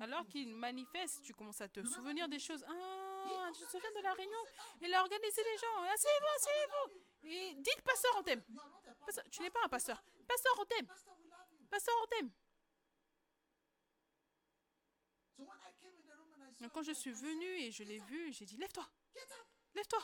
Alors 0.00 0.26
qu'ils 0.26 0.54
manifestent, 0.54 1.22
tu 1.22 1.32
commences 1.32 1.60
à 1.60 1.68
te 1.68 1.84
souvenir 1.84 2.28
des 2.28 2.38
choses. 2.38 2.64
Ah, 2.68 3.50
tu 3.54 3.64
te 3.64 3.70
souviens 3.70 3.92
de 3.96 4.02
la 4.02 4.12
réunion? 4.12 4.38
Il 4.80 4.92
a 4.92 5.00
organisé 5.00 5.42
les 5.42 5.58
gens. 5.58 5.82
Asseyez-vous, 5.92 6.26
asseyez-vous. 6.36 7.28
Et 7.28 7.54
dites, 7.54 7.82
pasteur, 7.82 8.12
on 8.18 8.22
t'aime. 8.22 8.42
You 8.48 8.60
are 8.60 8.68
not 8.68 8.76
a 8.76 8.94
pastor. 8.94 9.06
Pasteur, 9.06 9.24
tu 9.30 9.42
n'es 9.42 9.50
pas 9.50 9.60
un 9.64 9.68
pasteur. 9.68 10.04
Pasteur, 10.26 10.52
you. 10.58 10.86
Pasteur, 11.70 11.94
Donc, 16.60 16.72
Quand 16.72 16.82
je 16.82 16.92
suis 16.92 17.12
venue 17.12 17.60
et 17.60 17.70
je 17.70 17.82
l'ai 17.82 17.98
vu, 17.98 18.32
j'ai 18.32 18.44
dit, 18.44 18.56
lève-toi. 18.56 18.88
Lève-toi. 19.74 19.98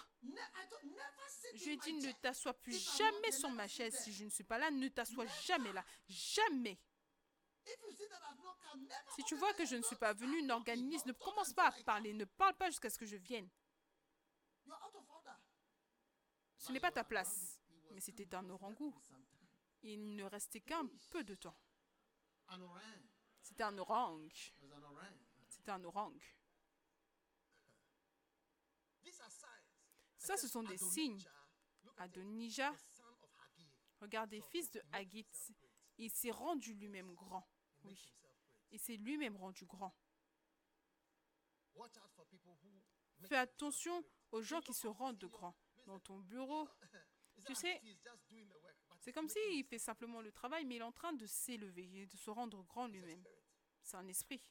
Je 1.54 1.64
lui 1.64 1.72
ai 1.72 1.76
dit, 1.76 1.92
ne 1.94 2.12
t'assois 2.12 2.54
plus 2.54 2.96
jamais 2.96 3.32
sur 3.32 3.50
ma 3.50 3.68
chaise. 3.68 3.98
Si 3.98 4.12
je 4.12 4.24
ne 4.24 4.30
suis 4.30 4.44
pas 4.44 4.58
là, 4.58 4.70
ne 4.70 4.88
t'assois 4.88 5.26
jamais 5.44 5.72
là. 5.72 5.84
Jamais. 6.08 6.78
Si 9.14 9.24
tu 9.24 9.34
vois 9.36 9.52
que 9.54 9.64
je 9.64 9.76
ne 9.76 9.82
suis 9.82 9.96
pas 9.96 10.12
venu, 10.12 10.42
n'organise, 10.42 11.04
ne 11.06 11.12
commence 11.12 11.52
pas 11.52 11.68
à 11.68 11.72
parler, 11.82 12.12
ne 12.12 12.24
parle 12.24 12.54
pas 12.54 12.70
jusqu'à 12.70 12.90
ce 12.90 12.98
que 12.98 13.06
je 13.06 13.16
vienne. 13.16 13.48
Ce 16.58 16.72
n'est 16.72 16.80
pas 16.80 16.92
ta 16.92 17.04
place. 17.04 17.60
Mais 17.92 18.00
c'était 18.00 18.34
un 18.34 18.42
time. 18.42 18.92
Il 19.82 20.14
ne 20.14 20.24
restait 20.24 20.60
qu'un 20.60 20.86
peu 21.10 21.24
de 21.24 21.34
temps. 21.34 21.56
C'était 23.40 23.62
un 23.62 23.78
orang. 23.78 24.28
C'était 25.48 25.70
un 25.70 25.84
orang. 25.84 26.18
Ça, 30.20 30.36
ce 30.36 30.46
sont 30.46 30.62
des 30.62 30.78
signes. 30.78 31.22
Haggith. 31.96 32.58
regardez, 34.00 34.40
fils 34.40 34.70
de 34.70 34.82
Haggit, 34.92 35.26
il 35.98 36.10
s'est 36.10 36.30
rendu 36.30 36.72
lui-même 36.74 37.12
grand. 37.14 37.46
Oui. 37.84 37.98
Il 38.70 38.78
s'est 38.78 38.96
lui-même 38.96 39.36
rendu 39.36 39.66
grand. 39.66 39.94
Fais 43.26 43.36
attention 43.36 44.04
aux 44.30 44.42
gens 44.42 44.60
qui 44.60 44.72
se 44.72 44.86
rendent 44.86 45.24
grands. 45.24 45.56
Dans 45.86 45.98
ton 45.98 46.18
bureau, 46.20 46.68
Tu 47.46 47.54
sais, 47.54 47.80
c'est 49.00 49.12
comme 49.12 49.28
s'il 49.28 49.64
fait 49.64 49.78
simplement 49.78 50.20
le 50.20 50.30
travail, 50.32 50.64
mais 50.64 50.76
il 50.76 50.80
est 50.80 50.84
en 50.84 50.92
train 50.92 51.12
de 51.12 51.26
s'élever 51.26 52.02
et 52.02 52.06
de 52.06 52.16
se 52.16 52.30
rendre 52.30 52.62
grand 52.64 52.86
lui-même. 52.86 53.24
C'est 53.82 53.96
un 53.96 54.06
esprit. 54.06 54.42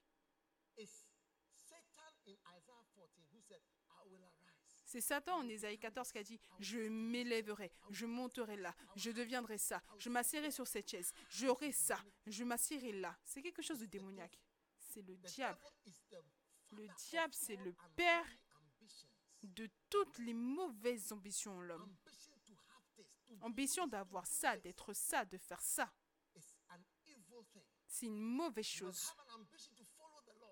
It's 0.78 1.06
Satan 1.54 2.14
in 2.26 2.36
Isaiah 2.58 2.84
14 2.96 3.28
who 3.32 3.40
said, 3.42 3.62
I 3.90 4.08
will 4.08 4.24
arise. 4.24 4.79
C'est 4.90 5.02
Satan 5.02 5.36
en 5.36 5.48
Ésaïe 5.48 5.78
14 5.78 6.12
qui 6.12 6.18
a 6.18 6.24
dit 6.24 6.40
Je 6.58 6.80
m'élèverai, 6.80 7.72
je 7.92 8.08
monterai 8.08 8.58
là, 8.58 8.74
je 8.96 9.12
deviendrai 9.12 9.60
ça, 9.60 9.84
je 10.00 10.10
m'assirai 10.10 10.50
sur 10.50 10.66
cette 10.66 10.90
chaise, 10.90 11.14
j'aurai 11.30 11.72
ça, 11.72 12.00
je 12.26 12.44
m'assirai 12.44 12.94
là. 12.94 13.16
C'est 13.24 13.44
quelque 13.44 13.62
chose 13.62 13.78
de 13.82 13.86
démoniaque. 13.86 14.40
C'est 14.80 15.04
le 15.04 15.16
diable. 15.18 15.60
Le 16.72 16.88
diable, 16.88 17.36
c'est 17.36 17.58
le 17.58 17.76
père 17.96 18.26
de 19.44 19.70
toutes 19.92 20.18
les 20.18 20.34
mauvaises 20.34 21.12
ambitions 21.12 21.56
en 21.56 21.62
l'homme. 21.62 21.96
Ambition 23.42 23.86
d'avoir 23.86 24.26
ça, 24.26 24.58
d'être 24.58 24.94
ça, 24.94 25.24
de 25.24 25.38
faire 25.38 25.62
ça. 25.62 25.94
C'est 27.86 28.08
une 28.08 28.20
mauvaise 28.20 28.66
chose. 28.66 29.14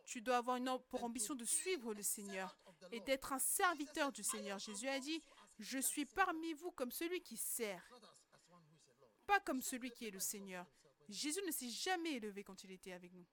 Tu 0.05 0.21
dois 0.21 0.37
avoir 0.37 0.57
une 0.57 0.77
pour 0.89 1.03
ambition 1.03 1.33
de 1.33 1.43
suivre 1.43 1.95
le 1.95 2.03
Seigneur 2.03 2.55
et 2.91 2.99
d'être 3.01 3.33
un 3.33 3.39
serviteur 3.39 4.11
du 4.11 4.23
Seigneur. 4.23 4.59
Jésus 4.59 4.87
a 4.87 4.99
dit, 4.99 5.21
je 5.59 5.79
suis 5.79 6.05
parmi 6.05 6.53
vous 6.53 6.71
comme 6.71 6.91
celui 6.91 7.21
qui 7.21 7.37
sert, 7.37 7.83
pas 9.25 9.39
comme 9.39 9.61
celui 9.61 9.91
qui 9.91 10.07
est 10.07 10.11
le 10.11 10.19
Seigneur. 10.19 10.65
Jésus 11.09 11.41
ne 11.45 11.51
s'est 11.51 11.69
jamais 11.69 12.13
élevé 12.13 12.43
quand 12.43 12.63
il 12.63 12.71
était 12.71 12.93
avec 12.93 13.13
nous. 13.13 13.25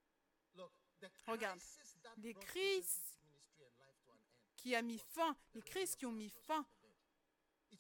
Regarde, 1.26 1.60
les 2.18 2.34
crises 2.34 3.18
qui 4.56 4.74
a 4.74 4.82
mis 4.82 4.98
fin, 4.98 5.36
les 5.54 5.62
crises 5.62 5.94
qui 5.96 6.06
ont 6.06 6.12
mis 6.12 6.30
fin 6.30 6.64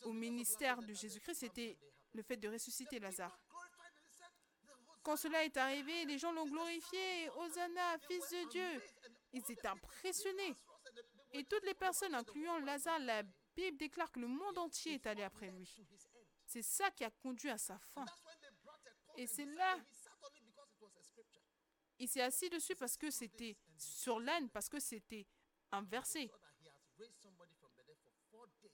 au 0.02 0.12
ministère 0.12 0.82
de 0.82 0.92
Jésus-Christ, 0.92 1.38
c'était 1.40 1.78
le 2.12 2.22
fait 2.22 2.36
de 2.36 2.48
ressusciter 2.48 2.98
Lazare. 2.98 3.38
Quand 5.02 5.16
cela 5.16 5.44
est 5.44 5.56
arrivé, 5.56 6.06
les 6.06 6.18
gens 6.18 6.32
l'ont 6.32 6.46
glorifié. 6.46 7.28
Hosanna, 7.36 7.98
fils 8.08 8.30
de 8.30 8.48
Dieu. 8.50 8.82
Ils 9.32 9.50
étaient 9.50 9.68
impressionnés. 9.68 10.56
Et 11.34 11.44
toutes 11.44 11.64
les 11.64 11.74
personnes, 11.74 12.14
incluant 12.14 12.58
Lazare, 12.60 13.00
la 13.00 13.24
Bible 13.56 13.76
déclare 13.76 14.10
que 14.10 14.20
le 14.20 14.28
monde 14.28 14.56
entier 14.56 14.94
est 14.94 15.06
allé 15.06 15.22
après 15.22 15.50
lui. 15.50 15.68
C'est 16.46 16.62
ça 16.62 16.90
qui 16.92 17.04
a 17.04 17.10
conduit 17.10 17.50
à 17.50 17.58
sa 17.58 17.76
fin. 17.78 18.04
Et 19.16 19.26
c'est 19.26 19.44
là, 19.44 19.78
il 21.98 22.08
s'est 22.08 22.22
assis 22.22 22.48
dessus 22.50 22.76
parce 22.76 22.96
que 22.96 23.10
c'était 23.10 23.56
sur 23.76 24.20
l'âne, 24.20 24.48
parce 24.50 24.68
que 24.68 24.78
c'était 24.78 25.26
un 25.72 25.82
verset. 25.82 26.30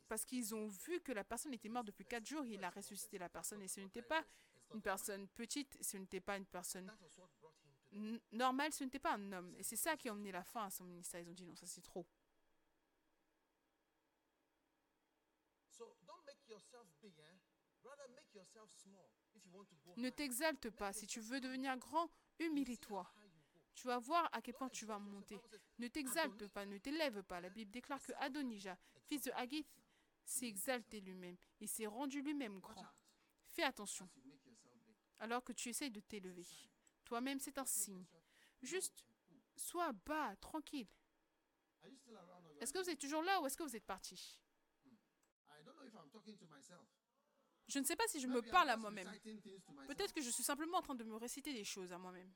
Parce 0.07 0.25
qu'ils 0.25 0.55
ont 0.55 0.67
vu 0.67 1.01
que 1.01 1.13
la 1.13 1.25
personne 1.25 1.55
était 1.55 1.69
morte 1.69 1.87
depuis 1.87 2.05
quatre 2.05 2.27
jours, 2.27 2.45
il 2.45 2.63
a 2.63 2.71
ressuscité 2.71 3.17
la 3.17 3.29
personne 3.29 3.63
et 3.63 3.69
ce 3.69 3.81
n'était 3.81 4.03
pas 4.03 4.23
une 4.75 4.83
personne 4.83 5.29
petite, 5.29 5.83
ce 5.83 5.97
n'était 5.97 6.21
pas 6.21 6.37
une 6.37 6.47
personne 6.47 6.91
normale, 8.33 8.73
ce 8.73 8.85
n'était 8.85 8.99
pas 8.99 9.15
un 9.15 9.33
homme. 9.33 9.55
Et 9.57 9.63
c'est 9.63 9.77
ça 9.77 9.97
qui 9.97 10.09
a 10.09 10.13
emmené 10.13 10.33
la 10.33 10.45
fin 10.45 10.67
à 10.67 10.71
son 10.71 10.85
ministère. 10.85 11.21
Ils 11.21 11.29
ont 11.31 11.35
dit 11.35 11.45
non, 11.45 11.55
ça 11.55 11.67
c'est 11.67 11.83
trop. 11.83 12.07
Ne 19.97 20.11
t'exalte 20.11 20.70
pas. 20.70 20.93
Si 20.93 21.07
tu 21.07 21.20
veux 21.20 21.41
devenir 21.41 21.76
grand, 21.76 22.11
humilie-toi. 22.39 23.11
Tu 23.74 23.87
vas 23.87 23.99
voir 23.99 24.28
à 24.33 24.43
quel 24.43 24.55
point 24.55 24.68
tu 24.68 24.85
vas 24.85 24.99
monter. 24.99 25.41
Ne 25.78 25.89
t'exalte 25.89 26.49
pas, 26.49 26.66
ne 26.66 26.78
t'élève 26.78 27.22
pas. 27.22 27.41
La 27.41 27.49
Bible 27.49 27.70
déclare 27.70 28.03
que 28.03 28.12
Adonijah, 28.18 28.78
fils 29.07 29.22
de 29.22 29.31
Haggith, 29.33 29.68
s'est 30.24 30.47
exalté 30.47 31.01
lui-même. 31.01 31.37
Il 31.61 31.68
s'est 31.68 31.87
rendu 31.87 32.20
lui-même 32.20 32.61
grand. 32.61 32.87
Fais 33.47 33.62
attention 33.62 34.09
alors 35.20 35.45
que 35.45 35.53
tu 35.53 35.68
essayes 35.68 35.91
de 35.91 36.01
t'élever. 36.01 36.47
Toi-même, 37.05 37.39
c'est 37.39 37.59
un 37.59 37.66
signe. 37.66 38.05
Juste, 38.62 39.07
sois 39.57 39.93
bas, 39.93 40.35
tranquille. 40.37 40.89
Est-ce 42.61 42.72
que 42.72 42.78
vous 42.78 42.91
êtes 42.91 42.99
toujours 42.99 43.22
là 43.22 43.41
ou 43.41 43.47
est-ce 43.47 43.57
que 43.57 43.62
vous 43.62 43.76
êtes 43.76 43.85
parti? 43.85 44.41
Je 47.71 47.79
ne 47.79 47.85
sais 47.85 47.95
pas 47.95 48.07
si 48.09 48.18
je 48.21 48.27
me 48.27 48.43
parle 48.43 48.68
à 48.68 48.77
moi-même. 48.77 49.09
Peut-être 49.87 50.12
que 50.12 50.21
je 50.21 50.31
suis 50.31 50.43
simplement 50.43 50.79
en 50.79 50.83
train 50.83 50.97
de 50.97 51.05
me 51.05 51.14
réciter 51.14 51.53
des 51.53 51.64
choses 51.64 51.93
à 51.93 51.99
moi-même. 51.99 52.33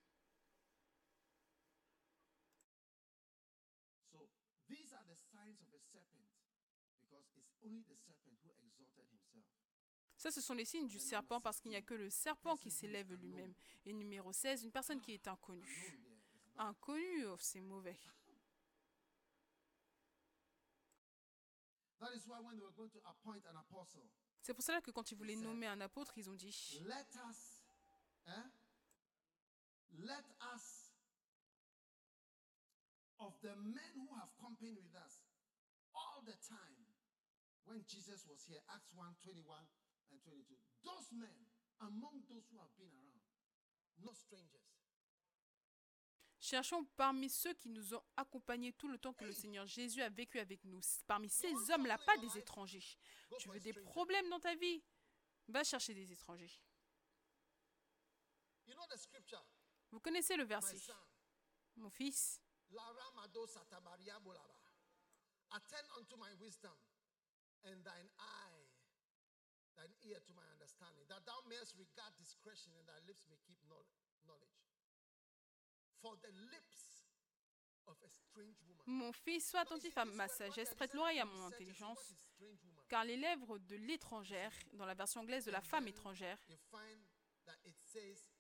Ça, 10.16 10.30
ce 10.30 10.40
sont 10.40 10.54
les 10.54 10.64
signes 10.64 10.86
du 10.86 11.00
serpent 11.00 11.40
parce 11.40 11.60
qu'il 11.60 11.70
n'y 11.70 11.76
a 11.76 11.82
que 11.82 11.94
le 11.94 12.08
serpent 12.08 12.56
qui 12.56 12.70
s'élève 12.70 13.12
lui-même. 13.12 13.52
Et 13.84 13.92
numéro 13.92 14.32
16, 14.32 14.62
une 14.62 14.72
personne 14.72 15.00
qui 15.00 15.12
est 15.12 15.28
inconnue. 15.28 15.98
Inconnu, 16.56 17.26
oh, 17.26 17.36
c'est 17.40 17.60
mauvais. 17.60 17.98
C'est 24.44 24.52
pour 24.52 24.62
cela 24.62 24.82
que 24.82 24.90
quand 24.90 25.10
ils 25.10 25.16
voulaient 25.16 25.40
nommer 25.40 25.66
un 25.66 25.80
apôtre, 25.80 26.12
ils 26.18 26.28
ont 26.28 26.34
dit 26.34 26.52
let 26.84 27.08
us, 27.16 27.64
eh? 28.28 28.44
let 30.04 30.26
us, 30.52 30.92
of 33.20 33.32
the 33.40 33.56
men 33.56 33.88
who 33.96 34.14
have 34.20 34.28
company 34.36 34.70
with 34.70 34.92
us 35.00 35.16
all 35.94 36.20
the 36.26 36.36
time 36.44 36.76
when 37.64 37.80
Jesus 37.88 38.26
was 38.28 38.44
here, 38.44 38.60
Acts 38.68 38.92
1 38.92 39.16
21 39.24 39.64
and 40.12 40.20
22. 40.20 40.60
Those 40.84 41.08
men 41.16 41.48
among 41.80 42.20
those 42.28 42.44
who 42.52 42.60
have 42.60 42.76
been 42.76 42.92
around, 43.00 43.24
no 44.04 44.12
strangers. 44.12 44.83
Cherchons 46.44 46.84
parmi 46.96 47.30
ceux 47.30 47.54
qui 47.54 47.70
nous 47.70 47.94
ont 47.94 48.02
accompagnés 48.18 48.74
tout 48.74 48.88
le 48.88 48.98
temps 48.98 49.14
que 49.14 49.24
le 49.24 49.32
Seigneur 49.32 49.66
Jésus 49.66 50.02
a 50.02 50.10
vécu 50.10 50.38
avec 50.38 50.62
nous. 50.64 50.80
Parmi 51.06 51.30
ces 51.30 51.54
hommes-là, 51.70 51.96
pas 51.96 52.18
des 52.18 52.36
étrangers. 52.36 52.98
Tu 53.38 53.48
veux 53.48 53.58
des 53.60 53.72
problèmes 53.72 54.28
dans 54.28 54.40
ta 54.40 54.54
vie? 54.54 54.84
Va 55.48 55.64
chercher 55.64 55.94
des 55.94 56.12
étrangers. 56.12 56.52
Vous 59.90 60.00
connaissez 60.00 60.36
le 60.36 60.44
verset? 60.44 60.76
Mon 61.76 61.88
fils. 61.88 62.38
Attend 65.50 65.88
unto 65.98 66.16
my 66.18 66.34
wisdom 66.40 66.76
and 67.64 67.82
thine 67.84 68.10
eye, 68.18 68.68
thine 69.76 69.94
ear 70.02 70.20
to 70.20 70.32
my 70.34 70.42
understanding, 70.52 71.06
that 71.08 71.24
thou 71.24 71.40
mayest 71.48 71.74
regard 71.78 72.14
discretion 72.18 72.72
and 72.76 72.84
thy 72.86 72.98
lips 73.06 73.24
may 73.30 73.38
keep 73.38 73.56
knowl- 73.66 73.86
knowledge. 74.26 74.26
For 74.26 74.32
the 74.32 74.36
lips 74.36 74.52
of 74.52 74.62
a 74.64 74.82
strange 74.90 75.80
woman. 75.80 75.93
Mon 78.86 79.12
fils, 79.12 79.50
sois 79.50 79.60
attentif 79.60 79.96
à 79.96 80.04
ma 80.04 80.28
sagesse, 80.28 80.74
prête 80.74 80.94
l'oreille 80.94 81.20
à 81.20 81.24
mon 81.24 81.46
intelligence, 81.46 82.14
car 82.88 83.04
les 83.04 83.16
lèvres 83.16 83.58
de 83.58 83.76
l'étrangère, 83.76 84.52
dans 84.72 84.86
la 84.86 84.94
version 84.94 85.20
anglaise 85.20 85.44
de 85.44 85.50
la 85.50 85.62
femme 85.62 85.88
étrangère, 85.88 86.38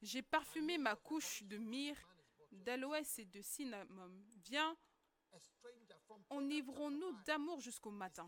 J'ai 0.00 0.22
parfumé 0.22 0.78
ma 0.78 0.96
couche 0.96 1.42
de 1.42 1.58
myrrhe, 1.58 2.08
d'aloès 2.52 3.18
et 3.18 3.26
de 3.26 3.42
cinnamome. 3.42 4.24
Viens, 4.46 4.74
enivrons-nous 6.30 7.12
d'amour 7.24 7.60
jusqu'au 7.60 7.90
matin. 7.90 8.26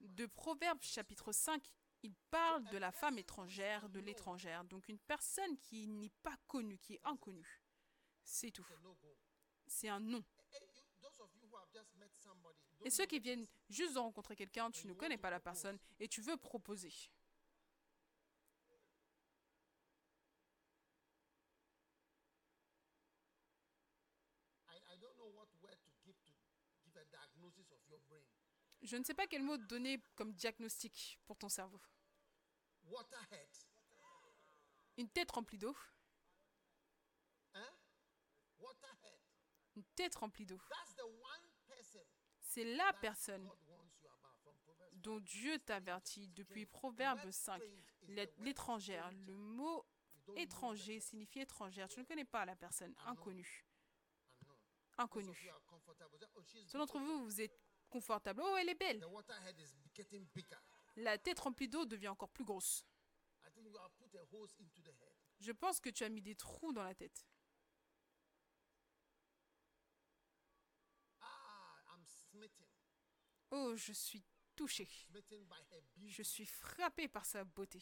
De 0.00 0.26
Proverbes 0.26 0.82
chapitre 0.82 1.32
5, 1.32 1.66
il 2.02 2.14
parle 2.30 2.68
de 2.68 2.76
la 2.76 2.92
femme 2.92 3.16
étrangère, 3.16 3.88
de 3.88 4.00
l'étrangère. 4.00 4.62
Donc 4.64 4.90
une 4.90 4.98
personne 4.98 5.56
qui 5.56 5.86
n'est 5.88 6.12
pas 6.22 6.36
connue, 6.46 6.78
qui 6.80 6.96
est 6.96 7.00
inconnue. 7.04 7.62
C'est 8.24 8.50
tout. 8.50 8.66
C'est 9.68 9.88
un 9.88 10.00
nom. 10.00 10.24
Et 12.84 12.90
ceux 12.90 13.06
qui 13.06 13.20
viennent 13.20 13.46
juste 13.68 13.94
de 13.94 13.98
rencontrer 13.98 14.34
quelqu'un, 14.34 14.70
tu 14.70 14.86
ne 14.86 14.94
connais 14.94 15.18
pas 15.18 15.30
la 15.30 15.40
personne 15.40 15.78
et 15.98 16.08
tu 16.08 16.20
veux 16.22 16.36
proposer. 16.36 16.92
Je 28.82 28.96
ne 28.96 29.04
sais 29.04 29.14
pas 29.14 29.26
quel 29.26 29.42
mot 29.42 29.56
donner 29.58 30.00
comme 30.14 30.32
diagnostic 30.32 31.18
pour 31.26 31.36
ton 31.36 31.48
cerveau. 31.48 31.80
Une 34.96 35.10
tête 35.10 35.30
remplie 35.30 35.58
d'eau. 35.58 35.76
Une 39.78 39.84
tête 39.94 40.16
remplie 40.16 40.44
d'eau. 40.44 40.58
C'est 42.40 42.64
la 42.64 42.92
personne 42.94 43.48
dont 44.94 45.20
Dieu 45.20 45.56
t'avertit 45.60 46.26
depuis 46.28 46.66
Proverbe 46.66 47.30
5. 47.30 47.62
L'é- 48.08 48.32
L'étrangère. 48.38 49.08
Le 49.12 49.36
mot 49.36 49.86
étranger 50.34 50.98
signifie 50.98 51.38
étrangère. 51.40 51.86
Tu 51.88 52.00
ne 52.00 52.04
connais 52.04 52.24
pas 52.24 52.44
la 52.44 52.56
personne. 52.56 52.92
Inconnue. 53.06 53.64
Inconnue. 54.96 55.28
Oh, 55.30 55.78
Certains 56.64 56.78
d'entre 56.78 56.98
vous, 56.98 57.22
vous 57.24 57.40
êtes 57.40 57.56
confortable. 57.88 58.42
Oh, 58.44 58.56
elle 58.56 58.68
est 58.70 58.74
belle. 58.74 58.98
La 60.96 61.18
tête 61.18 61.38
remplie 61.38 61.68
d'eau 61.68 61.84
devient 61.84 62.08
encore 62.08 62.30
plus 62.30 62.44
grosse. 62.44 62.84
Je 65.38 65.52
pense 65.52 65.78
que 65.78 65.90
tu 65.90 66.02
as 66.02 66.08
mis 66.08 66.20
des 66.22 66.34
trous 66.34 66.72
dans 66.72 66.82
la 66.82 66.96
tête. 66.96 67.24
Ah, 71.20 71.76
I'm 71.94 72.04
smitten. 72.04 72.66
Oh, 73.50 73.74
je 73.76 73.92
suis 73.92 74.22
beauty. 74.56 74.88
Je 76.06 76.22
suis 76.22 76.46
frappée 76.46 77.08
par 77.08 77.24
sa 77.24 77.44
beauté. 77.44 77.80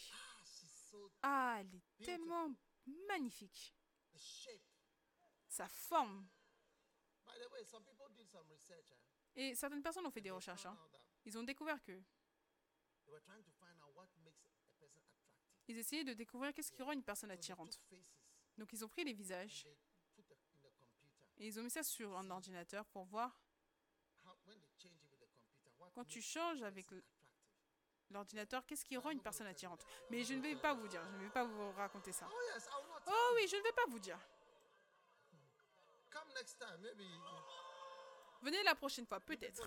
Ah, 1.23 1.57
elle 1.61 1.75
est 1.75 2.05
tellement 2.05 2.55
magnifique. 3.09 3.75
Sa 5.49 5.69
forme. 5.69 6.29
Et 9.35 9.55
certaines 9.55 9.83
personnes 9.83 10.07
ont 10.07 10.11
fait 10.11 10.21
des 10.21 10.31
recherches. 10.31 10.67
hein. 10.67 10.79
Ils 11.25 11.37
ont 11.37 11.43
découvert 11.43 11.83
que. 11.83 12.01
Ils 15.69 15.79
essayaient 15.79 16.05
de 16.05 16.15
découvrir 16.15 16.55
qu'est-ce 16.55 16.71
qui 16.71 16.83
rend 16.83 16.93
une 16.93 17.03
personne 17.03 17.31
attirante. 17.31 17.81
Donc 18.57 18.73
ils 18.73 18.85
ont 18.85 18.89
pris 18.89 19.05
les 19.05 19.13
visages 19.13 19.67
et 21.39 21.47
ils 21.49 21.59
ont 21.59 21.63
mis 21.63 21.71
ça 21.71 21.83
sur 21.83 22.17
un 22.17 22.31
ordinateur 22.31 22.87
pour 22.87 23.05
voir 23.05 23.39
How, 24.25 24.33
when 24.47 24.59
they 24.61 24.73
change 24.79 25.03
it 25.05 25.11
with 25.11 25.21
the 25.21 25.29
computer, 25.29 25.69
what 25.77 25.85
quand 25.97 26.05
tu 26.05 26.21
changes 26.21 26.63
avec 26.63 26.87
l'ordinateur, 28.11 28.67
qu'est-ce 28.67 28.85
qui 28.85 28.99
rend 28.99 29.11
une 29.11 29.23
personne 29.23 29.47
attirante? 29.47 29.83
Mais 30.11 30.23
je 30.25 30.35
ne 30.35 30.43
vais 30.43 30.55
pas 30.55 30.75
vous 30.75 30.87
dire, 30.87 31.03
je 31.03 31.17
ne 31.17 31.25
vais 31.25 31.31
pas 31.31 31.45
vous 31.45 31.73
raconter 31.73 32.13
ça. 32.13 32.29
Oh. 32.31 33.03
Oh 33.07 33.33
oui, 33.35 33.49
je 33.49 33.57
ne 33.57 33.63
vais 33.63 33.73
pas 33.73 33.87
vous 33.89 33.99
dire. 33.99 34.19
Venez 38.43 38.63
la 38.63 38.75
prochaine 38.75 39.07
fois, 39.07 39.21
peut-être. 39.21 39.67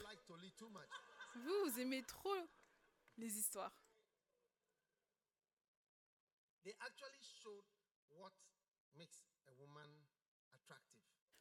Vous, 1.34 1.66
vous 1.66 1.80
aimez 1.80 2.04
trop 2.04 2.36
les 3.18 3.36
histoires. 3.36 3.74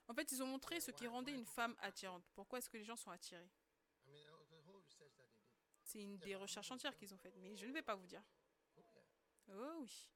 En 0.09 0.15
fait, 0.15 0.33
ils 0.33 0.43
ont 0.43 0.47
montré 0.47 0.81
ce 0.81 0.91
qui 0.93 1.07
rendait 1.07 1.35
une 1.35 1.45
femme 1.45 1.77
attirante. 1.81 2.25
Pourquoi 2.35 2.59
est-ce 2.59 2.71
que 2.71 2.79
les 2.79 2.85
gens 2.85 2.97
sont 2.97 3.11
attirés 3.11 3.51
I 4.09 4.11
mean, 4.11 4.25
uh, 4.25 4.41
the 4.49 4.57
whole 4.65 4.81
research 4.81 5.13
that 5.21 5.29
they 5.37 5.45
did. 5.53 5.69
C'est 5.89 6.03
une 6.03 6.19
des 6.19 6.37
recherches 6.37 6.71
entières 6.71 6.95
qu'ils 6.95 7.15
ont 7.15 7.17
faites, 7.17 7.35
mais 7.39 7.57
je 7.57 7.65
ne 7.65 7.73
vais 7.73 7.81
pas 7.81 7.95
vous 7.95 8.07
dire. 8.07 8.23
Oh 9.49 9.77
oui. 9.81 10.11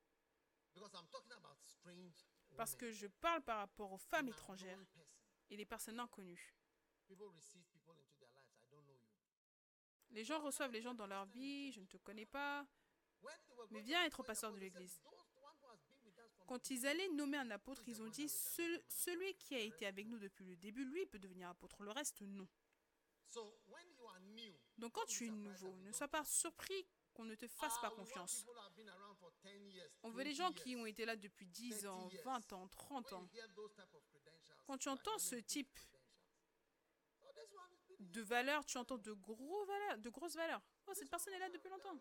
Parce 2.59 2.77
que 2.77 2.93
je 2.93 3.07
parle 3.07 3.41
par 3.43 3.57
rapport 3.57 3.91
aux 3.91 3.97
femmes 3.97 4.27
an 4.27 4.33
étrangères 4.33 4.85
et 5.49 5.57
les 5.57 5.65
personnes 5.65 5.99
inconnues. 5.99 6.55
Les 10.11 10.25
gens 10.25 10.43
reçoivent 10.43 10.73
les 10.73 10.83
gens 10.83 10.93
dans 10.93 11.07
leur 11.07 11.25
vie, 11.25 11.73
je 11.73 11.81
ne 11.81 11.87
te 11.87 11.97
connais 11.97 12.27
pas. 12.27 12.67
Mais 13.71 13.81
viens 13.81 14.05
être 14.05 14.23
pasteur 14.23 14.53
de 14.53 14.59
l'église. 14.59 14.93
said, 14.93 15.05
"Those 15.11 15.37
one 15.41 15.57
who 15.63 15.69
has 15.71 15.79
been 15.87 15.97
with 16.05 16.19
us 16.19 16.33
from 16.35 16.47
Quand 16.49 16.69
ils 16.69 16.87
allaient 16.87 17.09
nommer 17.09 17.39
un 17.39 17.51
apôtre, 17.51 17.83
ils 17.89 18.03
ont 18.03 18.09
dit 18.11 18.29
"Cel- 18.29 18.83
celui 18.89 19.35
qui 19.37 19.55
a 19.55 19.61
été 19.61 19.87
avec 19.87 20.07
nous 20.07 20.19
depuis 20.19 20.45
le 20.45 20.55
début, 20.57 20.85
lui 20.85 21.07
peut 21.07 21.19
devenir 21.19 21.49
apôtre, 21.49 21.83
le 21.83 21.93
reste 21.93 22.21
non. 22.21 22.47
So 23.25 23.59
when 23.69 23.89
you 23.95 24.07
are 24.09 24.21
new, 24.21 24.55
Donc 24.83 24.95
quand 24.95 25.05
tu 25.07 25.29
es 25.29 25.31
nouveau, 25.31 25.73
ne 25.77 25.93
sois 25.93 26.09
pas 26.09 26.25
surpris 26.25 26.85
qu'on 27.15 27.25
ne 27.25 27.37
te 27.37 27.47
fasse 27.47 27.79
pas 27.79 27.91
confiance. 27.91 28.43
people 28.43 28.53
who 28.53 28.61
have 28.67 28.75
been 28.75 28.89
around 28.89 29.17
for 29.17 29.31
10 29.41 29.49
years, 29.71 29.89
On 30.03 30.11
veut 30.11 30.25
des 30.25 30.33
20 30.33 30.37
gens 30.37 30.53
qui 30.53 30.75
ont 30.75 30.87
été 30.87 31.05
là 31.05 31.15
depuis 31.15 31.47
10 31.47 31.87
ans, 31.87 32.09
20 32.25 32.53
ans, 32.53 32.67
30 32.67 33.13
When 33.13 33.21
ans. 33.21 33.29
Quand 34.67 34.79
tu 34.79 34.89
entends 34.89 35.19
ce 35.19 35.37
type 35.37 35.79
been 38.01 38.01
de 38.01 38.23
valeurs, 38.23 38.67
tu 38.67 38.77
entends 38.77 38.99
de, 38.99 39.13
gros 39.13 39.65
valeurs, 39.67 39.99
de 39.99 40.11
grosses 40.11 40.35
valeurs. 40.35 40.61
Oh, 40.89 40.95
cette 40.95 41.11
personne 41.11 41.35
est 41.35 41.39
là 41.39 41.49
depuis 41.49 41.71
longtemps. 41.71 41.97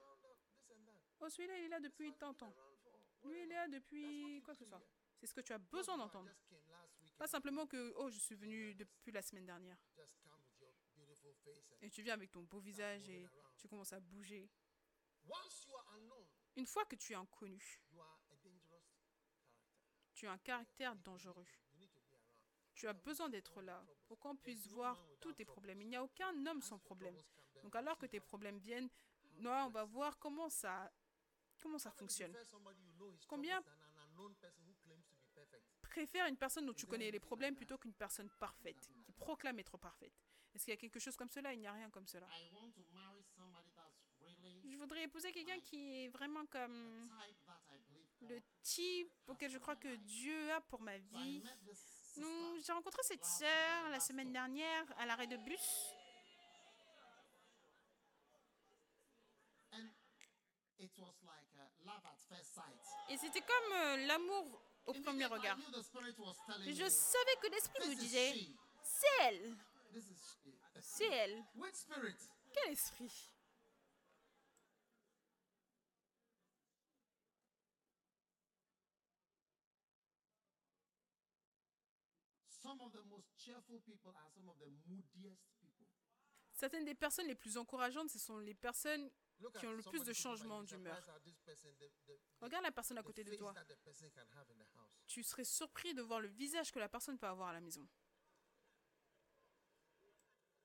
Oh, 1.19 1.29
celui-là, 1.29 1.59
il 1.59 1.65
est 1.65 1.69
là 1.69 1.79
depuis 1.79 2.11
tant 2.15 2.33
de 2.33 2.37
temps. 2.39 2.51
Around 2.57 2.79
for 2.81 3.29
Lui, 3.29 3.43
il 3.43 3.51
est 3.51 3.55
là 3.55 3.67
depuis 3.67 4.41
quoi 4.43 4.55
que 4.55 4.59
ce 4.59 4.65
soit. 4.65 4.81
C'est 5.19 5.27
ce 5.27 5.35
que 5.35 5.41
tu 5.41 5.53
as 5.53 5.59
besoin 5.59 5.99
d'entendre. 5.99 6.31
Pas 7.19 7.27
simplement 7.27 7.67
que, 7.67 7.93
oh, 7.97 8.09
je 8.09 8.17
suis 8.17 8.33
venu 8.33 8.73
depuis 8.73 9.11
la 9.11 9.21
semaine 9.21 9.45
dernière. 9.45 9.77
just 9.95 10.17
come 10.25 10.41
with 10.41 10.57
your 10.59 10.73
beautiful 10.73 11.05
face 11.05 11.21
and 11.21 11.29
Et 11.81 11.89
tu 11.89 12.01
viens 12.03 12.13
avec 12.13 12.31
ton 12.31 12.43
beau 12.43 12.59
visage 12.59 13.09
et 13.09 13.27
tu 13.57 13.67
commences 13.67 13.93
à 13.93 13.99
bouger. 13.99 14.49
Une 16.55 16.65
fois 16.65 16.85
que 16.85 16.95
tu 16.95 17.13
es 17.13 17.15
inconnu, 17.15 17.79
tu 20.13 20.27
as 20.27 20.31
un 20.31 20.37
caractère 20.39 20.95
dangereux. 20.95 21.45
Tu 22.73 22.87
as 22.87 22.93
besoin 22.93 23.29
d'être 23.29 23.61
là 23.61 23.83
pour 24.07 24.19
qu'on 24.19 24.35
puisse 24.35 24.67
voir 24.67 24.97
tous 25.19 25.33
tes 25.33 25.45
problèmes. 25.45 25.81
Il 25.81 25.87
n'y 25.89 25.95
a 25.95 26.03
aucun 26.03 26.45
homme 26.45 26.61
sans 26.61 26.79
problème. 26.79 27.15
Donc 27.63 27.75
alors 27.75 27.97
que 27.97 28.05
tes 28.05 28.19
problèmes 28.19 28.57
viennent, 28.59 28.89
non, 29.39 29.65
on 29.65 29.69
va 29.69 29.83
voir 29.83 30.17
comment 30.19 30.49
ça, 30.49 30.91
comment 31.59 31.77
ça 31.79 31.91
fonctionne. 31.91 32.31
Combien- 33.27 33.61
Préfère 35.81 36.27
une 36.27 36.37
personne 36.37 36.65
dont 36.65 36.73
tu 36.73 36.85
connais 36.85 37.11
les 37.11 37.19
problèmes 37.19 37.55
plutôt 37.55 37.77
qu'une 37.77 37.93
personne 37.93 38.29
parfaite, 38.39 38.89
qui 39.03 39.11
proclame 39.13 39.59
être 39.59 39.77
parfaite? 39.77 40.13
Est-ce 40.53 40.65
qu'il 40.65 40.73
y 40.73 40.77
a 40.77 40.79
quelque 40.79 40.99
chose 40.99 41.15
comme 41.15 41.29
cela? 41.29 41.53
Il 41.53 41.59
n'y 41.59 41.67
a 41.67 41.73
rien 41.73 41.89
comme 41.89 42.07
cela. 42.07 42.27
Je 44.63 44.77
voudrais 44.77 45.03
épouser 45.03 45.31
quelqu'un 45.31 45.59
qui 45.59 46.05
est 46.05 46.07
vraiment 46.09 46.45
comme 46.47 47.09
le 48.21 48.39
type 48.61 49.11
auquel 49.27 49.49
je 49.49 49.57
crois 49.57 49.75
que 49.75 49.95
Dieu 49.95 50.51
a 50.51 50.61
pour 50.61 50.81
ma 50.81 50.97
vie. 50.97 51.43
j'ai 52.65 52.71
rencontré 52.73 53.01
cette 53.03 53.25
sœur 53.25 53.89
la 53.89 53.99
semaine 53.99 54.31
dernière 54.31 54.85
à 54.97 55.05
l'arrêt 55.05 55.27
de 55.27 55.37
bus. 55.37 55.95
Et 63.09 63.17
c'était 63.17 63.41
comme 63.41 63.73
euh, 63.73 64.07
l'amour 64.07 64.61
au 64.85 64.93
premier 64.93 65.25
regard. 65.25 65.57
Je 65.59 66.89
savais 66.89 67.35
que 67.41 67.47
l'esprit 67.51 67.89
me 67.89 67.95
disait, 67.95 68.47
c'est 68.83 69.23
elle, 69.23 69.57
This 69.93 70.09
is 70.09 70.21
she. 70.43 70.53
c'est 70.81 71.11
elle. 71.11 71.43
Which 71.55 71.75
spirit? 71.75 72.15
Quel 72.53 72.71
esprit? 72.71 73.31
Certaines 86.53 86.85
des 86.85 86.95
personnes 86.95 87.27
les 87.27 87.35
plus 87.35 87.57
encourageantes, 87.57 88.09
ce 88.09 88.19
sont 88.19 88.37
les 88.37 88.53
personnes 88.53 89.09
qui 89.57 89.65
ont 89.65 89.73
le 89.73 89.81
plus 89.81 90.03
de 90.03 90.13
changements 90.13 90.61
be 90.61 90.67
d'humeur. 90.67 91.01
Regarde 92.39 92.63
la 92.63 92.71
personne 92.71 92.97
à 92.97 93.03
côté 93.03 93.23
de 93.23 93.35
toi. 93.35 93.53
Tu 95.07 95.23
serais 95.23 95.43
surpris 95.43 95.93
de 95.93 96.01
voir 96.01 96.21
le 96.21 96.27
visage 96.27 96.71
que 96.71 96.79
la 96.79 96.87
personne 96.87 97.17
peut 97.17 97.27
avoir 97.27 97.49
à 97.49 97.53
la 97.53 97.61
maison. 97.61 97.85
And 97.85 97.89
the 97.89 97.89
cheerfulness 100.07 100.19
is 100.19 100.19
just 100.19 100.19
a 100.19 100.43
compensation 100.43 100.59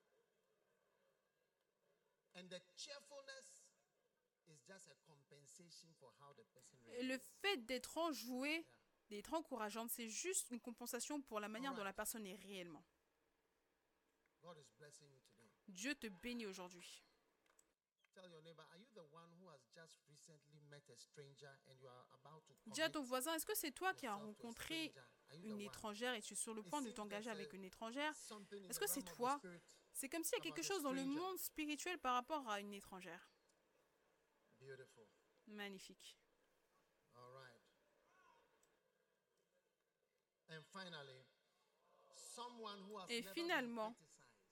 for 1.07 1.09
how 1.09 1.09
the 1.09 1.95
person 1.95 2.26
Et 6.93 7.03
le 7.03 7.17
fait 7.41 7.57
d'être 7.65 7.97
enjouée, 7.97 8.65
d'être 9.09 9.33
encourageante, 9.33 9.89
c'est 9.89 10.09
juste 10.09 10.51
une 10.51 10.59
compensation 10.59 11.21
pour 11.21 11.39
la 11.39 11.47
manière 11.47 11.73
dont 11.73 11.83
la 11.83 11.93
personne 11.93 12.25
est 12.25 12.35
réellement. 12.35 12.83
Dieu 15.67 15.95
te 15.95 16.07
bénit 16.07 16.45
aujourd'hui. 16.45 17.03
Dis 22.67 22.81
à 22.81 22.89
ton 22.89 23.01
voisin, 23.03 23.33
est-ce 23.35 23.45
que 23.45 23.55
c'est 23.55 23.71
toi 23.71 23.93
qui 23.93 24.07
as 24.07 24.15
rencontré 24.15 24.93
une 25.43 25.61
étrangère 25.61 26.13
et 26.13 26.21
tu 26.21 26.33
es 26.33 26.35
sur 26.35 26.53
le 26.53 26.63
point 26.63 26.81
de 26.81 26.91
t'engager 26.91 27.29
avec 27.29 27.53
une 27.53 27.63
étrangère? 27.65 28.13
Est-ce 28.69 28.79
que 28.79 28.87
c'est 28.87 29.03
toi? 29.03 29.39
C'est 29.97 30.09
comme 30.09 30.23
s'il 30.23 30.37
y 30.37 30.41
a 30.41 30.43
quelque 30.43 30.61
chose 30.61 30.83
dans 30.83 30.91
le 30.91 31.03
monde 31.03 31.39
spirituel 31.39 31.97
par 31.97 32.13
rapport 32.13 32.47
à 32.47 32.59
une 32.59 32.71
étrangère. 32.71 33.31
Magnifique. 35.47 36.15
Et 43.09 43.23
finalement. 43.23 43.95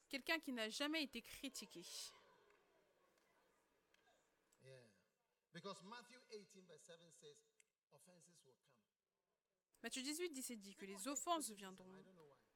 Quelqu'un 0.10 0.40
qui 0.40 0.52
n'a 0.52 0.68
jamais 0.70 1.04
été 1.04 1.22
critiqué. 1.22 1.84
Yeah. 4.64 4.82
Because 5.54 5.84
Matthew 5.84 6.22
18, 6.28 6.66
verse 6.66 6.82
7 6.82 7.00
says, 7.22 7.38
offenses 7.94 8.28
will 8.28 8.40
come. 8.44 8.56
Matthieu 9.84 10.02
18, 10.02 10.30
17 10.32 10.60
dit 10.60 10.76
que 10.76 10.86
les 10.86 11.08
offenses 11.08 11.52
viendront. 11.52 12.04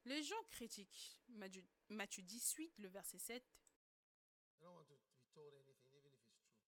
Les 0.04 0.22
gens 0.22 0.42
critiquent. 0.50 1.18
Matthieu, 1.28 1.64
Matthieu 1.88 2.22
18, 2.22 2.78
le 2.78 2.88
verset 2.88 3.18
7. 3.18 3.42
I 3.42 4.62
don't 4.62 4.74
want 4.74 4.84
to 4.88 4.94
be 4.94 4.98
told 5.34 5.52
anything, 5.54 5.76
even 5.94 6.12
if 6.12 6.20
it's 6.26 6.40
true. 6.40 6.66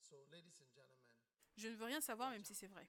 So, 0.00 0.16
ladies 0.30 0.60
and 0.60 0.70
gentlemen, 0.72 1.04
Je 1.56 1.68
ne 1.68 1.76
veux 1.76 1.84
rien 1.84 2.00
savoir 2.00 2.30
même 2.30 2.44
si 2.44 2.54
c'est 2.54 2.66
vrai. 2.66 2.88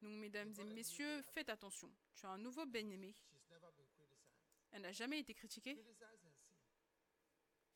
Donc, 0.00 0.12
mesdames 0.12 0.54
et 0.58 0.64
messieurs, 0.64 1.22
faites 1.22 1.48
attention. 1.48 1.92
Tu 2.14 2.26
as 2.26 2.30
un 2.30 2.38
nouveau 2.38 2.64
bien-aimé. 2.66 3.14
she's 3.30 3.48
never 3.50 3.70
been 3.76 3.88
criticized. 3.90 4.18
Elle 4.72 4.82
n'a 4.82 4.92
jamais 4.92 5.20
été 5.20 5.34
critiquée. 5.34 5.76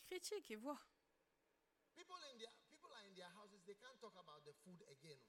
Critique 0.07 0.51
et 0.51 0.57
vois. 0.57 0.81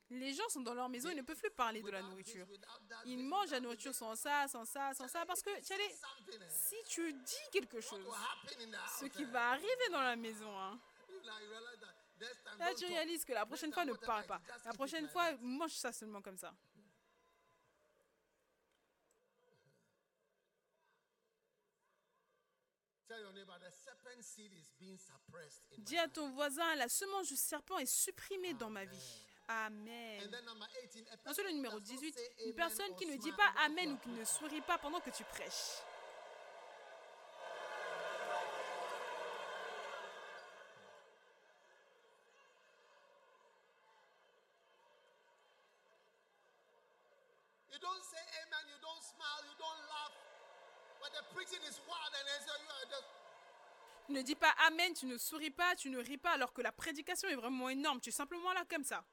Les 0.09 0.33
gens 0.33 0.47
sont 0.49 0.61
dans 0.61 0.73
leur 0.73 0.89
maison 0.89 1.09
et 1.09 1.15
ne 1.15 1.21
peuvent 1.21 1.39
plus 1.39 1.51
parler 1.51 1.81
de 1.81 1.89
la 1.89 2.01
nourriture. 2.01 2.47
Ils 3.05 3.23
mangent 3.23 3.51
la 3.51 3.59
nourriture 3.59 3.93
sans 3.93 4.15
ça, 4.15 4.47
sans 4.47 4.65
ça, 4.65 4.93
sans 4.93 5.07
ça, 5.07 5.25
parce 5.25 5.41
que 5.41 5.49
si 6.49 6.75
tu 6.87 7.13
dis 7.13 7.49
quelque 7.51 7.81
chose, 7.81 8.05
ce 8.99 9.05
qui 9.05 9.23
va 9.25 9.51
arriver 9.51 9.89
dans 9.91 10.01
la 10.01 10.15
maison, 10.15 10.57
hein, 10.59 10.79
là 12.59 12.73
tu 12.75 12.85
réalises 12.85 13.25
que 13.25 13.33
la 13.33 13.45
prochaine 13.45 13.73
fois 13.73 13.85
ne 13.85 13.93
parle 13.93 14.25
pas. 14.25 14.41
La 14.65 14.73
prochaine 14.73 15.07
fois, 15.07 15.31
mange 15.41 15.73
ça 15.73 15.91
seulement 15.91 16.21
comme 16.21 16.37
ça. 16.37 16.53
Dis 25.79 25.97
à 25.97 26.07
ton 26.07 26.29
voisin, 26.29 26.75
la 26.75 26.89
semence 26.89 27.27
du 27.27 27.35
serpent 27.35 27.77
est 27.77 27.85
supprimée 27.85 28.53
dans 28.53 28.69
ma 28.69 28.85
vie. 28.85 29.23
Amen. 29.47 30.21
And 30.23 30.31
then 30.31 30.45
number 30.45 30.65
18, 30.81 31.05
a 31.11 31.29
Ensuite, 31.29 31.45
le 31.47 31.51
numéro 31.51 31.79
does 31.79 31.91
not 31.91 31.99
18, 31.99 32.13
say 32.15 32.31
une 32.45 32.53
personne 32.53 32.95
qui 32.95 33.05
ne 33.05 33.17
dit 33.17 33.31
pas 33.33 33.51
Amen 33.65 33.91
ou 33.91 33.97
qui 33.97 34.09
ne 34.09 34.23
sourit 34.23 34.61
pas 34.61 34.77
pendant 34.77 35.01
que 35.01 35.09
tu 35.09 35.23
prêches. 35.25 35.83
You 47.71 47.79
don't 47.79 48.03
say 48.03 48.23
amen, 48.45 48.63
you 48.69 48.79
don't 48.79 49.03
smile, 49.03 49.41
you 49.43 49.55
don't 49.59 49.81
laugh. 49.91 50.15
But 51.01 51.11
the 51.11 51.23
preaching 51.35 51.59
is 51.67 51.81
wild 51.83 52.13
and 52.15 52.25
then 52.29 52.39
so 52.47 52.53
you 52.63 52.69
are 52.71 52.87
just 52.87 53.22
Tu 54.05 54.11
ne 54.11 54.21
dis 54.21 54.35
pas 54.35 54.51
Amen, 54.67 54.93
tu 54.93 55.05
ne 55.05 55.17
souris 55.17 55.51
pas, 55.51 55.75
tu 55.75 55.89
ne 55.89 55.99
ris 55.99 56.17
pas, 56.17 56.31
alors 56.31 56.53
que 56.53 56.61
la 56.61 56.71
prédication 56.71 57.27
est 57.29 57.35
vraiment 57.35 57.69
énorme. 57.69 58.01
Tu 58.01 58.09
es 58.09 58.11
simplement 58.11 58.51
là 58.53 58.65
comme 58.69 58.83
ça. 58.83 59.05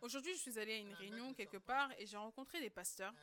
Aujourd'hui, 0.00 0.34
je 0.34 0.40
suis 0.40 0.58
allée 0.58 0.74
à 0.74 0.78
une 0.78 0.94
réunion 0.94 1.32
quelque 1.32 1.58
part 1.58 1.92
et 1.98 2.06
j'ai 2.06 2.16
rencontré 2.16 2.60
des 2.60 2.70
pasteurs. 2.70 3.14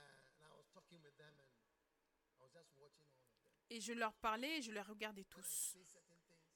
Et 3.70 3.80
je 3.82 3.94
leur 3.94 4.14
parlais 4.14 4.58
et 4.58 4.62
je 4.62 4.72
les 4.72 4.82
regardais 4.82 5.26
tous. 5.26 5.78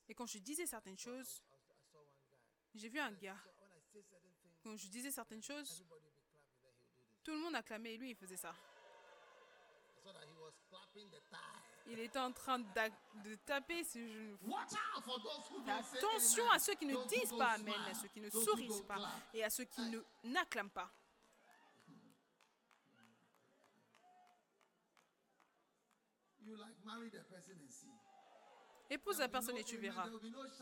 Et 0.08 0.14
quand 0.14 0.26
je 0.26 0.38
disais 0.38 0.66
certaines 0.66 0.98
choses, 0.98 1.42
j'ai 2.74 2.90
vu 2.90 3.00
un 3.00 3.12
gars. 3.12 3.40
Quand 4.64 4.76
je 4.76 4.88
disais 4.88 5.12
certaines 5.12 5.44
choses, 5.44 5.84
tout 7.26 7.32
le 7.32 7.40
monde 7.40 7.56
acclamait 7.56 7.96
et 7.96 7.98
lui, 7.98 8.12
il 8.12 8.16
faisait 8.16 8.38
ça. 8.38 8.54
Il 11.88 12.00
était 12.00 12.20
en 12.20 12.32
train 12.32 12.60
de 12.60 13.36
taper 13.46 13.84
ses 13.84 14.08
genoux. 14.08 14.38
Attention 15.68 16.50
à 16.52 16.60
ceux 16.60 16.76
qui 16.76 16.86
ne 16.86 17.08
disent 17.08 17.36
pas 17.38 17.54
Amen, 17.54 17.74
à 17.90 17.94
ceux 17.96 18.08
qui 18.08 18.22
ne 18.22 18.30
sourient 18.30 18.84
pas 18.88 19.12
et 19.34 19.44
à 19.44 19.50
ceux 19.50 19.66
qui 19.66 19.82
ne 19.82 20.00
n'acclament 20.24 20.70
pas. 20.70 20.92
Épouse 28.88 29.18
la 29.18 29.28
personne 29.28 29.58
et 29.58 29.64
tu 29.64 29.78
verras. 29.78 30.08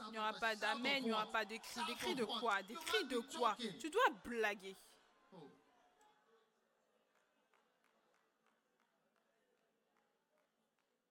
Il 0.08 0.12
n'y 0.12 0.18
aura 0.18 0.32
pas 0.34 0.56
d'amen, 0.56 1.04
il 1.04 1.06
n'y 1.08 1.12
aura 1.12 1.30
pas 1.30 1.44
de 1.44 1.58
cris. 1.58 1.86
Des 1.86 1.96
cris 1.96 2.16
de 2.16 2.24
quoi? 2.24 2.64
Des 2.64 2.76
cris 2.76 3.06
de 3.06 3.20
quoi? 3.38 3.58
Tu 3.80 3.90
dois 3.90 4.10
blaguer. 4.24 4.78
Oh. 5.34 5.52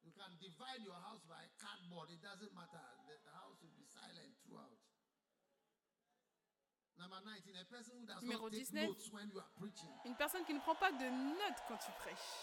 You 0.04 0.12
can 0.16 0.32
divide 0.52 0.84
your 0.84 0.98
house 1.00 1.24
by 1.24 1.40
cardboard. 1.56 2.12
It 2.12 2.20
doesn't 2.20 2.52
matter. 2.52 2.84
The, 3.08 3.16
the 3.24 3.32
house 3.32 3.56
will 3.64 3.72
be 3.72 3.86
silent 3.88 4.36
throughout. 4.44 4.76
Number 7.00 7.18
19, 7.24 7.56
a 7.56 7.64
person 7.72 7.94
who 7.98 8.04
does 8.04 8.20
Numéro 8.20 8.46
not 8.46 8.52
take 8.52 8.68
19. 8.68 8.84
notes 8.86 9.08
when 9.10 9.26
you 9.32 9.40
are 9.40 9.48
preaching. 9.56 9.88
Une 10.04 10.14
personne 10.16 10.44
qui 10.44 10.52
ne 10.54 10.60
prend 10.60 10.74
pas 10.76 10.92
de 10.92 11.08
notes 11.08 11.60
quand 11.66 11.78
tu 11.80 11.90
prêches. 12.04 12.36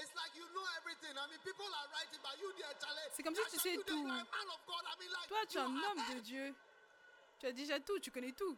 It's 0.00 0.14
like 0.16 0.32
you 0.32 0.46
know 0.56 0.64
everything. 0.80 1.12
I 1.12 1.28
mean, 1.28 1.40
people 1.44 1.68
are 1.68 1.86
writing, 1.92 2.20
but 2.24 2.34
you, 2.40 2.48
dear 2.56 2.72
Charlie, 2.80 3.08
C'est 3.12 3.22
comme 3.22 3.36
si 3.36 3.44
tu 3.52 3.58
sais 3.60 3.76
tout. 3.84 4.06
are 4.08 4.24
a 4.24 4.28
man 4.32 4.48
of 4.48 4.60
God. 4.64 4.82
I 4.88 4.94
mean, 4.96 5.10
like, 5.12 5.28
Toi, 5.28 5.42
tu 5.46 5.58
es 5.58 5.60
un 5.60 5.76
homme 5.76 6.02
de 6.16 6.20
Dieu. 6.24 6.54
Tu 7.38 7.46
as 7.46 7.52
déjà 7.52 7.80
tout, 7.80 7.98
tu 8.00 8.10
connais 8.10 8.32
tout. 8.32 8.56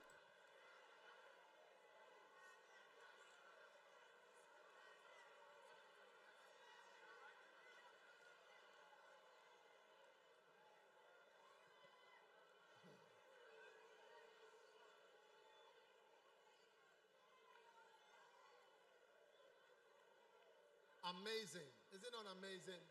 Amazing. 21.23 21.71
Is 21.93 22.03
it 22.03 22.11
not 22.13 22.27
amazing? 22.33 22.83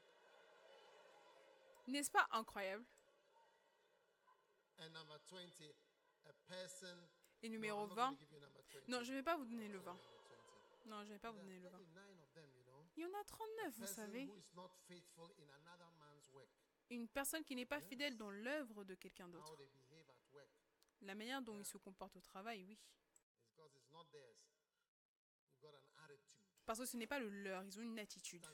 N'est-ce 1.87 2.09
pas 2.09 2.25
incroyable? 2.31 2.85
And 4.79 4.89
number 4.93 5.19
20, 5.29 5.41
a 6.25 6.33
person. 6.47 6.95
Et 7.43 7.49
numéro 7.49 7.83
I'm 7.83 7.89
not 7.89 7.95
20. 7.95 7.95
going 7.95 8.15
to 8.15 8.23
give 8.23 8.31
you 8.31 8.39
number 8.39 8.61
20. 8.71 8.87
Non, 8.87 9.03
je 9.03 9.11
ne 9.11 9.17
vais 9.17 9.23
pas 9.23 9.35
vous 9.35 9.43
donner 9.45 9.67
le 9.67 9.79
20. 9.79 9.91
Number 9.91 10.01
20. 10.85 10.89
Non, 10.89 11.03
je 11.03 11.09
ne 11.09 11.13
vais 11.13 11.19
pas 11.19 11.31
vous 11.31 11.39
donner 11.39 11.59
le 11.59 11.69
20. 11.69 11.77
39 11.77 12.13
of 12.21 12.33
them, 12.33 12.49
you 12.55 12.63
know. 12.63 12.85
Il 12.95 13.03
y 13.03 13.05
en 13.05 13.13
a 13.13 13.23
39, 13.25 13.73
vous 13.75 13.87
savez. 13.87 14.29
Une 16.89 17.07
personne 17.09 17.43
qui 17.43 17.55
n'est 17.55 17.65
pas 17.65 17.81
fidèle 17.81 18.15
dans 18.15 18.29
l'œuvre 18.31 18.85
de 18.85 18.95
quelqu'un 18.95 19.27
d'autre. 19.27 19.57
La 21.01 21.15
manière 21.15 21.41
dont 21.41 21.57
il 21.57 21.65
se 21.65 21.77
comporte 21.77 22.15
au 22.15 22.21
travail, 22.21 22.63
oui. 22.63 22.77
It's 23.09 23.23
because 23.43 23.75
it's 23.75 23.91
not 23.91 24.05
theirs. 24.11 24.37
You've 25.49 25.59
got 25.61 25.75
an 25.75 25.83
attitude. 26.05 26.45
Parce 26.71 26.79
que 26.79 26.85
ce 26.85 26.95
n'est 26.95 27.05
pas 27.05 27.19
le 27.19 27.27
leur, 27.27 27.65
ils 27.65 27.79
ont 27.79 27.81
une 27.81 27.99
attitude. 27.99 28.47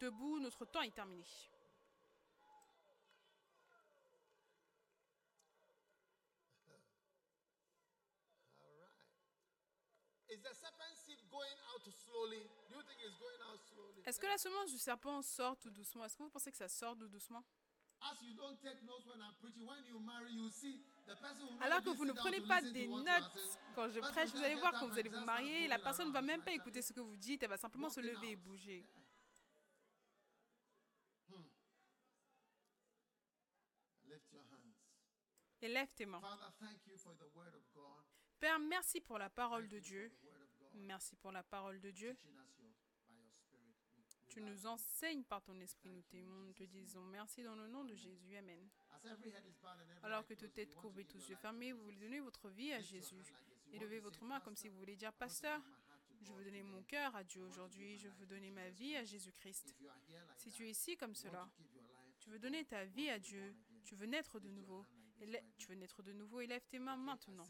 Debout, 0.00 0.38
notre 0.38 0.66
temps 0.66 0.82
est 0.82 0.94
terminé. 0.94 1.24
Est-ce 14.04 14.20
que 14.20 14.26
la 14.26 14.36
semence 14.36 14.70
du 14.70 14.76
serpent 14.76 15.22
sort 15.22 15.56
tout 15.56 15.70
doucement? 15.70 16.04
Est-ce 16.04 16.18
que 16.18 16.22
vous 16.22 16.28
pensez 16.28 16.50
que 16.50 16.58
ça 16.58 16.68
sort 16.68 16.98
tout 16.98 17.08
doucement? 17.08 17.42
As 18.02 18.22
you 18.22 18.34
don't 18.34 18.60
take 18.60 18.82
notes 18.82 19.06
when 19.06 19.22
I'm 19.22 19.32
preaching, 19.40 19.66
when 19.66 19.82
you 19.86 20.00
marry, 20.00 20.34
you 20.34 20.50
see 20.50 20.76
the 20.76 20.76
person 20.76 20.76
who 20.76 20.89
Alors 21.60 21.82
que 21.82 21.90
vous 21.90 22.04
ne 22.04 22.12
prenez 22.12 22.40
pas 22.40 22.60
des 22.62 22.86
notes 22.86 23.58
quand 23.74 23.88
je 23.90 24.00
prêche, 24.00 24.30
vous 24.30 24.42
allez 24.42 24.56
voir 24.56 24.72
quand 24.72 24.88
vous 24.88 24.98
allez 24.98 25.08
vous 25.08 25.24
marier, 25.24 25.68
la 25.68 25.78
personne 25.78 26.08
ne 26.08 26.12
va 26.12 26.22
même 26.22 26.42
pas 26.42 26.52
écouter 26.52 26.82
ce 26.82 26.92
que 26.92 27.00
vous 27.00 27.16
dites, 27.16 27.42
elle 27.42 27.48
va 27.48 27.56
simplement 27.56 27.88
se 27.88 28.00
lever 28.00 28.30
et 28.30 28.36
bouger. 28.36 28.84
Your 34.32 34.42
hands. 34.52 34.74
Et 35.62 35.68
lève 35.68 35.88
tes 35.94 36.06
mains. 36.06 36.20
Père, 38.38 38.58
merci 38.58 39.00
pour 39.00 39.18
la 39.18 39.28
parole 39.28 39.68
de 39.68 39.78
Dieu. 39.78 40.10
Merci 40.74 41.16
pour 41.16 41.32
la 41.32 41.42
parole 41.42 41.80
de 41.80 41.90
Dieu. 41.90 42.16
Tu 44.28 44.40
nous 44.40 44.66
enseignes 44.66 45.24
par 45.24 45.42
ton 45.42 45.58
esprit, 45.60 45.90
nous 45.90 46.02
t'aimons, 46.02 46.38
nous 46.38 46.52
te 46.52 46.62
disons 46.62 47.02
merci 47.02 47.42
dans 47.42 47.56
le 47.56 47.66
nom 47.66 47.84
de 47.84 47.94
Jésus. 47.96 48.36
Amen. 48.36 48.68
Alors 50.02 50.26
que 50.26 50.34
toute 50.34 50.52
tête 50.52 50.74
courbée, 50.74 51.04
tous 51.04 51.28
yeux 51.28 51.36
fermés, 51.36 51.72
vous 51.72 51.82
voulez 51.82 51.98
donner 51.98 52.20
votre 52.20 52.48
vie 52.48 52.72
à 52.72 52.80
Jésus. 52.80 53.14
want 53.72 53.78
to 53.78 54.00
votre 54.00 54.24
main 54.24 54.40
comme 54.40 54.56
si 54.56 54.68
vous 54.68 54.78
voulez 54.78 54.96
dire, 54.96 55.12
Pasteur, 55.12 55.60
je 56.22 56.32
veux 56.32 56.44
donner 56.44 56.62
mon 56.62 56.82
cœur 56.82 57.14
à 57.16 57.24
Dieu 57.24 57.42
aujourd'hui, 57.42 57.96
je 57.96 58.08
veux 58.08 58.26
donner 58.26 58.50
ma 58.50 58.68
vie 58.70 58.96
à 58.96 59.04
Jésus-Christ. 59.04 59.74
Si 60.36 60.50
tu 60.50 60.66
es 60.66 60.70
ici 60.70 60.96
comme 60.96 61.14
cela, 61.14 61.48
tu 62.18 62.30
veux 62.30 62.38
donner 62.38 62.64
ta 62.64 62.84
vie 62.84 63.08
à 63.08 63.18
Dieu, 63.18 63.54
tu 63.84 63.94
veux 63.94 64.06
naître 64.06 64.38
de 64.38 64.48
nouveau, 64.48 64.84
et 65.20 65.26
tu 65.56 65.68
veux 65.68 65.74
naître 65.74 66.02
de 66.02 66.12
nouveau, 66.12 66.40
élève 66.40 66.66
tes 66.68 66.78
mains 66.78 66.96
maintenant. 66.96 67.48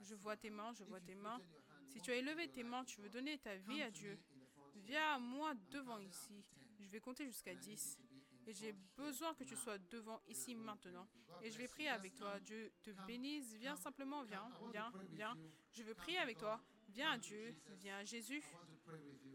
Je 0.00 0.14
vois 0.14 0.36
tes 0.36 0.50
mains, 0.50 0.72
je 0.72 0.84
vois 0.84 1.00
tes 1.00 1.14
mains. 1.14 1.40
Si 1.88 2.00
tu 2.00 2.10
as 2.10 2.16
élevé 2.16 2.48
tes 2.48 2.62
mains, 2.62 2.84
tu 2.84 3.00
veux 3.00 3.10
donner 3.10 3.38
ta 3.38 3.56
vie 3.56 3.82
à 3.82 3.90
Dieu, 3.90 4.18
viens 4.76 5.14
à 5.14 5.18
moi 5.18 5.54
devant 5.70 5.98
ici. 5.98 6.44
Je 6.80 6.88
vais 6.90 7.00
compter 7.00 7.26
jusqu'à 7.26 7.54
10. 7.54 7.98
Et 8.46 8.52
j'ai 8.52 8.72
besoin 8.96 9.34
que 9.34 9.44
tu 9.44 9.56
sois 9.56 9.78
devant 9.90 10.20
ici 10.28 10.54
maintenant. 10.54 11.06
Et 11.42 11.50
je 11.50 11.58
vais 11.58 11.68
prier 11.68 11.88
avec 11.88 12.14
toi. 12.14 12.40
Dieu 12.40 12.72
te 12.82 12.90
bénisse. 13.06 13.54
Viens 13.54 13.76
simplement, 13.76 14.22
viens, 14.24 14.48
viens, 14.72 14.92
viens. 15.10 15.36
Je 15.72 15.82
veux 15.82 15.94
prier 15.94 16.18
avec 16.18 16.38
toi. 16.38 16.60
Viens 16.88 17.12
à 17.12 17.18
Dieu, 17.18 17.54
viens 17.78 17.98
à 17.98 18.04
Jésus. 18.04 18.42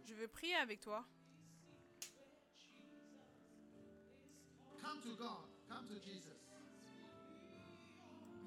Je 0.03 0.13
veux 0.13 0.27
prier 0.27 0.55
avec 0.55 0.81
toi. 0.81 1.05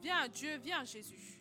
Viens 0.01 0.17
à 0.19 0.29
Dieu, 0.29 0.57
viens 0.59 0.81
à 0.81 0.85
Jésus. 0.85 1.40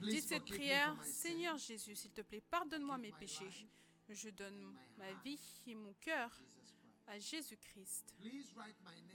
Dites 0.00 0.28
cette 0.28 0.44
prière. 0.44 0.96
Seigneur 1.04 1.56
Jésus, 1.56 1.96
s'il 1.96 2.12
te 2.12 2.20
plaît, 2.22 2.42
pardonne-moi 2.50 2.98
mes 2.98 3.12
péchés. 3.12 3.50
Je 4.08 4.28
donne 4.30 4.76
ma 4.98 5.12
vie 5.24 5.40
et 5.66 5.74
mon 5.74 5.92
cœur 5.94 6.30
à 7.06 7.18
Jésus-Christ. 7.18 8.14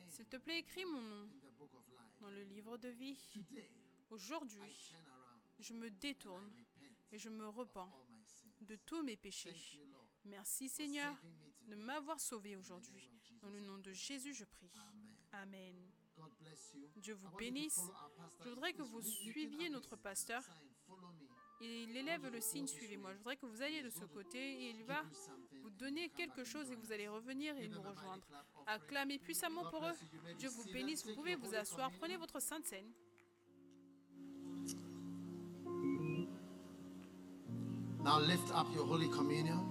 S'il 0.09 0.25
te 0.25 0.37
plaît, 0.37 0.59
écris 0.59 0.85
mon 0.85 1.01
nom 1.01 1.29
dans 2.19 2.29
le 2.29 2.43
livre 2.43 2.77
de 2.77 2.89
vie. 2.89 3.17
Aujourd'hui, 4.09 4.93
je 5.59 5.73
me 5.73 5.89
détourne 5.89 6.51
et 7.11 7.17
je 7.17 7.29
me 7.29 7.47
repens 7.47 7.89
de 8.61 8.75
tous 8.75 9.01
mes 9.03 9.17
péchés. 9.17 9.55
Merci 10.25 10.69
Seigneur 10.69 11.15
de 11.67 11.75
m'avoir 11.75 12.19
sauvé 12.19 12.55
aujourd'hui. 12.55 13.09
Dans 13.41 13.49
le 13.49 13.59
nom 13.59 13.77
de 13.77 13.91
Jésus, 13.91 14.33
je 14.33 14.45
prie. 14.45 14.71
Amen. 15.31 15.90
Dieu 16.97 17.13
vous 17.15 17.35
bénisse. 17.37 17.81
Je 18.43 18.49
voudrais 18.49 18.73
que 18.73 18.81
vous 18.83 19.01
suiviez 19.01 19.69
notre 19.69 19.95
pasteur. 19.95 20.43
Il 21.61 21.95
élève 21.95 22.27
le 22.31 22.41
signe 22.41 22.65
Suivez-moi. 22.65 23.13
Je 23.13 23.17
voudrais 23.19 23.37
que 23.37 23.45
vous 23.45 23.61
alliez 23.61 23.83
de 23.83 23.89
ce 23.89 24.05
côté 24.05 24.39
et 24.39 24.69
il 24.71 24.83
va 24.83 25.03
vous 25.61 25.69
donner 25.71 26.09
quelque 26.09 26.43
chose 26.43 26.71
et 26.71 26.75
vous 26.75 26.91
allez 26.91 27.07
revenir 27.07 27.55
et 27.57 27.67
nous 27.67 27.81
rejoindre. 27.81 28.23
Acclamez 28.65 29.19
puissamment 29.19 29.69
pour 29.69 29.85
eux. 29.85 30.33
Dieu 30.37 30.49
vous 30.49 30.63
bénisse. 30.71 31.05
Vous 31.05 31.15
pouvez 31.15 31.35
vous 31.35 31.53
asseoir. 31.53 31.91
Prenez 31.99 32.17
votre 32.17 32.39
Sainte 32.39 32.65
Seine. 32.65 32.91
Now 38.03 38.19
lift 38.19 38.51
up 38.51 38.65
your 38.73 38.87
Holy 38.87 39.09
Communion. 39.09 39.63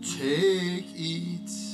Take 0.00 0.86
it. 0.96 1.73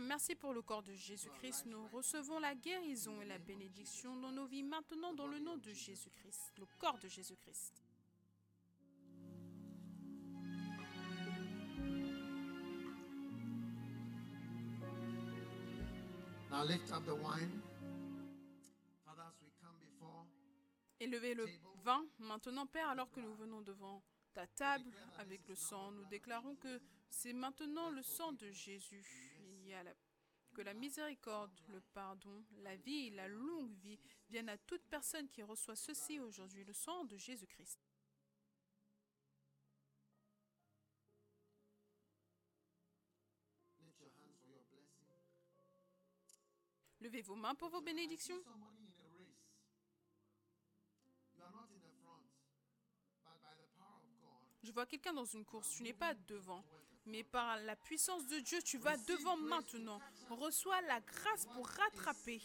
Merci 0.00 0.34
pour 0.34 0.52
le 0.52 0.62
corps 0.62 0.82
de 0.82 0.94
Jésus-Christ. 0.94 1.66
Nous 1.66 1.86
recevons 1.88 2.38
la 2.38 2.54
guérison 2.54 3.20
et 3.20 3.26
la 3.26 3.38
bénédiction 3.38 4.16
dans 4.16 4.32
nos 4.32 4.46
vies 4.46 4.62
maintenant 4.62 5.12
dans 5.12 5.26
le 5.26 5.38
nom 5.38 5.56
de 5.56 5.72
Jésus-Christ, 5.72 6.52
le 6.58 6.66
corps 6.78 6.98
de 6.98 7.08
Jésus-Christ. 7.08 7.82
Élevez 21.00 21.34
le 21.34 21.46
vin 21.84 22.04
maintenant, 22.18 22.66
Père, 22.66 22.88
alors 22.88 23.10
que 23.10 23.20
nous 23.20 23.34
venons 23.34 23.60
devant 23.60 24.02
ta 24.32 24.46
table 24.46 24.90
avec 25.18 25.46
le 25.48 25.54
sang. 25.54 25.92
Nous 25.92 26.04
déclarons 26.06 26.56
que 26.56 26.80
c'est 27.10 27.32
maintenant 27.32 27.90
le 27.90 28.02
sang 28.02 28.32
de 28.32 28.50
Jésus. 28.50 29.33
La- 29.66 29.94
que 30.52 30.62
la 30.62 30.74
miséricorde, 30.74 31.58
le 31.68 31.80
pardon, 31.80 32.44
la 32.58 32.76
vie 32.76 33.08
et 33.08 33.10
la 33.10 33.26
longue 33.28 33.74
vie 33.78 33.98
viennent 34.28 34.48
à 34.48 34.58
toute 34.58 34.84
personne 34.88 35.28
qui 35.28 35.42
reçoit 35.42 35.74
ceci 35.74 36.20
aujourd'hui, 36.20 36.64
le 36.64 36.72
sang 36.72 37.04
de 37.04 37.16
Jésus-Christ. 37.16 37.80
Levez 47.00 47.22
vos 47.22 47.34
mains 47.34 47.54
pour 47.54 47.68
vos 47.68 47.82
bénédictions. 47.82 48.42
Je 54.62 54.72
vois 54.72 54.86
quelqu'un 54.86 55.12
dans 55.12 55.24
une 55.26 55.44
course, 55.44 55.68
tu 55.76 55.82
n'es 55.82 55.92
pas 55.92 56.14
devant, 56.14 56.64
mais 57.06 57.24
par 57.24 57.58
la 57.60 57.76
puissance 57.76 58.26
de 58.26 58.38
Dieu, 58.38 58.62
tu 58.62 58.78
vas 58.78 58.96
devant 58.96 59.36
maintenant. 59.36 60.00
Reçois 60.30 60.80
la 60.82 61.00
grâce 61.00 61.46
pour 61.54 61.66
rattraper 61.66 62.40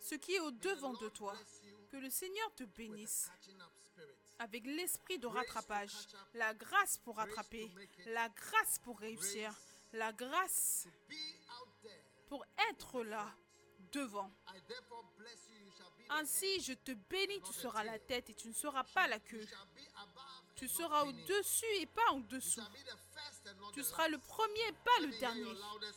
ce 0.00 0.14
qui 0.14 0.34
est 0.34 0.40
au 0.40 0.50
devant 0.50 0.94
de 0.94 1.08
toi. 1.08 1.34
Que 1.90 1.96
le 1.96 2.10
Seigneur 2.10 2.54
te 2.54 2.64
bénisse 2.64 3.30
avec 4.38 4.66
l'esprit 4.66 5.18
de 5.18 5.26
rattrapage, 5.26 5.94
la 6.34 6.52
grâce 6.54 6.98
pour 6.98 7.16
rattraper, 7.16 7.70
la 8.06 8.28
grâce 8.28 8.78
pour 8.84 8.98
réussir, 8.98 9.54
la 9.92 10.12
grâce 10.12 10.86
pour 12.28 12.44
être 12.70 13.02
là, 13.02 13.34
devant. 13.92 14.30
Ainsi, 16.10 16.60
je 16.60 16.72
te 16.72 16.92
bénis, 16.92 17.40
tu 17.42 17.52
seras 17.52 17.84
la 17.84 17.98
tête 17.98 18.30
et 18.30 18.34
tu 18.34 18.48
ne 18.48 18.52
seras 18.52 18.84
pas 18.84 19.08
la 19.08 19.18
queue. 19.18 19.46
Tu 20.54 20.68
seras 20.68 21.04
au-dessus 21.04 21.74
et 21.80 21.86
pas 21.86 22.10
en 22.12 22.20
dessous. 22.20 22.60
Tu 23.76 23.84
seras 23.84 24.08
le 24.08 24.16
premier, 24.16 24.72
pas 24.82 25.00
le 25.02 25.18
dernier. 25.20 25.52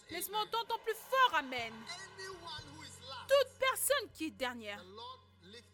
Laisse-moi 0.09 0.41
entendre 0.41 0.77
plus 0.83 0.95
fort 0.95 1.35
Amen. 1.35 1.73
Toute 2.17 3.57
personne 3.57 4.11
qui 4.13 4.25
est 4.25 4.31
dernière, 4.31 4.83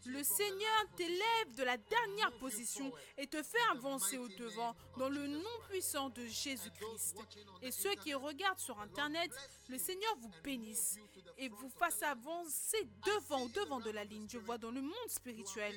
le 0.04 0.22
Seigneur 0.22 0.86
t'élève 0.96 1.54
de 1.56 1.64
la 1.64 1.76
dernière 1.76 2.30
position 2.38 2.92
et 3.18 3.26
te 3.26 3.42
fait 3.42 3.58
avancer 3.72 4.18
au 4.18 4.28
devant 4.28 4.76
dans 4.96 5.08
le 5.08 5.26
nom 5.26 5.50
puissant 5.68 6.10
de 6.10 6.24
Jésus-Christ. 6.26 7.16
Et 7.60 7.72
ceux 7.72 7.94
qui 7.96 8.14
regardent 8.14 8.60
sur 8.60 8.78
Internet, 8.78 9.32
le 9.68 9.78
Seigneur 9.78 10.14
vous 10.20 10.30
bénisse 10.44 10.98
et 11.38 11.48
vous 11.48 11.70
fasse 11.70 12.04
avancer 12.04 12.88
devant, 13.04 13.46
devant 13.46 13.80
de 13.80 13.90
la 13.90 14.04
ligne. 14.04 14.28
Je 14.30 14.38
vois 14.38 14.58
dans 14.58 14.70
le 14.70 14.80
monde 14.80 15.08
spirituel, 15.08 15.74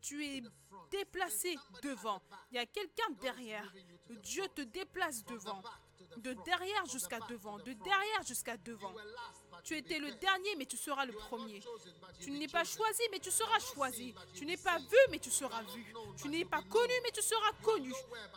tu 0.00 0.24
es 0.24 0.42
déplacé 0.90 1.54
devant. 1.82 2.22
Il 2.50 2.56
y 2.56 2.58
a 2.58 2.66
quelqu'un 2.66 3.10
derrière. 3.20 3.70
Dieu 4.16 4.46
te 4.54 4.62
déplace 4.62 5.24
devant. 5.24 5.62
De 6.16 6.32
derrière 6.44 6.84
jusqu'à 6.86 7.20
devant. 7.28 7.58
De 7.58 7.72
derrière 7.72 8.22
jusqu'à 8.26 8.56
devant. 8.56 8.92
Tu 9.62 9.76
étais 9.76 9.98
le 9.98 10.12
dernier, 10.12 10.56
mais 10.56 10.66
tu 10.66 10.76
seras 10.76 11.04
le 11.04 11.12
premier. 11.12 11.62
Tu 12.20 12.30
n'es 12.30 12.48
pas 12.48 12.64
choisi, 12.64 13.02
mais 13.10 13.18
tu 13.18 13.30
seras 13.30 13.58
choisi. 13.58 14.14
Tu 14.34 14.44
n'es 14.44 14.56
pas 14.56 14.78
vu, 14.78 14.96
mais 15.10 15.18
tu 15.18 15.30
seras 15.30 15.62
vu. 15.62 15.94
Tu 16.16 16.28
n'es 16.28 16.44
pas 16.44 16.62
connu, 16.62 16.92
mais 17.02 17.10
tu 17.10 17.22
seras 17.22 17.52
connu. 17.62 17.92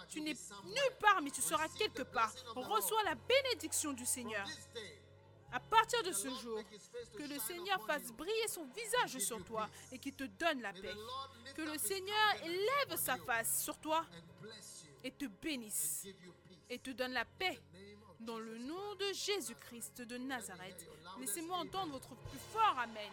Tu 0.09 0.21
n'es 0.21 0.35
nulle 0.65 0.97
part, 0.99 1.21
mais 1.21 1.31
tu 1.31 1.41
seras 1.41 1.67
quelque 1.69 2.03
part. 2.03 2.33
Reçois 2.55 3.03
la 3.03 3.15
bénédiction 3.15 3.93
du 3.93 4.05
Seigneur. 4.05 4.45
À 5.51 5.59
partir 5.59 6.01
de 6.01 6.11
ce 6.11 6.29
jour, 6.29 6.59
que 7.15 7.23
le 7.23 7.37
Seigneur 7.39 7.85
fasse 7.85 8.11
briller 8.11 8.47
son 8.47 8.65
visage 8.65 9.19
sur 9.19 9.43
toi 9.45 9.69
et 9.91 9.99
qu'il 9.99 10.15
te 10.15 10.23
donne 10.23 10.61
la 10.61 10.73
paix. 10.73 10.95
Que 11.55 11.61
le 11.61 11.77
Seigneur 11.77 12.43
élève 12.43 12.97
sa 12.97 13.17
face 13.17 13.63
sur 13.63 13.77
toi 13.77 14.03
et 15.03 15.11
te 15.11 15.25
bénisse 15.25 16.07
et 16.69 16.79
te 16.79 16.91
donne 16.91 17.13
la 17.13 17.25
paix. 17.25 17.59
Dans 18.19 18.39
le 18.39 18.57
nom 18.57 18.95
de 18.95 19.13
Jésus-Christ 19.13 20.01
de 20.01 20.17
Nazareth, 20.17 20.87
laissez-moi 21.19 21.57
entendre 21.57 21.93
votre 21.93 22.15
plus 22.15 22.39
fort 22.39 22.77
Amen. 22.79 23.11